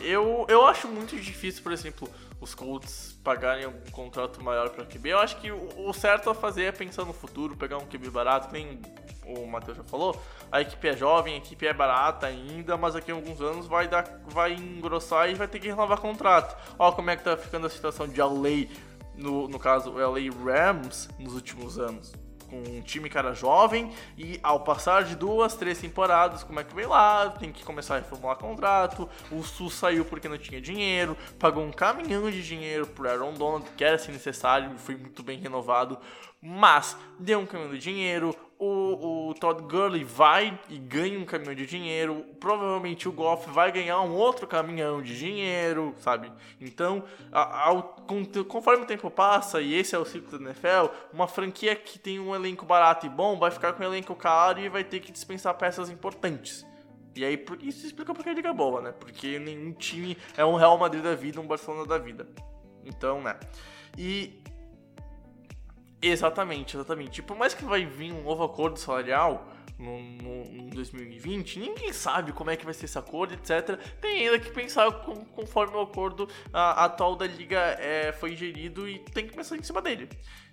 eu, 0.00 0.46
eu 0.48 0.66
acho 0.66 0.88
muito 0.88 1.16
difícil, 1.16 1.62
por 1.62 1.72
exemplo, 1.72 2.08
os 2.40 2.54
Colts 2.54 3.18
pagarem 3.22 3.66
um 3.66 3.90
contrato 3.90 4.42
maior 4.42 4.70
para 4.70 4.84
QB. 4.84 5.10
Eu 5.10 5.18
acho 5.18 5.40
que 5.40 5.50
o, 5.50 5.88
o, 5.88 5.92
certo 5.92 6.30
a 6.30 6.34
fazer 6.34 6.64
é 6.64 6.72
pensar 6.72 7.04
no 7.04 7.12
futuro, 7.12 7.56
pegar 7.56 7.78
um 7.78 7.86
QB 7.86 8.10
barato, 8.10 8.52
nem 8.52 8.80
o 9.28 9.46
Matheus 9.46 9.76
já 9.76 9.84
falou. 9.84 10.20
A 10.50 10.60
equipe 10.60 10.88
é 10.88 10.96
jovem, 10.96 11.34
a 11.34 11.36
equipe 11.36 11.66
é 11.66 11.72
barata 11.72 12.26
ainda, 12.26 12.76
mas 12.76 12.94
daqui 12.94 13.10
a 13.10 13.14
alguns 13.14 13.40
anos 13.40 13.66
vai 13.66 13.86
dar, 13.86 14.20
vai 14.26 14.54
engrossar 14.54 15.28
e 15.30 15.34
vai 15.34 15.46
ter 15.46 15.58
que 15.58 15.68
renovar 15.68 16.00
contrato. 16.00 16.56
Ó, 16.78 16.90
como 16.92 17.10
é 17.10 17.16
que 17.16 17.24
tá 17.24 17.36
ficando 17.36 17.66
a 17.66 17.70
situação 17.70 18.08
de 18.08 18.20
LA, 18.20 18.68
no, 19.14 19.48
no 19.48 19.58
caso, 19.58 19.90
o 19.90 19.98
LA 19.98 20.30
Rams, 20.44 21.08
nos 21.18 21.34
últimos 21.34 21.78
anos 21.78 22.12
com 22.48 22.56
um 22.56 22.80
time 22.80 23.08
cara 23.08 23.34
jovem 23.34 23.92
e 24.16 24.40
ao 24.42 24.60
passar 24.60 25.04
de 25.04 25.14
duas, 25.14 25.54
três 25.54 25.78
temporadas, 25.78 26.42
como 26.42 26.58
é 26.58 26.64
que 26.64 26.74
vem 26.74 26.86
lá? 26.86 27.30
Tem 27.30 27.52
que 27.52 27.62
começar 27.64 27.96
a 27.96 27.98
reformular 27.98 28.36
contrato. 28.36 29.08
O 29.30 29.42
Sul 29.42 29.70
saiu 29.70 30.04
porque 30.04 30.28
não 30.28 30.38
tinha 30.38 30.60
dinheiro, 30.60 31.16
pagou 31.38 31.62
um 31.62 31.70
caminhão 31.70 32.30
de 32.30 32.42
dinheiro 32.42 32.86
pro 32.86 33.08
Aaron 33.08 33.34
Donald, 33.34 33.68
que 33.76 33.84
era 33.84 33.96
assim 33.96 34.12
necessário, 34.12 34.76
foi 34.78 34.96
muito 34.96 35.22
bem 35.22 35.38
renovado, 35.38 35.98
mas 36.40 36.96
deu 37.18 37.38
um 37.38 37.46
caminhão 37.46 37.72
de 37.72 37.78
dinheiro 37.78 38.34
o, 38.58 39.28
o 39.28 39.34
Todd 39.34 39.62
Gurley 39.62 40.02
vai 40.02 40.58
e 40.68 40.78
ganha 40.78 41.18
um 41.18 41.24
caminhão 41.24 41.54
de 41.54 41.64
dinheiro, 41.64 42.24
provavelmente 42.40 43.08
o 43.08 43.12
Goff 43.12 43.48
vai 43.50 43.70
ganhar 43.70 44.00
um 44.00 44.12
outro 44.14 44.46
caminhão 44.46 45.00
de 45.00 45.16
dinheiro, 45.16 45.94
sabe? 45.98 46.32
Então, 46.60 47.04
conforme 48.48 48.82
o 48.82 48.86
tempo 48.86 49.10
passa, 49.10 49.60
e 49.60 49.74
esse 49.74 49.94
é 49.94 49.98
o 49.98 50.04
ciclo 50.04 50.38
da 50.38 50.44
NFL, 50.44 50.92
uma 51.12 51.28
franquia 51.28 51.76
que 51.76 51.98
tem 51.98 52.18
um 52.18 52.34
elenco 52.34 52.66
barato 52.66 53.06
e 53.06 53.08
bom 53.08 53.38
vai 53.38 53.50
ficar 53.50 53.72
com 53.74 53.82
um 53.82 53.86
elenco 53.86 54.14
caro 54.16 54.58
e 54.58 54.68
vai 54.68 54.82
ter 54.82 55.00
que 55.00 55.12
dispensar 55.12 55.54
peças 55.54 55.88
importantes. 55.88 56.66
E 57.14 57.24
aí, 57.24 57.44
isso 57.62 57.86
explica 57.86 58.12
porque 58.12 58.30
a 58.30 58.34
liga 58.34 58.48
é 58.48 58.52
boa, 58.52 58.80
né? 58.80 58.92
Porque 58.92 59.38
nenhum 59.38 59.72
time 59.72 60.16
é 60.36 60.44
um 60.44 60.54
Real 60.54 60.76
Madrid 60.78 61.02
da 61.02 61.14
vida, 61.14 61.40
um 61.40 61.46
Barcelona 61.46 61.86
da 61.86 61.98
vida. 61.98 62.28
Então, 62.84 63.20
né? 63.20 63.36
E 63.96 64.40
Exatamente, 66.00 66.76
exatamente. 66.76 67.22
Por 67.22 67.36
mais 67.36 67.54
que 67.54 67.64
vai 67.64 67.84
vir 67.84 68.12
um 68.12 68.22
novo 68.22 68.44
acordo 68.44 68.78
salarial 68.78 69.48
no, 69.78 70.00
no, 70.00 70.44
no 70.44 70.70
2020, 70.70 71.58
ninguém 71.58 71.92
sabe 71.92 72.32
como 72.32 72.50
é 72.50 72.56
que 72.56 72.64
vai 72.64 72.74
ser 72.74 72.84
esse 72.84 72.98
acordo, 72.98 73.34
etc. 73.34 73.76
Tem 74.00 74.26
ainda 74.26 74.38
que 74.38 74.50
pensar 74.50 74.90
com, 74.90 75.24
conforme 75.24 75.76
o 75.76 75.80
acordo 75.80 76.28
a, 76.52 76.84
atual 76.84 77.16
da 77.16 77.26
liga 77.26 77.58
é, 77.78 78.12
foi 78.12 78.36
gerido 78.36 78.88
e 78.88 78.98
tem 78.98 79.26
que 79.26 79.34
pensar 79.34 79.56
em 79.56 79.62
cima 79.62 79.82
dele. 79.82 80.08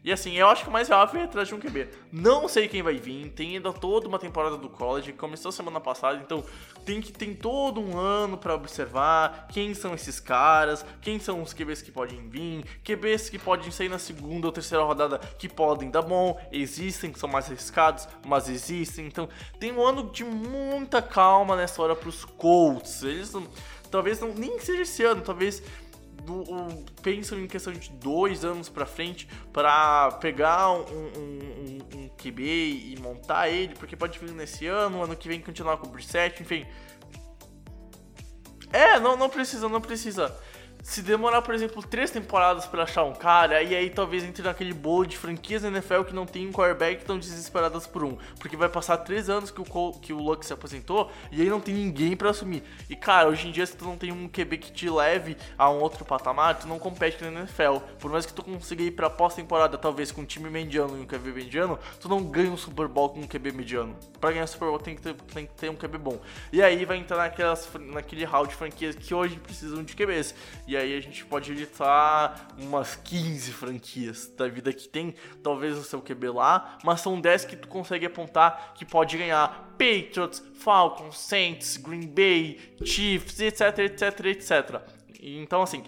E 0.05 0.11
assim, 0.11 0.33
eu 0.37 0.47
acho 0.47 0.61
que 0.61 0.69
o 0.69 0.71
mais 0.71 0.87
viável 0.87 1.19
é 1.19 1.23
atrás 1.23 1.47
de 1.47 1.55
um 1.55 1.59
QB. 1.59 1.89
Não 2.11 2.47
sei 2.47 2.67
quem 2.67 2.83
vai 2.83 2.93
vir, 2.93 3.27
tem 3.31 3.55
ainda 3.55 3.73
toda 3.73 4.07
uma 4.07 4.19
temporada 4.19 4.55
do 4.55 4.69
college, 4.69 5.11
começou 5.13 5.51
semana 5.51 5.79
passada, 5.79 6.21
então 6.23 6.43
tem 6.85 7.01
que 7.01 7.11
tem 7.11 7.33
todo 7.33 7.81
um 7.81 7.97
ano 7.97 8.37
para 8.37 8.53
observar 8.53 9.47
quem 9.51 9.73
são 9.73 9.95
esses 9.95 10.19
caras, 10.19 10.85
quem 11.01 11.19
são 11.19 11.41
os 11.41 11.53
QBs 11.53 11.81
que 11.81 11.91
podem 11.91 12.29
vir, 12.29 12.63
QBs 12.83 13.31
que 13.31 13.39
podem 13.39 13.71
sair 13.71 13.89
na 13.89 13.97
segunda 13.97 14.45
ou 14.45 14.53
terceira 14.53 14.83
rodada 14.83 15.17
que 15.39 15.49
podem 15.49 15.89
dar 15.89 16.03
bom, 16.03 16.39
existem, 16.51 17.11
são 17.15 17.27
mais 17.27 17.47
arriscados, 17.47 18.07
mas 18.23 18.47
existem. 18.47 19.07
Então, 19.07 19.27
tem 19.59 19.71
um 19.71 19.83
ano 19.83 20.11
de 20.11 20.23
muita 20.23 21.01
calma 21.01 21.55
nessa 21.55 21.81
hora 21.81 21.95
pros 21.95 22.23
Colts. 22.23 23.01
Eles 23.01 23.33
não, 23.33 23.47
talvez 23.89 24.19
não 24.19 24.33
nem 24.35 24.59
seja 24.59 24.83
esse 24.83 25.03
ano, 25.03 25.21
talvez 25.21 25.63
do, 26.25 26.41
o, 26.41 26.85
pensam 27.01 27.39
em 27.39 27.47
questão 27.47 27.71
de 27.71 27.89
dois 27.91 28.43
anos 28.43 28.67
para 28.67 28.85
frente 28.85 29.27
para 29.53 30.11
pegar 30.19 30.71
um, 30.71 30.81
um, 30.81 31.17
um, 31.17 31.99
um, 31.99 32.09
QB 32.09 32.43
e 32.43 32.97
montar 32.99 33.49
ele, 33.49 33.75
porque 33.75 33.95
pode 33.95 34.17
vir 34.19 34.31
nesse 34.31 34.65
ano, 34.67 35.03
ano 35.03 35.15
que 35.15 35.27
vem 35.27 35.39
continuar 35.39 35.77
com 35.77 35.87
o 35.87 35.89
Brissette, 35.89 36.41
enfim. 36.41 36.65
É, 38.73 38.99
não, 38.99 39.15
não 39.15 39.29
precisa, 39.29 39.69
não 39.69 39.79
precisa 39.79 40.35
se 40.85 41.01
demorar, 41.01 41.41
por 41.41 41.55
exemplo, 41.55 41.81
três 41.81 42.11
temporadas 42.11 42.67
para 42.67 42.83
achar 42.83 43.03
um 43.03 43.11
cara, 43.11 43.63
e 43.63 43.75
aí 43.75 43.89
talvez 43.89 44.23
entre 44.23 44.43
naquele 44.43 44.71
bolo 44.71 45.07
de 45.07 45.17
franquias 45.17 45.63
na 45.63 45.69
NFL 45.69 46.03
que 46.03 46.13
não 46.13 46.27
tem 46.27 46.47
um 46.47 46.51
quarterback 46.51 47.03
tão 47.03 47.17
desesperadas 47.17 47.87
por 47.87 48.03
um. 48.03 48.15
Porque 48.39 48.55
vai 48.55 48.69
passar 48.69 48.97
três 48.97 49.27
anos 49.27 49.49
que 49.49 49.59
o, 49.59 49.91
que 49.93 50.13
o 50.13 50.19
Luck 50.19 50.45
se 50.45 50.53
aposentou 50.53 51.11
e 51.31 51.41
aí 51.41 51.49
não 51.49 51.59
tem 51.59 51.73
ninguém 51.73 52.15
para 52.15 52.29
assumir. 52.29 52.61
E 52.87 52.95
cara, 52.95 53.27
hoje 53.27 53.47
em 53.47 53.51
dia, 53.51 53.65
se 53.65 53.75
tu 53.75 53.83
não 53.83 53.97
tem 53.97 54.11
um 54.11 54.29
QB 54.29 54.59
que 54.59 54.71
te 54.71 54.87
leve 54.87 55.35
a 55.57 55.71
um 55.71 55.79
outro 55.79 56.05
patamar, 56.05 56.59
tu 56.59 56.67
não 56.67 56.77
compete 56.77 57.19
na 57.23 57.31
NFL. 57.31 57.77
Por 57.99 58.11
mais 58.11 58.27
que 58.27 58.33
tu 58.35 58.43
consiga 58.43 58.83
ir 58.83 58.91
pra 58.91 59.09
pós-temporada, 59.09 59.79
talvez 59.79 60.11
com 60.11 60.21
um 60.21 60.25
time 60.25 60.51
mediano 60.51 60.99
e 60.99 61.01
um 61.01 61.05
QB 61.07 61.31
mediano, 61.31 61.79
tu 61.99 62.07
não 62.07 62.21
ganha 62.23 62.51
um 62.51 62.57
Super 62.57 62.87
Bowl 62.87 63.09
com 63.09 63.21
um 63.21 63.27
QB 63.27 63.53
mediano. 63.53 63.95
Pra 64.21 64.31
ganhar 64.31 64.45
Super 64.45 64.67
Bowl 64.67 64.77
tem 64.77 64.95
que 64.95 65.01
ter, 65.01 65.15
tem 65.15 65.47
que 65.47 65.53
ter 65.55 65.67
um 65.67 65.75
QB 65.75 65.97
bom. 65.97 66.21
E 66.53 66.61
aí 66.61 66.85
vai 66.85 66.97
entrar 66.97 67.17
naquelas, 67.17 67.67
naquele 67.73 68.23
hall 68.23 68.45
de 68.45 68.53
franquias 68.53 68.95
que 68.95 69.15
hoje 69.15 69.35
precisam 69.37 69.83
de 69.83 69.95
QBs. 69.95 70.35
E 70.67 70.74
e 70.75 70.77
aí 70.77 70.97
a 70.97 70.99
gente 70.99 71.23
pode 71.25 71.53
editar 71.53 72.49
umas 72.57 72.97
15 72.97 73.53
franquias 73.53 74.27
da 74.27 74.45
vida 74.49 74.73
que 74.73 74.89
tem, 74.89 75.15
talvez 75.41 75.77
o 75.77 75.83
seu 75.83 76.01
QB 76.01 76.31
lá, 76.31 76.77
mas 76.83 76.99
são 76.99 77.19
10 77.19 77.45
que 77.45 77.55
tu 77.55 77.69
consegue 77.69 78.05
apontar 78.05 78.73
que 78.75 78.83
pode 78.83 79.17
ganhar 79.17 79.73
Patriots, 79.77 80.43
Falcons, 80.55 81.17
Saints, 81.17 81.77
Green 81.77 82.07
Bay, 82.07 82.59
Chiefs, 82.83 83.39
etc, 83.39 83.79
etc, 83.79 84.25
etc. 84.25 84.81
Então 85.21 85.61
assim, 85.61 85.81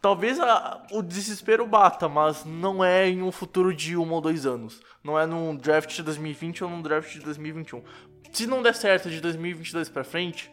talvez 0.00 0.40
a, 0.40 0.86
o 0.90 1.02
desespero 1.02 1.66
bata, 1.66 2.08
mas 2.08 2.42
não 2.46 2.82
é 2.82 3.10
em 3.10 3.22
um 3.22 3.30
futuro 3.30 3.74
de 3.74 3.94
um 3.94 4.10
ou 4.10 4.22
dois 4.22 4.46
anos. 4.46 4.80
Não 5.04 5.18
é 5.18 5.26
num 5.26 5.54
draft 5.54 5.94
de 5.94 6.02
2020 6.02 6.64
ou 6.64 6.70
num 6.70 6.80
draft 6.80 7.12
de 7.12 7.20
2021. 7.20 7.82
Se 8.32 8.46
não 8.46 8.62
der 8.62 8.74
certo 8.74 9.10
de 9.10 9.20
2022 9.20 9.90
para 9.90 10.02
frente, 10.02 10.50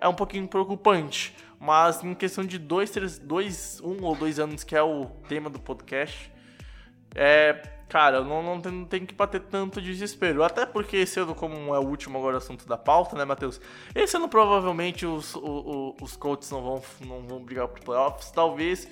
é 0.00 0.08
um 0.08 0.14
pouquinho 0.14 0.48
preocupante. 0.48 1.34
Mas 1.58 2.02
em 2.04 2.14
questão 2.14 2.44
de 2.44 2.58
dois, 2.58 2.90
três, 2.90 3.18
dois, 3.18 3.80
um 3.82 4.04
ou 4.04 4.14
dois 4.14 4.38
anos, 4.38 4.62
que 4.62 4.76
é 4.76 4.82
o 4.82 5.06
tema 5.28 5.48
do 5.48 5.58
podcast, 5.58 6.30
é, 7.14 7.62
cara, 7.88 8.22
não, 8.22 8.42
não, 8.42 8.60
tem, 8.60 8.72
não 8.72 8.84
tem 8.84 9.06
que 9.06 9.14
bater 9.14 9.40
tanto 9.40 9.80
desespero. 9.80 10.44
Até 10.44 10.66
porque 10.66 11.04
ano, 11.16 11.34
como 11.34 11.74
é 11.74 11.78
o 11.78 11.86
último 11.86 12.18
agora 12.18 12.36
assunto 12.36 12.66
da 12.66 12.76
pauta, 12.76 13.16
né, 13.16 13.24
Matheus? 13.24 13.60
Esse 13.94 14.16
ano 14.16 14.28
provavelmente 14.28 15.06
os, 15.06 15.34
os, 15.34 15.94
os 16.00 16.16
Colts 16.16 16.50
não 16.50 16.62
vão, 16.62 16.82
não 17.06 17.22
vão 17.22 17.42
brigar 17.42 17.68
pro 17.68 17.82
playoffs. 17.82 18.30
Talvez 18.30 18.86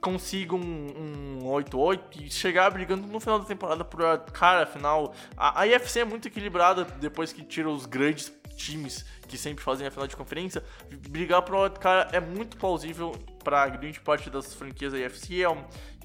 consigam 0.00 0.58
um, 0.58 1.38
um 1.44 1.44
8-8 1.44 2.00
e 2.20 2.30
chegar 2.30 2.68
brigando 2.70 3.06
no 3.06 3.20
final 3.20 3.38
da 3.38 3.44
temporada 3.44 3.84
por 3.84 4.18
cara, 4.32 4.64
afinal. 4.64 5.14
A, 5.36 5.60
a 5.60 5.66
IFC 5.66 6.00
é 6.00 6.04
muito 6.04 6.26
equilibrada 6.26 6.84
depois 6.84 7.32
que 7.32 7.42
tira 7.42 7.70
os 7.70 7.86
grandes 7.86 8.28
times 8.64 9.04
que 9.26 9.36
sempre 9.36 9.64
fazem 9.64 9.86
a 9.86 9.90
final 9.90 10.06
de 10.06 10.16
conferência, 10.16 10.62
brigar 11.08 11.42
pro 11.42 11.70
cara 11.70 12.08
é 12.12 12.20
muito 12.20 12.56
plausível 12.56 13.12
para 13.42 13.68
grande 13.68 14.00
parte 14.00 14.30
das 14.30 14.54
franquias 14.54 14.92
da 14.92 14.98
é 14.98 15.08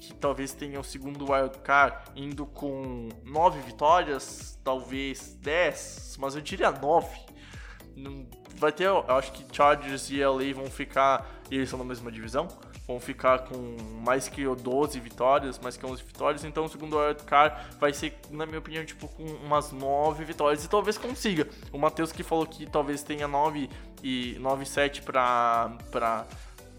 que 0.00 0.14
talvez 0.14 0.52
tenha 0.52 0.78
o 0.80 0.84
segundo 0.84 1.30
wild 1.32 1.58
card 1.58 1.96
indo 2.16 2.46
com 2.46 3.08
nove 3.24 3.60
vitórias, 3.60 4.58
talvez 4.64 5.34
10, 5.40 6.16
mas 6.18 6.34
eu 6.34 6.40
diria 6.40 6.70
nove. 6.70 7.18
Vai 8.54 8.72
ter, 8.72 8.84
eu 8.84 9.04
acho 9.08 9.32
que 9.32 9.44
Chargers 9.54 10.10
e 10.10 10.24
LA 10.24 10.54
vão 10.54 10.66
ficar, 10.66 11.37
eles 11.56 11.68
são 11.68 11.78
na 11.78 11.84
mesma 11.84 12.12
divisão, 12.12 12.48
vão 12.86 13.00
ficar 13.00 13.40
com 13.40 13.76
mais 14.04 14.28
que 14.28 14.44
12 14.44 15.00
vitórias, 15.00 15.58
mais 15.58 15.76
que 15.76 15.84
11 15.86 16.02
vitórias, 16.02 16.44
então 16.44 16.64
o 16.64 16.68
segundo 16.68 16.96
wildcard 16.98 17.76
vai 17.78 17.92
ser, 17.92 18.18
na 18.30 18.46
minha 18.46 18.58
opinião, 18.58 18.84
tipo, 18.84 19.08
com 19.08 19.24
umas 19.24 19.72
9 19.72 20.24
vitórias 20.24 20.64
e 20.64 20.68
talvez 20.68 20.98
consiga. 20.98 21.48
O 21.72 21.78
Matheus 21.78 22.12
que 22.12 22.22
falou 22.22 22.46
que 22.46 22.66
talvez 22.66 23.02
tenha 23.02 23.26
9 23.26 23.68
e 24.02 24.36
9 24.40 24.66
7 24.66 25.02
para 25.02 26.26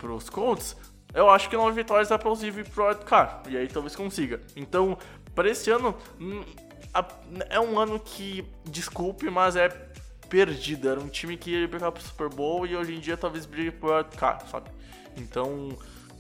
os 0.04 0.30
Colts, 0.30 0.76
eu 1.14 1.30
acho 1.30 1.50
que 1.50 1.58
9 1.58 1.72
vitórias 1.72 2.12
é 2.12 2.18
plausível 2.18 2.64
pro 2.66 2.86
wildcard, 2.86 3.50
e 3.50 3.58
aí 3.58 3.68
talvez 3.68 3.96
consiga. 3.96 4.40
Então, 4.56 4.98
para 5.34 5.50
esse 5.50 5.72
ano, 5.72 5.96
é 7.50 7.60
um 7.60 7.80
ano 7.80 8.00
que, 8.00 8.46
desculpe, 8.66 9.30
mas 9.30 9.56
é 9.56 9.89
perdido. 10.30 10.88
Era 10.88 11.00
um 11.00 11.10
time 11.10 11.36
que 11.36 11.52
ia 11.52 11.68
brigar 11.68 11.92
pro 11.92 12.04
Super 12.04 12.30
Bowl 12.30 12.66
e 12.66 12.76
hoje 12.76 12.96
em 12.96 13.00
dia 13.00 13.18
talvez 13.18 13.46
brigue 13.46 13.72
pro 13.72 13.94
wildcard, 13.94 14.50
sabe? 14.50 14.70
Então, 15.18 15.78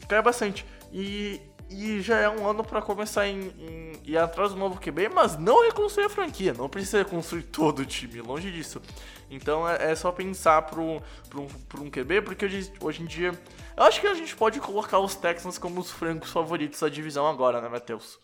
cai 0.08 0.22
bastante. 0.22 0.66
E, 0.92 1.40
e 1.70 2.02
já 2.02 2.18
é 2.18 2.30
um 2.30 2.48
ano 2.48 2.64
para 2.64 2.82
começar 2.82 3.28
em, 3.28 3.52
em, 3.60 3.94
ir 4.04 4.18
atrás 4.18 4.52
do 4.52 4.58
novo 4.58 4.80
QB, 4.80 5.10
mas 5.10 5.38
não 5.38 5.64
reconstruir 5.64 6.06
a 6.06 6.10
franquia. 6.10 6.54
Não 6.54 6.68
precisa 6.68 7.00
reconstruir 7.00 7.44
todo 7.54 7.80
o 7.80 7.86
time, 7.86 8.22
longe 8.22 8.52
disso. 8.52 8.82
Então 9.30 9.70
é, 9.70 9.92
é 9.92 9.96
só 9.96 10.12
pensar 10.12 10.64
pro, 10.64 11.02
pro, 11.30 11.46
pro 11.68 11.84
um 11.84 11.90
QB, 11.90 12.24
porque 12.24 12.46
hoje, 12.46 12.72
hoje 12.82 13.04
em 13.04 13.06
dia. 13.06 13.32
Eu 13.78 13.84
acho 13.84 14.02
que 14.02 14.08
a 14.08 14.14
gente 14.14 14.36
pode 14.36 14.60
colocar 14.60 15.00
os 15.00 15.16
Texans 15.16 15.58
como 15.58 15.80
os 15.80 15.92
francos 15.92 16.32
favoritos 16.32 16.80
da 16.80 16.90
divisão 16.90 17.26
agora, 17.28 17.62
né, 17.62 17.70
Matheus? 17.70 18.20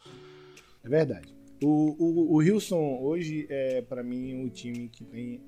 É 0.84 0.90
verdade. 0.90 1.34
O, 1.64 1.96
o, 1.98 2.34
o 2.34 2.36
Wilson 2.38 3.00
hoje 3.02 3.48
é, 3.50 3.82
para 3.82 4.04
mim, 4.04 4.46
o 4.46 4.50
time 4.50 4.90
que 4.90 5.06
tem 5.06 5.42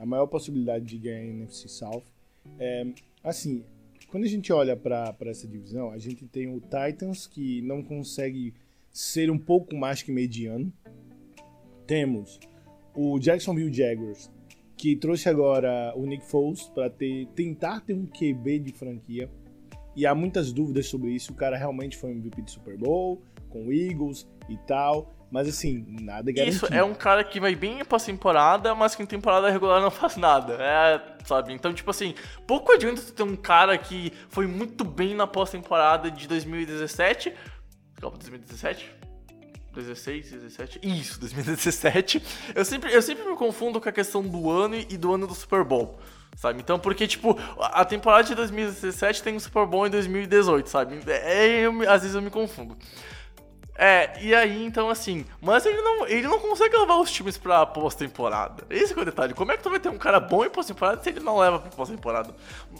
a 0.00 0.06
maior 0.06 0.26
possibilidade 0.26 0.86
de 0.86 0.98
ganhar 0.98 1.20
a 1.20 1.26
NFC 1.26 1.68
South. 1.68 2.02
É, 2.58 2.86
assim, 3.22 3.62
quando 4.08 4.24
a 4.24 4.28
gente 4.28 4.52
olha 4.52 4.74
para 4.74 5.14
essa 5.26 5.46
divisão, 5.46 5.90
a 5.90 5.98
gente 5.98 6.26
tem 6.26 6.48
o 6.48 6.60
Titans 6.60 7.26
que 7.26 7.60
não 7.62 7.82
consegue 7.82 8.54
ser 8.90 9.30
um 9.30 9.38
pouco 9.38 9.76
mais 9.76 10.02
que 10.02 10.10
mediano. 10.10 10.72
Temos 11.86 12.40
o 12.94 13.18
Jacksonville 13.18 13.72
Jaguars 13.72 14.30
que 14.80 14.96
trouxe 14.96 15.28
agora 15.28 15.92
o 15.94 16.06
Nick 16.06 16.24
Foles 16.24 16.62
para 16.62 16.88
ter, 16.88 17.26
tentar 17.34 17.80
ter 17.82 17.92
um 17.92 18.06
QB 18.06 18.60
de 18.60 18.72
franquia. 18.72 19.30
E 19.94 20.06
há 20.06 20.14
muitas 20.14 20.54
dúvidas 20.54 20.86
sobre 20.86 21.10
isso. 21.10 21.32
O 21.32 21.34
cara 21.34 21.54
realmente 21.54 21.98
foi 21.98 22.08
um 22.08 22.14
MVP 22.14 22.40
de 22.40 22.50
Super 22.50 22.78
Bowl, 22.78 23.20
com 23.50 23.70
Eagles 23.70 24.26
e 24.48 24.56
tal. 24.66 25.12
Mas 25.30 25.48
assim, 25.48 25.84
nada 25.88 26.30
é 26.30 26.32
garantido. 26.32 26.66
Isso, 26.66 26.74
é 26.74 26.82
um 26.82 26.94
cara 26.94 27.22
que 27.22 27.38
vai 27.38 27.54
bem 27.54 27.84
pra 27.84 27.98
temporada, 28.00 28.74
mas 28.74 28.96
que 28.96 29.02
em 29.02 29.06
temporada 29.06 29.48
regular 29.48 29.80
não 29.80 29.90
faz 29.90 30.16
nada. 30.16 30.54
É, 30.60 31.00
sabe? 31.24 31.52
Então, 31.52 31.72
tipo 31.72 31.90
assim, 31.90 32.14
pouco 32.46 32.72
adianta 32.72 33.00
tu 33.00 33.12
ter 33.12 33.22
um 33.22 33.36
cara 33.36 33.78
que 33.78 34.12
foi 34.28 34.46
muito 34.46 34.84
bem 34.84 35.14
na 35.14 35.26
pós-temporada 35.26 36.10
de 36.10 36.26
2017. 36.26 37.32
Copa 38.00 38.18
2017? 38.18 39.00
16, 39.72 40.32
17. 40.32 40.80
Isso, 40.82 41.20
2017. 41.20 42.22
Eu 42.54 42.64
sempre, 42.64 42.92
eu 42.92 43.00
sempre 43.00 43.24
me 43.24 43.36
confundo 43.36 43.80
com 43.80 43.88
a 43.88 43.92
questão 43.92 44.22
do 44.22 44.50
ano 44.50 44.74
e 44.74 44.98
do 44.98 45.14
ano 45.14 45.28
do 45.28 45.34
Super 45.34 45.62
Bowl. 45.62 45.98
Sabe? 46.36 46.60
Então, 46.60 46.78
porque, 46.78 47.06
tipo, 47.06 47.38
a 47.58 47.84
temporada 47.84 48.24
de 48.24 48.34
2017 48.34 49.22
tem 49.22 49.36
um 49.36 49.40
Super 49.40 49.66
Bowl 49.66 49.86
em 49.86 49.90
2018, 49.90 50.68
sabe? 50.68 50.98
É, 51.06 51.60
eu, 51.60 51.88
às 51.88 52.02
vezes 52.02 52.14
eu 52.14 52.22
me 52.22 52.30
confundo. 52.30 52.76
É, 53.82 54.12
e 54.20 54.34
aí, 54.34 54.62
então, 54.62 54.90
assim, 54.90 55.24
mas 55.40 55.64
ele 55.64 55.80
não, 55.80 56.06
ele 56.06 56.28
não 56.28 56.38
consegue 56.38 56.76
levar 56.76 56.96
os 56.96 57.10
times 57.10 57.38
pra 57.38 57.64
pós-temporada. 57.64 58.62
Esse 58.68 58.92
é 58.92 59.00
o 59.00 59.06
detalhe. 59.06 59.32
Como 59.32 59.50
é 59.52 59.56
que 59.56 59.62
tu 59.62 59.70
vai 59.70 59.80
ter 59.80 59.88
um 59.88 59.96
cara 59.96 60.20
bom 60.20 60.44
em 60.44 60.50
pós-temporada 60.50 61.02
se 61.02 61.08
ele 61.08 61.20
não 61.20 61.38
leva 61.38 61.58
pra 61.58 61.70
pós-temporada? 61.70 62.34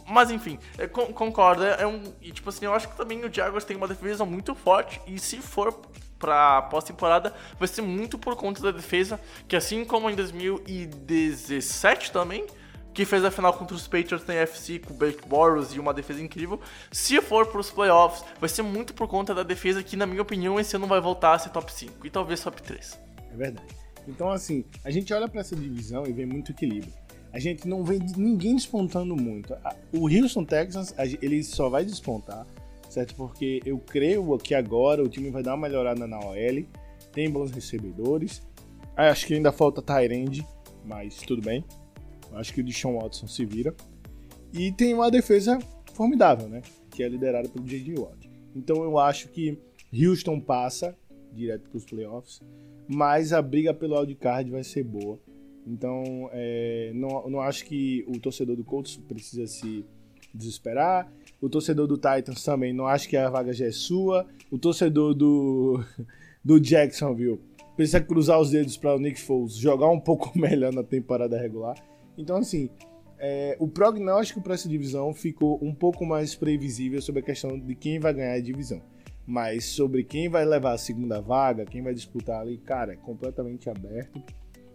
Mas, 0.07 0.31
enfim, 0.31 0.59
é, 0.77 0.87
con 0.87 1.07
concordo. 1.07 1.65
É, 1.65 1.81
é, 1.81 1.87
um, 1.87 2.03
e, 2.21 2.31
tipo 2.31 2.51
assim, 2.51 2.67
eu 2.67 2.75
acho 2.75 2.87
que 2.87 2.99
também 2.99 3.25
o 3.25 3.33
Jaguars 3.33 3.65
tem 3.65 3.79
uma 3.79 3.89
defesa 3.89 4.27
muito 4.27 4.55
forte. 4.55 5.01
E 5.07 5.19
se 5.19 5.39
for 5.39 5.75
pra 6.19 6.61
pós-temporada, 6.61 7.33
vai 7.59 7.67
ser 7.67 7.81
muito 7.81 8.19
por 8.19 8.37
conta 8.37 8.61
da 8.61 8.71
defesa. 8.71 9.19
Que 9.49 9.57
assim 9.57 9.87
como 9.87 10.11
em 10.11 10.15
2017 10.15 12.13
também 12.13 12.45
que 12.93 13.05
fez 13.05 13.25
a 13.25 13.31
final 13.31 13.53
contra 13.53 13.75
os 13.75 13.87
Patriots 13.87 14.27
na 14.27 14.35
UFC 14.35 14.79
com 14.79 14.93
o 14.93 14.97
Blake 14.97 15.27
Bortles 15.29 15.75
e 15.75 15.79
uma 15.79 15.95
defesa 15.95 16.23
incrível. 16.23 16.61
Se 16.91 17.21
for 17.21 17.47
para 17.47 17.61
os 17.61 17.71
playoffs, 17.71 18.25
vai 18.41 18.49
ser 18.49 18.63
muito 18.63 18.93
por 18.95 19.07
conta 19.07 19.35
da 19.35 19.43
defesa 19.43 19.83
que, 19.83 19.97
na 19.97 20.07
minha 20.07 20.23
opinião, 20.23 20.59
esse 20.59 20.75
ano 20.77 20.87
vai 20.87 21.01
voltar 21.01 21.35
a 21.35 21.39
ser 21.39 21.51
top 21.51 21.73
5 21.73 22.07
e 22.07 22.11
talvez 22.11 22.41
top 22.43 22.61
3. 22.63 22.99
É 23.33 23.37
verdade. 23.37 23.67
Então, 24.09 24.31
assim, 24.31 24.65
a 24.85 24.91
gente 24.91 25.13
olha 25.15 25.29
para 25.29 25.41
essa 25.41 25.55
divisão 25.55 26.05
e 26.07 26.13
vê 26.13 26.27
muito 26.27 26.51
equilíbrio. 26.51 26.93
A 27.33 27.39
gente 27.39 27.69
não 27.69 27.85
vê 27.85 27.99
ninguém 28.17 28.57
despontando 28.57 29.15
muito. 29.15 29.55
O 29.93 30.09
Houston 30.09 30.45
Texans, 30.45 30.93
ele 31.23 31.45
só 31.45 31.69
vai 31.69 31.85
despontar, 31.85 32.45
certo? 32.89 33.15
Porque 33.15 33.61
eu 33.65 33.79
creio 33.79 34.37
que 34.39 34.53
agora 34.53 35.01
o 35.01 35.09
time 35.09 35.31
vai 35.31 35.43
dar 35.43 35.55
uma 35.55 35.69
melhorada 35.69 36.09
na 36.09 36.19
OL, 36.19 36.67
tem 37.13 37.31
bons 37.31 37.53
recebedores. 37.53 38.43
Acho 38.97 39.29
que 39.29 39.35
ainda 39.35 39.53
falta 39.53 39.81
Tyrande, 39.81 40.45
mas 40.85 41.19
tudo 41.19 41.41
bem. 41.41 41.65
Acho 42.35 42.55
que 42.55 42.61
o 42.61 42.65
Deshaun 42.65 42.99
Watson 42.99 43.27
se 43.27 43.45
vira. 43.45 43.75
E 44.53 44.73
tem 44.73 44.95
uma 44.95 45.11
defesa 45.11 45.59
formidável, 45.95 46.49
né? 46.49 46.63
Que 46.91 47.03
é 47.03 47.09
liderada 47.09 47.49
pelo 47.49 47.65
J.J. 47.65 47.99
Watt. 47.99 48.31
Então 48.55 48.83
eu 48.83 48.99
acho 48.99 49.29
que 49.29 49.59
Houston 49.93 50.41
passa 50.41 50.97
direto 51.33 51.69
para 51.69 51.77
os 51.77 51.85
playoffs, 51.85 52.41
mas 52.89 53.33
a 53.33 53.41
briga 53.41 53.73
pelo 53.73 53.99
wildcard 53.99 54.51
vai 54.51 54.65
ser 54.65 54.83
boa. 54.83 55.19
Então 55.67 56.29
é, 56.33 56.91
não, 56.95 57.29
não 57.31 57.41
acho 57.41 57.65
que 57.65 58.05
o 58.09 58.19
torcedor 58.19 58.57
do 58.57 58.65
Colts 58.65 58.97
precisa 58.97 59.47
se 59.47 59.85
desesperar. 60.35 61.13
O 61.41 61.49
torcedor 61.49 61.87
do 61.87 61.97
Titans 61.97 62.43
também 62.43 62.73
não 62.73 62.87
acho 62.87 63.09
que 63.09 63.17
a 63.17 63.31
vaga 63.31 63.53
já 63.53 63.67
é 63.67 63.73
sua. 63.73 64.27
O 64.51 64.59
torcedor 64.59 65.15
do, 65.15 65.83
do 66.45 66.61
Jacksonville 66.61 67.41
precisa 67.77 68.01
cruzar 68.01 68.41
os 68.41 68.51
dedos 68.51 68.77
para 68.77 68.95
o 68.95 68.99
Nick 68.99 69.21
Foles 69.21 69.55
jogar 69.55 69.89
um 69.91 70.01
pouco 70.01 70.33
melhor 70.39 70.73
na 70.73 70.83
temporada 70.83 71.39
regular. 71.39 71.77
Então, 72.21 72.37
assim, 72.37 72.69
é, 73.19 73.57
o 73.59 73.69
prognóstico 73.69 74.41
para 74.41 74.55
essa 74.55 74.69
divisão 74.69 75.13
ficou 75.13 75.59
um 75.63 75.75
pouco 75.75 76.05
mais 76.05 76.35
previsível 76.35 77.01
sobre 77.01 77.21
a 77.21 77.25
questão 77.25 77.59
de 77.59 77.75
quem 77.75 77.99
vai 77.99 78.13
ganhar 78.13 78.35
a 78.35 78.41
divisão. 78.41 78.83
Mas 79.27 79.67
sobre 79.67 80.05
quem 80.05 80.29
vai 80.29 80.45
levar 80.45 80.73
a 80.73 80.79
segunda 80.79 81.21
vaga, 81.21 81.65
quem 81.65 81.83
vai 81.83 81.95
disputar 81.95 82.41
ali, 82.41 82.59
cara, 82.59 82.93
é 82.93 82.97
completamente 82.97 83.69
aberto. 83.71 84.23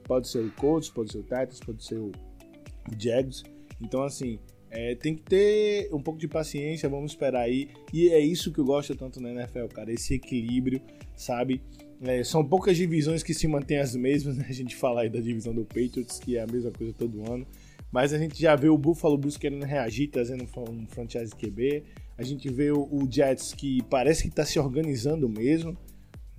Pode 0.03 0.27
ser 0.27 0.39
o 0.39 0.51
Colts, 0.51 0.89
pode 0.89 1.11
ser 1.11 1.17
o 1.19 1.23
Titans, 1.23 1.59
pode 1.59 1.83
ser 1.83 1.97
o 1.97 2.11
Jags. 2.97 3.43
Então, 3.81 4.03
assim, 4.03 4.39
é, 4.69 4.95
tem 4.95 5.15
que 5.15 5.23
ter 5.23 5.89
um 5.93 6.01
pouco 6.01 6.19
de 6.19 6.27
paciência, 6.27 6.87
vamos 6.87 7.11
esperar 7.11 7.41
aí. 7.41 7.69
E 7.93 8.09
é 8.09 8.19
isso 8.19 8.51
que 8.51 8.59
eu 8.59 8.65
gosto 8.65 8.95
tanto 8.95 9.19
na 9.19 9.31
NFL, 9.31 9.67
cara, 9.73 9.91
esse 9.91 10.13
equilíbrio, 10.13 10.81
sabe? 11.15 11.61
É, 12.01 12.23
são 12.23 12.45
poucas 12.45 12.75
divisões 12.75 13.23
que 13.23 13.33
se 13.33 13.47
mantêm 13.47 13.79
as 13.79 13.95
mesmas, 13.95 14.35
né? 14.37 14.45
A 14.49 14.53
gente 14.53 14.75
fala 14.75 15.01
aí 15.01 15.09
da 15.09 15.19
divisão 15.19 15.53
do 15.53 15.65
Patriots, 15.65 16.19
que 16.19 16.37
é 16.37 16.41
a 16.41 16.47
mesma 16.47 16.71
coisa 16.71 16.93
todo 16.93 17.31
ano. 17.31 17.45
Mas 17.91 18.13
a 18.13 18.17
gente 18.17 18.41
já 18.41 18.55
vê 18.55 18.67
o 18.67 18.77
Buffalo 18.77 19.17
Bills 19.17 19.39
querendo 19.39 19.63
reagir, 19.63 20.09
trazendo 20.09 20.43
um 20.43 20.87
franchise 20.87 21.33
QB. 21.33 21.83
A 22.17 22.23
gente 22.23 22.49
vê 22.49 22.71
o 22.71 23.07
Jets 23.09 23.53
que 23.53 23.81
parece 23.83 24.23
que 24.23 24.29
está 24.29 24.43
se 24.45 24.59
organizando 24.59 25.29
mesmo. 25.29 25.77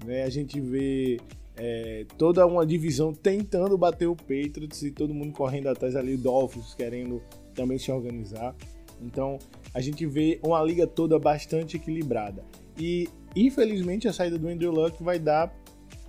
Né? 0.04 0.24
A 0.24 0.28
gente 0.28 0.60
vê 0.60 1.18
é, 1.56 2.04
toda 2.18 2.46
uma 2.46 2.66
divisão 2.66 3.14
tentando 3.14 3.76
bater 3.78 4.06
o 4.06 4.14
Patriots 4.14 4.82
e 4.82 4.90
todo 4.90 5.14
mundo 5.14 5.32
correndo 5.32 5.68
atrás 5.68 5.96
ali, 5.96 6.14
o 6.14 6.18
Dolphins 6.18 6.74
querendo 6.74 7.22
também 7.54 7.78
se 7.78 7.90
organizar. 7.90 8.54
Então 9.00 9.38
a 9.72 9.80
gente 9.80 10.06
vê 10.06 10.38
uma 10.42 10.62
liga 10.62 10.86
toda 10.86 11.18
bastante 11.18 11.76
equilibrada. 11.76 12.44
E 12.78 13.08
Infelizmente, 13.36 14.08
a 14.08 14.14
saída 14.14 14.38
do 14.38 14.48
Andrew 14.48 14.72
Luck 14.72 15.02
vai 15.02 15.18
dar, 15.18 15.54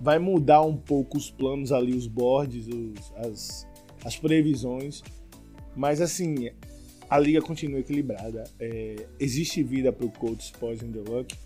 vai 0.00 0.18
mudar 0.18 0.62
um 0.62 0.74
pouco 0.74 1.18
os 1.18 1.30
planos 1.30 1.70
ali, 1.70 1.94
os 1.94 2.06
boards, 2.06 2.66
os, 2.66 3.12
as, 3.16 3.68
as 4.02 4.16
previsões. 4.16 5.02
Mas 5.76 6.00
assim, 6.00 6.50
a 7.10 7.18
liga 7.18 7.42
continua 7.42 7.80
equilibrada. 7.80 8.44
É, 8.58 9.06
existe 9.20 9.62
vida 9.62 9.92
para 9.92 10.06
o 10.06 10.10
Colts 10.10 10.50
pós 10.52 10.82
Andrew 10.82 11.04
Luck 11.04 11.36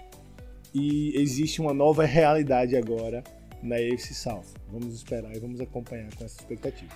e 0.73 1.21
existe 1.21 1.61
uma 1.61 1.75
nova 1.75 2.05
realidade 2.05 2.77
agora 2.77 3.25
na 3.61 3.75
AFC 3.75 4.15
South. 4.15 4.55
Vamos 4.71 4.95
esperar 4.95 5.35
e 5.35 5.41
vamos 5.41 5.61
acompanhar 5.61 6.15
com 6.15 6.25
essa 6.25 6.41
expectativa. 6.41 6.95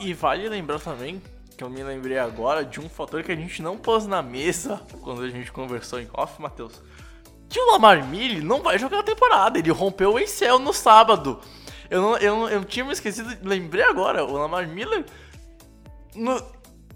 E 0.00 0.12
vale 0.12 0.48
lembrar 0.48 0.80
também 0.80 1.22
que 1.56 1.62
eu 1.62 1.70
me 1.70 1.84
lembrei 1.84 2.18
agora 2.18 2.64
de 2.64 2.80
um 2.80 2.88
fator 2.88 3.22
que 3.22 3.30
a 3.30 3.36
gente 3.36 3.62
não 3.62 3.78
pôs 3.78 4.08
na 4.08 4.20
mesa 4.20 4.82
quando 5.00 5.22
a 5.22 5.28
gente 5.28 5.52
conversou 5.52 6.00
em 6.00 6.08
off, 6.12 6.42
Matheus 6.42 6.82
que 7.54 7.60
o 7.60 7.70
Lamar 7.70 8.04
Miller 8.04 8.44
não 8.44 8.60
vai 8.60 8.76
jogar 8.80 8.98
a 8.98 9.02
temporada. 9.04 9.56
Ele 9.56 9.70
rompeu 9.70 10.14
o 10.14 10.18
Excel 10.18 10.58
no 10.58 10.72
sábado. 10.72 11.40
Eu, 11.88 12.02
não, 12.02 12.16
eu, 12.16 12.48
eu 12.48 12.64
tinha 12.64 12.84
me 12.84 12.92
esquecido, 12.92 13.30
lembrei 13.48 13.84
agora, 13.84 14.24
o 14.24 14.32
Lamar 14.32 14.66
Miller. 14.66 15.04
No, 16.16 16.36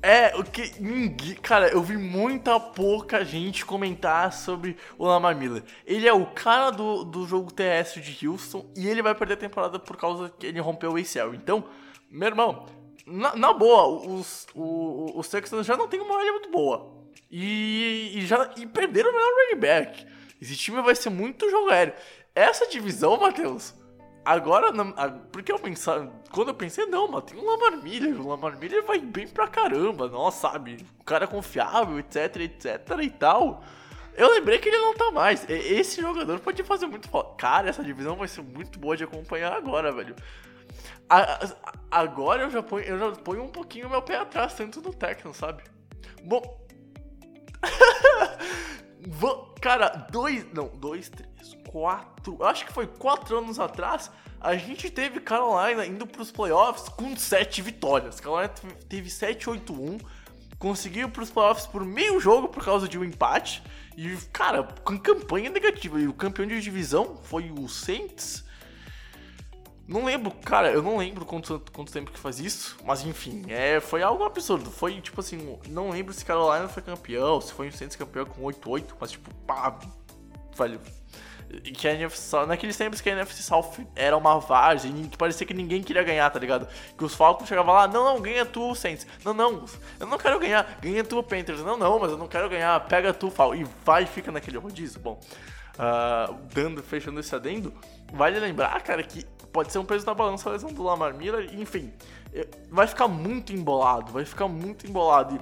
é, 0.03 0.35
o 0.37 0.43
que. 0.43 0.83
Ninguém, 0.83 1.35
cara, 1.37 1.69
eu 1.69 1.81
vi 1.81 1.97
muita 1.97 2.59
pouca 2.59 3.25
gente 3.25 3.65
comentar 3.65 4.33
sobre 4.33 4.77
o 4.99 5.07
Lamar 5.07 5.37
Miller. 5.37 5.63
Ele 5.87 6.09
é 6.09 6.13
o 6.13 6.27
cara 6.27 6.73
do, 6.73 7.05
do 7.05 7.25
jogo 7.25 7.53
terrestre 7.53 8.03
de 8.03 8.27
Houston 8.27 8.67
e 8.77 8.89
ele 8.89 9.01
vai 9.01 9.15
perder 9.15 9.35
a 9.35 9.37
temporada 9.37 9.79
por 9.79 9.97
causa 9.97 10.29
que 10.29 10.45
ele 10.45 10.59
rompeu 10.59 10.91
o 10.91 10.97
ACL. 10.97 11.37
Então, 11.37 11.63
meu 12.11 12.27
irmão, 12.27 12.67
na, 13.07 13.37
na 13.37 13.53
boa, 13.53 13.87
os, 13.87 14.45
os, 14.57 15.13
os 15.15 15.29
Texans 15.29 15.65
já 15.65 15.77
não 15.77 15.87
tem 15.87 16.01
uma 16.01 16.19
área 16.19 16.33
muito 16.33 16.51
boa. 16.51 16.99
E, 17.31 18.15
e, 18.17 18.27
já, 18.27 18.51
e 18.57 18.67
perderam 18.67 19.11
o 19.11 19.13
melhor 19.13 19.29
running 19.29 19.61
back. 19.61 20.18
Esse 20.41 20.57
time 20.57 20.81
vai 20.83 20.95
ser 20.95 21.11
muito 21.11 21.51
jogo 21.51 21.71
aéreo. 21.71 21.95
Essa 22.35 22.67
divisão, 22.69 23.19
Matheus, 23.19 23.75
agora, 24.25 24.73
porque 25.33 25.51
eu 25.51 25.59
pensava, 25.59 26.13
quando 26.31 26.49
eu 26.49 26.55
pensei, 26.55 26.87
não, 26.87 27.09
mas 27.09 27.25
tem 27.25 27.39
um 27.39 27.45
Lamar 27.45 27.83
Miller, 27.83 28.21
o 28.21 28.29
Lamar 28.29 28.57
Miller 28.59 28.85
vai 28.85 28.99
bem 29.01 29.27
pra 29.27 29.49
caramba, 29.49 30.09
nossa, 30.09 30.51
sabe? 30.51 30.87
O 31.01 31.05
cara 31.05 31.25
é 31.25 31.27
confiável, 31.27 31.99
etc, 31.99 32.37
etc 32.37 32.91
e 33.03 33.11
tal. 33.11 33.65
Eu 34.15 34.33
lembrei 34.33 34.59
que 34.59 34.69
ele 34.69 34.79
não 34.79 34.95
tá 34.95 35.11
mais. 35.13 35.49
Esse 35.49 36.01
jogador 36.01 36.41
pode 36.41 36.63
fazer 36.65 36.87
muito. 36.87 37.09
Cara, 37.37 37.69
essa 37.69 37.85
divisão 37.85 38.17
vai 38.17 38.27
ser 38.27 38.43
muito 38.43 38.79
boa 38.79 38.97
de 38.97 39.05
acompanhar 39.05 39.53
agora, 39.53 39.93
velho. 39.93 40.17
agora 41.91 42.43
eu 42.43 42.51
já 42.51 42.63
ponho, 42.63 42.85
eu 42.85 42.99
já 42.99 43.13
ponho 43.13 43.45
um 43.45 43.49
pouquinho 43.49 43.89
meu 43.89 44.03
pé 44.03 44.17
atrás, 44.17 44.55
tanto 44.55 44.81
no 44.81 44.93
Texans, 44.93 45.37
sabe? 45.37 45.63
Bom. 46.25 46.67
Cara, 49.61 50.07
dois. 50.11 50.47
Não, 50.53 50.69
dois, 50.69 51.09
três, 51.09 51.57
quatro. 51.71 52.43
Acho 52.45 52.67
que 52.67 52.73
foi 52.73 52.87
quatro 52.87 53.39
anos 53.39 53.59
atrás. 53.59 54.11
A 54.41 54.57
gente 54.57 54.89
teve 54.91 55.21
Carolina 55.21 55.85
indo 55.85 56.07
pros 56.07 56.31
playoffs 56.31 56.89
com 56.89 57.17
sete 57.17 57.61
vitórias. 57.61 58.21
Carolina 58.21 58.53
teve 58.89 59.09
7-8-1. 59.09 60.01
Conseguiu 60.59 61.09
pros 61.09 61.31
playoffs 61.31 61.67
por 61.67 61.85
meio 61.85 62.21
jogo 62.21 62.49
por 62.49 62.65
causa 62.65 62.89
de 62.89 62.99
um 62.99 63.05
empate. 63.05 63.63
E, 63.97 64.17
cara, 64.33 64.63
com 64.85 64.97
campanha 64.99 65.51
negativa. 65.51 66.01
E 66.01 66.07
o 66.07 66.13
campeão 66.13 66.47
de 66.47 66.61
divisão 66.61 67.17
foi 67.25 67.51
o 67.51 67.69
Saints. 67.69 68.45
Não 69.89 70.05
lembro, 70.05 70.31
cara, 70.31 70.71
eu 70.71 70.83
não 70.83 70.99
lembro 70.99 71.25
quanto, 71.25 71.63
quanto 71.73 71.91
tempo 71.91 72.11
que 72.11 72.19
faz 72.19 72.39
isso, 72.39 72.77
mas 72.85 73.07
enfim, 73.07 73.43
é, 73.49 73.81
foi 73.81 74.03
algo 74.03 74.23
absurdo. 74.23 74.71
Foi 74.71 75.01
tipo 75.01 75.19
assim, 75.19 75.59
não 75.71 75.89
lembro 75.89 76.13
se 76.13 76.23
Carolina 76.27 76.69
foi 76.69 76.83
campeão, 76.83 77.41
se 77.41 77.55
foi 77.55 77.69
o 77.69 77.73
Saints 77.73 77.97
campeão 77.97 78.27
com 78.27 78.43
8-8, 78.43 78.85
mas 79.01 79.13
tipo, 79.13 79.33
pá, 79.47 79.79
velho. 80.55 80.79
E 81.65 81.73
que 81.73 81.89
a 81.89 81.95
NFC, 81.95 82.45
naqueles 82.47 82.77
tempos 82.77 83.01
que 83.01 83.09
a 83.09 83.13
NFC 83.15 83.43
South 83.43 83.73
era 83.97 84.15
uma 84.15 84.39
várzea 84.39 84.93
que 85.11 85.17
parecia 85.17 85.47
que 85.47 85.55
ninguém 85.55 85.83
queria 85.83 86.03
ganhar, 86.03 86.29
tá 86.29 86.39
ligado? 86.39 86.69
Que 86.95 87.03
os 87.03 87.15
Falcons 87.15 87.49
chegavam 87.49 87.73
lá, 87.73 87.89
não, 87.89 88.05
não, 88.05 88.21
ganha 88.21 88.45
tu, 88.45 88.75
Saints. 88.75 89.07
Não, 89.25 89.33
não, 89.33 89.65
eu 89.99 90.07
não 90.07 90.19
quero 90.19 90.39
ganhar, 90.39 90.79
ganha 90.83 91.03
tu, 91.03 91.23
Panthers. 91.23 91.63
Não, 91.63 91.79
não, 91.79 91.99
mas 91.99 92.11
eu 92.11 92.19
não 92.19 92.29
quero 92.29 92.51
ganhar, 92.51 92.79
pega 92.81 93.15
tu, 93.15 93.31
Fal. 93.31 93.55
E 93.55 93.65
vai 93.87 94.03
e 94.03 94.07
fica 94.07 94.31
naquele 94.31 94.59
rodízio. 94.59 95.01
Bom, 95.01 95.19
uh, 95.79 96.35
dando, 96.53 96.83
fechando 96.83 97.19
esse 97.21 97.35
adendo, 97.35 97.73
vale 98.13 98.39
lembrar, 98.39 98.83
cara, 98.83 99.03
que 99.03 99.25
pode 99.59 99.73
ser 99.73 99.81
um 99.81 99.85
peso 99.85 100.07
na 100.07 100.15
balança 100.15 100.49
a 100.49 100.53
lesão 100.53 100.73
do 100.73 100.85
Lamar 100.85 101.13
Miller, 101.13 101.53
enfim, 101.53 101.93
é, 102.33 102.47
vai 102.71 102.87
ficar 102.87 103.09
muito 103.09 103.53
embolado, 103.53 104.13
vai 104.13 104.25
ficar 104.25 104.47
muito 104.47 104.87
embolado. 104.87 105.37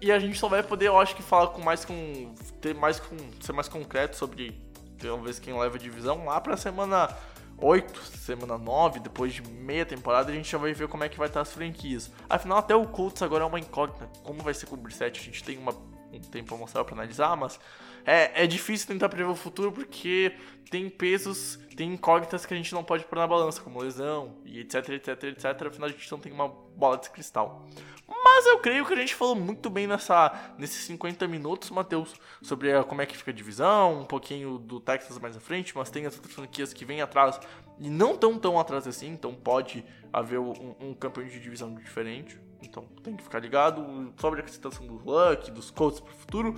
E, 0.00 0.06
e 0.06 0.12
a 0.12 0.18
gente 0.18 0.36
só 0.36 0.48
vai 0.48 0.64
poder, 0.64 0.88
eu 0.88 0.98
acho 0.98 1.14
que, 1.14 1.22
falar 1.22 1.46
com 1.48 1.62
mais 1.62 1.84
com. 1.84 2.34
ter 2.60 2.74
mais 2.74 2.98
com. 2.98 3.16
ser 3.40 3.52
mais 3.52 3.68
concreto 3.68 4.16
sobre 4.16 4.60
talvez 4.98 5.38
quem 5.38 5.56
leva 5.56 5.76
a 5.76 5.78
divisão 5.78 6.24
lá 6.24 6.40
pra 6.40 6.56
semana 6.56 7.08
8, 7.56 8.02
semana 8.16 8.58
9, 8.58 8.98
depois 8.98 9.32
de 9.32 9.42
meia 9.42 9.86
temporada, 9.86 10.32
a 10.32 10.34
gente 10.34 10.50
já 10.50 10.58
vai 10.58 10.72
ver 10.72 10.88
como 10.88 11.04
é 11.04 11.08
que 11.08 11.16
vai 11.16 11.28
estar 11.28 11.42
as 11.42 11.52
franquias. 11.52 12.10
Afinal, 12.28 12.58
até 12.58 12.74
o 12.74 12.84
Colts 12.84 13.22
agora 13.22 13.44
é 13.44 13.46
uma 13.46 13.60
incógnita. 13.60 14.10
Como 14.24 14.42
vai 14.42 14.54
ser 14.54 14.66
com 14.66 14.74
o 14.74 14.78
Brissette? 14.78 15.20
A 15.20 15.22
gente 15.22 15.44
tem 15.44 15.56
uma, 15.56 15.72
um 16.12 16.18
tempo 16.18 16.48
pra 16.48 16.56
mostrar 16.56 16.84
pra 16.84 16.94
analisar, 16.96 17.36
mas 17.36 17.60
é, 18.06 18.44
é 18.44 18.46
difícil 18.46 18.86
tentar 18.86 19.08
prever 19.08 19.28
o 19.28 19.34
futuro 19.34 19.72
porque 19.72 20.32
tem 20.70 20.88
pesos, 20.88 21.58
tem 21.76 21.92
incógnitas 21.92 22.46
que 22.46 22.54
a 22.54 22.56
gente 22.56 22.72
não 22.72 22.84
pode 22.84 23.04
pôr 23.04 23.16
na 23.16 23.26
balança, 23.26 23.60
como 23.60 23.80
lesão 23.80 24.36
e 24.44 24.60
etc, 24.60 24.88
etc, 24.90 25.24
etc. 25.24 25.44
Afinal, 25.66 25.88
a 25.88 25.92
gente 25.92 26.10
não 26.10 26.18
tem 26.18 26.32
uma 26.32 26.48
bola 26.48 26.96
de 26.98 27.10
cristal. 27.10 27.68
Mas 28.08 28.46
eu 28.46 28.58
creio 28.60 28.86
que 28.86 28.92
a 28.92 28.96
gente 28.96 29.14
falou 29.14 29.34
muito 29.34 29.68
bem 29.68 29.86
nessa, 29.86 30.54
nesses 30.56 30.84
50 30.84 31.26
minutos, 31.26 31.70
Matheus, 31.70 32.14
sobre 32.40 32.72
a, 32.72 32.84
como 32.84 33.02
é 33.02 33.06
que 33.06 33.16
fica 33.16 33.32
a 33.32 33.34
divisão, 33.34 34.02
um 34.02 34.04
pouquinho 34.04 34.58
do 34.58 34.78
Texas 34.78 35.18
mais 35.18 35.36
à 35.36 35.40
frente, 35.40 35.76
mas 35.76 35.90
tem 35.90 36.06
as 36.06 36.14
outras 36.14 36.32
franquias 36.32 36.72
que 36.72 36.84
vêm 36.84 37.00
atrás 37.00 37.40
e 37.80 37.90
não 37.90 38.16
tão 38.16 38.38
tão 38.38 38.58
atrás 38.60 38.86
assim, 38.86 39.08
então 39.08 39.34
pode 39.34 39.84
haver 40.12 40.38
um, 40.38 40.76
um 40.80 40.94
campeão 40.94 41.26
de 41.26 41.40
divisão 41.40 41.74
diferente. 41.74 42.38
Então 42.62 42.84
tem 43.02 43.16
que 43.16 43.22
ficar 43.22 43.38
ligado 43.40 44.12
sobre 44.18 44.40
a 44.40 44.46
situação 44.46 44.86
do 44.86 44.94
Luck, 44.94 45.50
dos 45.50 45.70
Colts 45.70 46.00
para 46.00 46.12
o 46.12 46.16
futuro. 46.16 46.54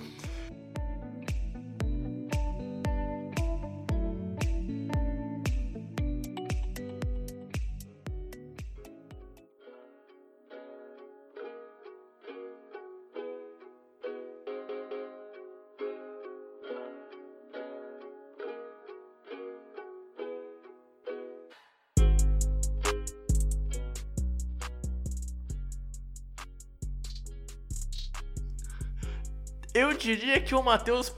Diria 30.15 30.39
que 30.39 30.55
o 30.55 30.63
Matheus. 30.63 31.13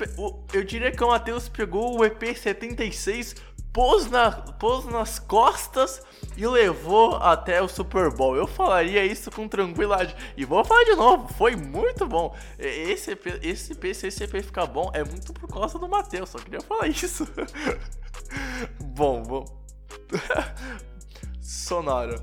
Eu 0.54 0.64
diria 0.64 0.92
que 0.92 1.04
o 1.04 1.08
Matheus 1.08 1.48
pegou 1.48 2.00
o 2.00 2.04
EP76, 2.04 3.38
pôs, 3.72 4.10
na, 4.10 4.32
pôs 4.32 4.86
nas 4.86 5.20
costas 5.20 6.02
e 6.36 6.46
levou 6.46 7.16
até 7.18 7.62
o 7.62 7.68
Super 7.68 8.12
Bowl. 8.12 8.36
Eu 8.36 8.48
falaria 8.48 9.06
isso 9.06 9.32
com 9.32 9.48
tranquilidade. 9.48 10.16
E 10.36 10.46
vou 10.46 10.64
falar 10.64 10.84
de 10.84 10.96
novo, 10.96 11.28
foi 11.34 11.56
muito 11.56 12.08
bom. 12.08 12.36
Esse 12.58 13.12
EP, 13.12 13.26
esse 13.42 13.74
EP, 13.74 13.94
se 13.94 14.08
esse 14.08 14.24
EP 14.24 14.44
ficar 14.44 14.66
bom, 14.66 14.90
é 14.94 15.04
muito 15.04 15.34
por 15.34 15.48
causa 15.48 15.78
do 15.78 15.88
Matheus. 15.88 16.30
Só 16.30 16.40
queria 16.40 16.62
falar 16.62 16.88
isso. 16.90 17.28
bom, 18.80 19.24
bom. 19.24 19.46
Sonora. 21.42 22.20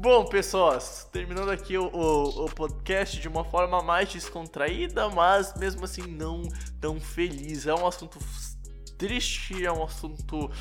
Bom, 0.00 0.24
pessoas, 0.26 1.08
terminando 1.10 1.50
aqui 1.50 1.76
o, 1.76 1.88
o, 1.92 2.44
o, 2.44 2.48
podcast 2.48 3.18
de 3.18 3.26
uma 3.26 3.42
forma 3.42 3.82
mais 3.82 4.08
descontraída, 4.08 5.08
mas 5.08 5.52
mesmo 5.56 5.84
assim 5.84 6.02
não 6.02 6.44
tão 6.80 7.00
feliz. 7.00 7.66
É 7.66 7.74
um 7.74 7.84
assunto 7.84 8.20
triste, 8.96 9.66
é 9.66 9.72
um 9.72 9.82
assunto 9.82 10.52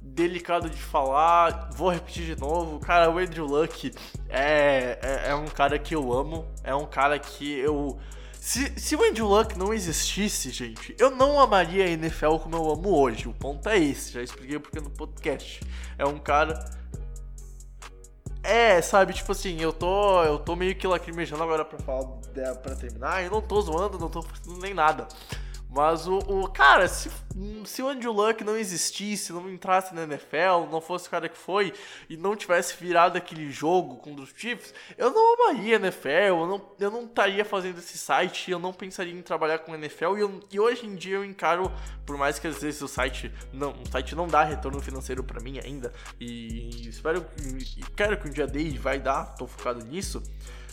delicado 0.00 0.70
de 0.70 0.76
falar. 0.76 1.68
Vou 1.74 1.90
repetir 1.90 2.26
de 2.26 2.40
novo, 2.40 2.78
cara, 2.78 3.10
o 3.10 3.18
Andrew 3.18 3.44
Luck 3.44 3.92
é, 4.28 5.00
é, 5.02 5.30
é 5.30 5.34
um 5.34 5.46
cara 5.46 5.80
que 5.80 5.92
eu 5.92 6.12
amo, 6.12 6.46
é 6.62 6.72
um 6.72 6.86
cara 6.86 7.18
que 7.18 7.58
eu. 7.58 7.98
Se, 8.34 8.72
se 8.78 8.94
o 8.94 9.02
Andrew 9.02 9.26
Luck 9.26 9.58
não 9.58 9.74
existisse, 9.74 10.50
gente, 10.50 10.94
eu 10.96 11.10
não 11.10 11.40
amaria 11.40 11.86
a 11.86 11.88
NFL 11.88 12.36
como 12.36 12.54
eu 12.54 12.70
amo 12.70 12.96
hoje. 12.96 13.26
O 13.26 13.34
ponto 13.34 13.68
é 13.68 13.80
esse, 13.80 14.12
já 14.12 14.22
expliquei 14.22 14.60
porque 14.60 14.78
no 14.78 14.90
podcast. 14.90 15.58
É 15.98 16.06
um 16.06 16.18
cara 16.18 16.54
é, 18.46 18.80
sabe, 18.82 19.12
tipo 19.12 19.32
assim, 19.32 19.60
eu 19.60 19.72
tô, 19.72 20.22
eu 20.24 20.38
tô 20.38 20.54
meio 20.56 20.74
que 20.74 20.86
lacrimejando 20.86 21.42
agora 21.42 21.64
pra 21.64 21.78
falar, 21.78 22.06
pra 22.62 22.74
terminar, 22.74 23.24
e 23.24 23.28
não 23.28 23.42
tô 23.42 23.60
zoando, 23.60 23.98
não 23.98 24.08
tô 24.08 24.24
nem 24.60 24.72
nada. 24.72 25.06
Mas 25.68 26.06
o, 26.06 26.18
o, 26.18 26.48
cara, 26.48 26.88
se, 26.88 27.10
se 27.64 27.82
o 27.82 27.88
Andrew 27.88 28.12
Luck 28.12 28.42
não 28.44 28.56
existisse, 28.56 29.32
não 29.32 29.50
entrasse 29.50 29.94
na 29.94 30.04
NFL, 30.04 30.70
não 30.70 30.80
fosse 30.80 31.08
o 31.08 31.10
cara 31.10 31.28
que 31.28 31.36
foi 31.36 31.72
e 32.08 32.16
não 32.16 32.36
tivesse 32.36 32.76
virado 32.82 33.18
aquele 33.18 33.50
jogo 33.50 33.96
contra 33.96 34.22
os 34.22 34.32
Chiefs, 34.34 34.72
eu 34.96 35.10
não 35.10 35.34
amaria 35.34 35.76
NFL, 35.76 36.08
eu 36.08 36.46
não, 36.46 36.70
eu 36.78 36.90
não 36.90 37.04
estaria 37.04 37.44
fazendo 37.44 37.78
esse 37.78 37.98
site, 37.98 38.50
eu 38.50 38.58
não 38.58 38.72
pensaria 38.72 39.12
em 39.12 39.20
trabalhar 39.22 39.58
com 39.58 39.74
NFL 39.74 40.16
e, 40.16 40.20
eu, 40.20 40.40
e 40.50 40.60
hoje 40.60 40.86
em 40.86 40.94
dia 40.94 41.16
eu 41.16 41.24
encaro, 41.24 41.70
por 42.06 42.16
mais 42.16 42.38
que 42.38 42.46
às 42.46 42.62
vezes 42.62 42.80
o 42.80 42.88
site 42.88 43.30
não, 43.52 43.72
o 43.72 43.90
site 43.90 44.14
não 44.14 44.26
dá 44.26 44.44
retorno 44.44 44.80
financeiro 44.80 45.22
para 45.22 45.40
mim 45.40 45.58
ainda 45.62 45.92
e, 46.18 46.70
e 46.70 46.88
espero 46.88 47.26
e 47.76 47.82
quero 47.94 48.16
que 48.18 48.28
um 48.28 48.32
dia 48.32 48.46
dele 48.46 48.78
vai 48.78 48.98
dar, 48.98 49.34
tô 49.34 49.46
focado 49.46 49.84
nisso. 49.84 50.22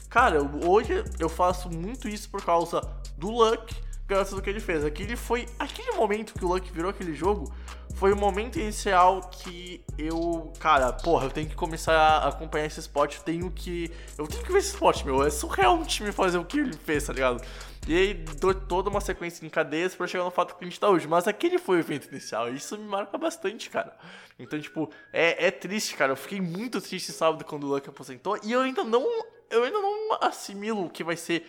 Cara, 0.10 0.40
hoje 0.66 1.04
eu 1.20 1.28
faço 1.28 1.70
muito 1.70 2.08
isso 2.08 2.30
por 2.30 2.46
causa 2.46 2.80
do 3.18 3.32
Luck 3.32 3.76
graças 4.08 4.34
ao 4.34 4.42
que 4.42 4.50
ele 4.50 4.60
fez. 4.60 4.84
Aquele 4.84 5.16
foi. 5.16 5.48
Aquele 5.58 5.92
momento 5.94 6.34
que 6.34 6.46
o 6.46 6.48
Luck 6.48 6.72
virou 6.72 6.90
aquele 6.90 7.14
jogo 7.14 7.54
foi 7.96 8.12
o 8.12 8.16
momento 8.18 8.60
inicial 8.60 9.22
que 9.22 9.84
eu. 9.98 10.52
Cara, 10.60 10.92
porra, 10.92 11.26
eu 11.26 11.32
tenho 11.32 11.48
que 11.48 11.56
começar 11.56 11.96
a 11.96 12.28
acompanhar 12.30 12.66
esse 12.66 12.80
esporte. 12.80 13.18
Eu 13.18 13.24
tenho 13.24 13.52
que. 13.52 13.92
Eu 14.18 14.28
tenho 14.28 14.44
que 14.44 14.52
ver 14.52 14.60
esse 14.60 14.70
esporte, 14.70 15.06
meu. 15.06 15.24
É 15.24 15.30
surreal 15.30 15.76
um 15.76 15.84
time 15.84 16.12
fazer 16.12 16.38
o 16.38 16.46
que 16.46 16.60
ele 16.60 16.74
fez, 16.74 17.06
tá 17.06 17.14
ligado? 17.14 17.44
E 17.88 17.96
aí 17.96 18.14
dou 18.14 18.54
toda 18.54 18.90
uma 18.90 19.02
sequência 19.02 19.46
em 19.46 19.50
cadeias 19.50 19.94
para 19.94 20.08
chegar 20.08 20.24
no 20.24 20.32
fato 20.32 20.56
que 20.56 20.64
a 20.64 20.68
gente 20.68 20.80
tá 20.80 20.90
hoje. 20.90 21.08
Mas 21.08 21.28
aquele 21.28 21.58
foi 21.58 21.78
o 21.78 21.80
evento 21.80 22.08
inicial. 22.10 22.50
E 22.52 22.56
isso 22.56 22.78
me 22.78 22.86
marca 22.86 23.18
bastante, 23.18 23.70
cara. 23.70 23.96
Então, 24.40 24.60
tipo, 24.60 24.90
é, 25.12 25.48
é 25.48 25.52
triste, 25.52 25.96
cara. 25.96 26.14
Eu 26.14 26.16
fiquei 26.16 26.42
muito 26.42 26.82
triste 26.82 27.12
sábado 27.12 27.44
quando 27.46 27.66
o 27.66 27.68
Luck 27.68 27.88
aposentou. 27.88 28.40
E 28.44 28.52
eu 28.52 28.62
ainda 28.62 28.84
não. 28.84 29.06
Eu 29.50 29.64
ainda 29.64 29.80
não 29.80 30.18
assimilo 30.22 30.86
o 30.86 30.90
que 30.90 31.04
vai 31.04 31.16
ser 31.16 31.46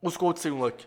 os 0.00 0.16
Colts 0.16 0.40
sem 0.40 0.52
o 0.52 0.56
Luck. 0.56 0.84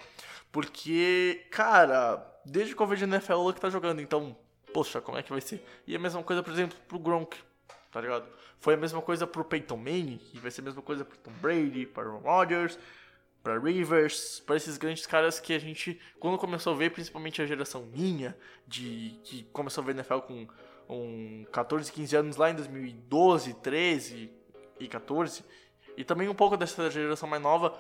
Porque, 0.52 1.46
cara, 1.52 2.26
desde 2.46 2.76
que 2.76 2.82
eu 2.82 2.88
vejo 2.88 3.06
NFL, 3.06 3.34
o 3.34 3.44
Luck 3.44 3.60
tá 3.60 3.70
jogando, 3.70 4.02
então, 4.02 4.36
poxa, 4.74 5.00
como 5.00 5.18
é 5.18 5.24
que 5.24 5.32
vai 5.32 5.42
ser? 5.42 5.64
E 5.86 5.96
a 5.96 6.00
mesma 6.00 6.24
coisa, 6.24 6.42
por 6.42 6.52
exemplo, 6.52 6.78
pro 6.88 7.00
Gronk, 7.00 7.38
tá 7.92 8.02
ligado? 8.02 8.28
Foi 8.60 8.74
a 8.74 8.78
mesma 8.78 9.02
coisa 9.02 9.26
pro 9.26 9.46
Peyton 9.46 9.78
Manning, 9.78 10.20
e 10.34 10.40
vai 10.40 10.52
ser 10.52 10.62
a 10.62 10.64
mesma 10.66 10.82
coisa 10.82 11.06
pro 11.06 11.18
Tom 11.18 11.32
Brady, 11.42 11.86
para 11.86 12.10
Aaron 12.10 12.20
Rodgers, 12.20 12.78
para 13.44 13.58
Rivers, 13.58 14.42
para 14.46 14.58
esses 14.58 14.78
grandes 14.78 15.06
caras 15.06 15.40
que 15.40 15.54
a 15.54 15.60
gente, 15.60 16.00
quando 16.20 16.38
começou 16.38 16.74
a 16.74 16.76
ver, 16.76 16.92
principalmente 16.92 17.42
a 17.42 17.46
geração 17.46 17.86
minha, 17.86 18.38
de 18.68 19.18
que 19.24 19.44
começou 19.54 19.82
a 19.82 19.86
ver 19.86 19.94
NFL 19.94 20.20
com 20.20 20.48
um 20.90 21.46
14, 21.52 21.92
15 21.92 22.16
anos 22.16 22.38
lá 22.38 22.50
em 22.50 22.56
2012, 22.56 23.54
13 23.56 24.32
e 24.80 24.88
14, 24.88 25.44
e 25.96 26.04
também 26.04 26.28
um 26.28 26.36
pouco 26.36 26.58
dessa 26.58 26.90
geração 26.90 27.30
mais 27.30 27.42
nova, 27.42 27.78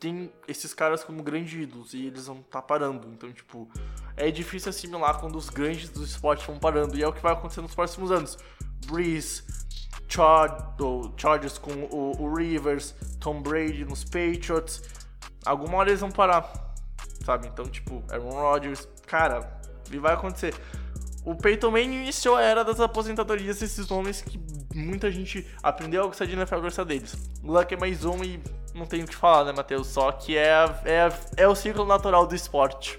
tem 0.00 0.32
esses 0.48 0.72
caras 0.72 1.04
como 1.04 1.22
grandes 1.22 1.52
ídolos 1.52 1.92
e 1.92 2.06
eles 2.06 2.26
vão 2.26 2.38
estar 2.38 2.62
tá 2.62 2.62
parando. 2.62 3.06
Então, 3.08 3.30
tipo, 3.30 3.68
é 4.16 4.30
difícil 4.30 4.70
assimilar 4.70 5.20
quando 5.20 5.36
os 5.36 5.50
grandes 5.50 5.90
do 5.90 6.02
esporte 6.02 6.46
vão 6.46 6.58
parando. 6.58 6.96
E 6.96 7.02
é 7.02 7.06
o 7.06 7.12
que 7.12 7.22
vai 7.22 7.34
acontecer 7.34 7.60
nos 7.60 7.74
próximos 7.74 8.10
anos. 8.10 8.38
Breeze, 8.86 9.44
Char 10.08 10.74
Chargers 11.16 11.58
com 11.58 11.70
o, 11.70 12.20
o, 12.20 12.34
Rivers, 12.34 12.94
Tom 13.20 13.42
Brady 13.42 13.84
nos 13.84 14.02
Patriots. 14.02 14.82
Alguma 15.44 15.76
hora 15.78 15.90
eles 15.90 16.00
vão 16.00 16.10
parar, 16.10 16.50
sabe? 17.24 17.46
Então, 17.46 17.66
tipo, 17.66 18.02
Aaron 18.10 18.30
Rodgers, 18.30 18.88
cara, 19.06 19.60
e 19.90 19.98
vai 19.98 20.14
acontecer. 20.14 20.54
O 21.24 21.34
Peyton 21.34 21.70
Manning 21.70 22.02
iniciou 22.02 22.36
a 22.36 22.42
era 22.42 22.64
das 22.64 22.80
aposentadorias 22.80 23.60
desses 23.60 23.88
nomes 23.88 24.22
que 24.22 24.40
muita 24.74 25.10
gente 25.10 25.46
aprendeu 25.62 26.04
a 26.04 26.06
gostar 26.06 26.24
de 26.24 26.32
NFL 26.32 26.54
a 26.54 26.60
gostar 26.60 26.84
deles. 26.84 27.14
Luck 27.42 27.72
é 27.72 27.76
mais 27.76 28.04
um 28.04 28.24
e 28.24 28.40
não 28.74 28.86
tenho 28.86 29.04
o 29.04 29.08
que 29.08 29.14
falar, 29.14 29.44
né, 29.44 29.52
Matheus? 29.52 29.88
Só 29.88 30.10
que 30.12 30.36
é, 30.36 30.64
é, 30.84 31.12
é 31.36 31.48
o 31.48 31.54
ciclo 31.54 31.84
natural 31.84 32.26
do 32.26 32.34
esporte. 32.34 32.98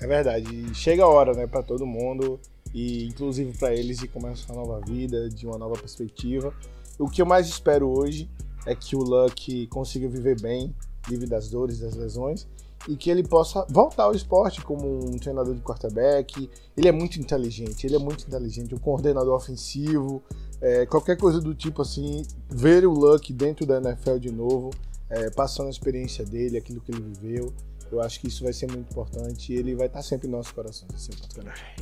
É 0.00 0.06
verdade. 0.06 0.74
Chega 0.74 1.02
a 1.04 1.08
hora, 1.08 1.32
né, 1.32 1.46
para 1.46 1.62
todo 1.62 1.86
mundo 1.86 2.40
e 2.74 3.06
inclusive 3.06 3.56
para 3.58 3.74
eles 3.74 3.98
de 3.98 4.08
começar 4.08 4.52
uma 4.52 4.64
nova 4.64 4.80
vida, 4.86 5.28
de 5.28 5.46
uma 5.46 5.58
nova 5.58 5.74
perspectiva. 5.74 6.54
O 6.98 7.08
que 7.08 7.20
eu 7.20 7.26
mais 7.26 7.48
espero 7.48 7.88
hoje 7.88 8.30
é 8.66 8.74
que 8.74 8.94
o 8.94 9.00
Luck 9.00 9.66
consiga 9.68 10.08
viver 10.08 10.40
bem, 10.40 10.74
livre 11.08 11.26
das 11.26 11.50
dores, 11.50 11.80
das 11.80 11.96
lesões, 11.96 12.46
e 12.88 12.96
que 12.96 13.10
ele 13.10 13.22
possa 13.22 13.64
voltar 13.68 14.04
ao 14.04 14.12
esporte 14.12 14.60
como 14.62 15.04
um 15.04 15.18
treinador 15.18 15.54
de 15.54 15.60
quarterback. 15.60 16.50
Ele 16.76 16.88
é 16.88 16.92
muito 16.92 17.20
inteligente, 17.20 17.86
ele 17.86 17.96
é 17.96 17.98
muito 17.98 18.26
inteligente, 18.26 18.74
um 18.74 18.78
coordenador 18.78 19.34
ofensivo, 19.34 20.22
é, 20.60 20.86
qualquer 20.86 21.16
coisa 21.16 21.40
do 21.40 21.54
tipo 21.54 21.82
assim, 21.82 22.22
ver 22.48 22.86
o 22.86 22.92
Luck 22.92 23.32
dentro 23.32 23.66
da 23.66 23.78
NFL 23.78 24.18
de 24.18 24.30
novo, 24.30 24.70
é, 25.10 25.30
passando 25.30 25.66
a 25.66 25.70
experiência 25.70 26.24
dele, 26.24 26.56
aquilo 26.56 26.80
que 26.80 26.92
ele 26.92 27.02
viveu. 27.02 27.52
Eu 27.92 28.00
acho 28.00 28.18
que 28.20 28.28
isso 28.28 28.42
vai 28.42 28.54
ser 28.54 28.70
muito 28.70 28.90
importante 28.90 29.52
e 29.52 29.56
ele 29.56 29.74
vai 29.74 29.86
estar 29.86 30.02
sempre 30.02 30.26
em 30.26 30.30
nossos 30.30 30.50
corações, 30.50 30.90
assim. 30.94 31.12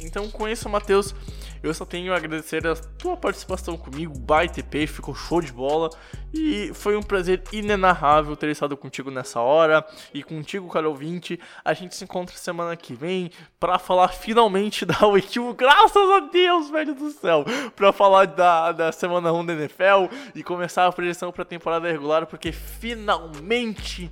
Então, 0.01 0.29
com 0.29 0.49
isso, 0.49 0.69
Matheus, 0.69 1.15
eu 1.63 1.73
só 1.73 1.85
tenho 1.85 2.13
a 2.13 2.17
agradecer 2.17 2.67
a 2.67 2.75
tua 2.75 3.17
participação 3.17 3.77
comigo, 3.77 4.19
baita 4.19 4.59
EP, 4.59 4.89
ficou 4.89 5.15
show 5.15 5.41
de 5.41 5.53
bola 5.53 5.89
e 6.35 6.73
foi 6.75 6.97
um 6.97 7.03
prazer 7.03 7.43
inenarrável 7.53 8.37
ter 8.37 8.49
estado 8.51 8.77
contigo 8.77 9.11
nessa 9.11 9.41
hora 9.41 9.87
e 10.13 10.23
contigo, 10.23 10.69
cara 10.69 10.89
ouvinte. 10.89 11.39
A 11.65 11.75
gente 11.75 11.95
se 11.95 12.03
encontra 12.03 12.37
semana 12.37 12.77
que 12.77 12.93
vem 12.93 13.31
para 13.61 13.79
falar 13.79 14.09
finalmente 14.09 14.85
da 14.87 15.07
Week 15.07 15.31
graças 15.57 16.11
a 16.11 16.21
Deus, 16.21 16.71
velho 16.71 16.95
do 16.95 17.11
céu, 17.11 17.45
para 17.77 17.93
falar 17.93 18.27
da, 18.27 18.73
da 18.73 18.91
semana 18.91 19.33
1 19.33 19.47
da 19.47 19.53
NFL 19.53 20.13
e 20.35 20.43
começar 20.43 20.87
a 20.87 20.93
projeção 20.93 21.31
para 21.31 21.43
a 21.43 21.47
temporada 21.47 21.89
regular, 21.89 22.27
porque 22.27 22.51
finalmente 22.51 24.11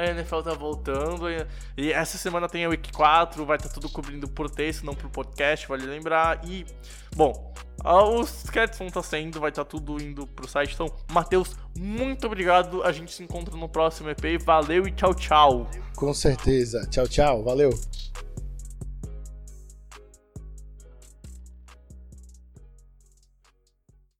a 0.00 0.10
NFL 0.10 0.40
tá 0.40 0.54
voltando. 0.54 1.26
E 1.76 1.92
essa 1.92 2.18
semana 2.18 2.48
tem 2.48 2.64
a 2.64 2.68
Week 2.68 2.92
4, 2.92 3.44
vai 3.44 3.56
estar 3.56 3.68
tá 3.68 3.74
tudo 3.74 3.88
cobrindo 3.88 4.28
por 4.28 4.50
texto, 4.50 4.84
não 4.84 4.94
por 4.94 5.10
podcast, 5.10 5.68
vale 5.68 5.86
lembrar. 5.86 6.40
E, 6.44 6.64
bom, 7.14 7.52
os 7.84 8.44
sketches 8.44 8.78
vão 8.78 8.88
estar 8.88 9.02
tá 9.02 9.06
saindo, 9.06 9.38
vai 9.40 9.50
estar 9.50 9.64
tá 9.64 9.70
tudo 9.70 10.00
indo 10.02 10.26
pro 10.26 10.48
site. 10.48 10.74
Então, 10.74 10.86
Matheus, 11.10 11.56
muito 11.78 12.26
obrigado. 12.26 12.82
A 12.82 12.92
gente 12.92 13.12
se 13.12 13.22
encontra 13.22 13.56
no 13.56 13.68
próximo 13.68 14.10
EP. 14.10 14.42
Valeu 14.42 14.86
e 14.86 14.92
tchau, 14.92 15.14
tchau. 15.14 15.70
Com 15.96 16.14
certeza. 16.14 16.86
Tchau, 16.90 17.06
tchau. 17.06 17.44
Valeu. 17.44 17.70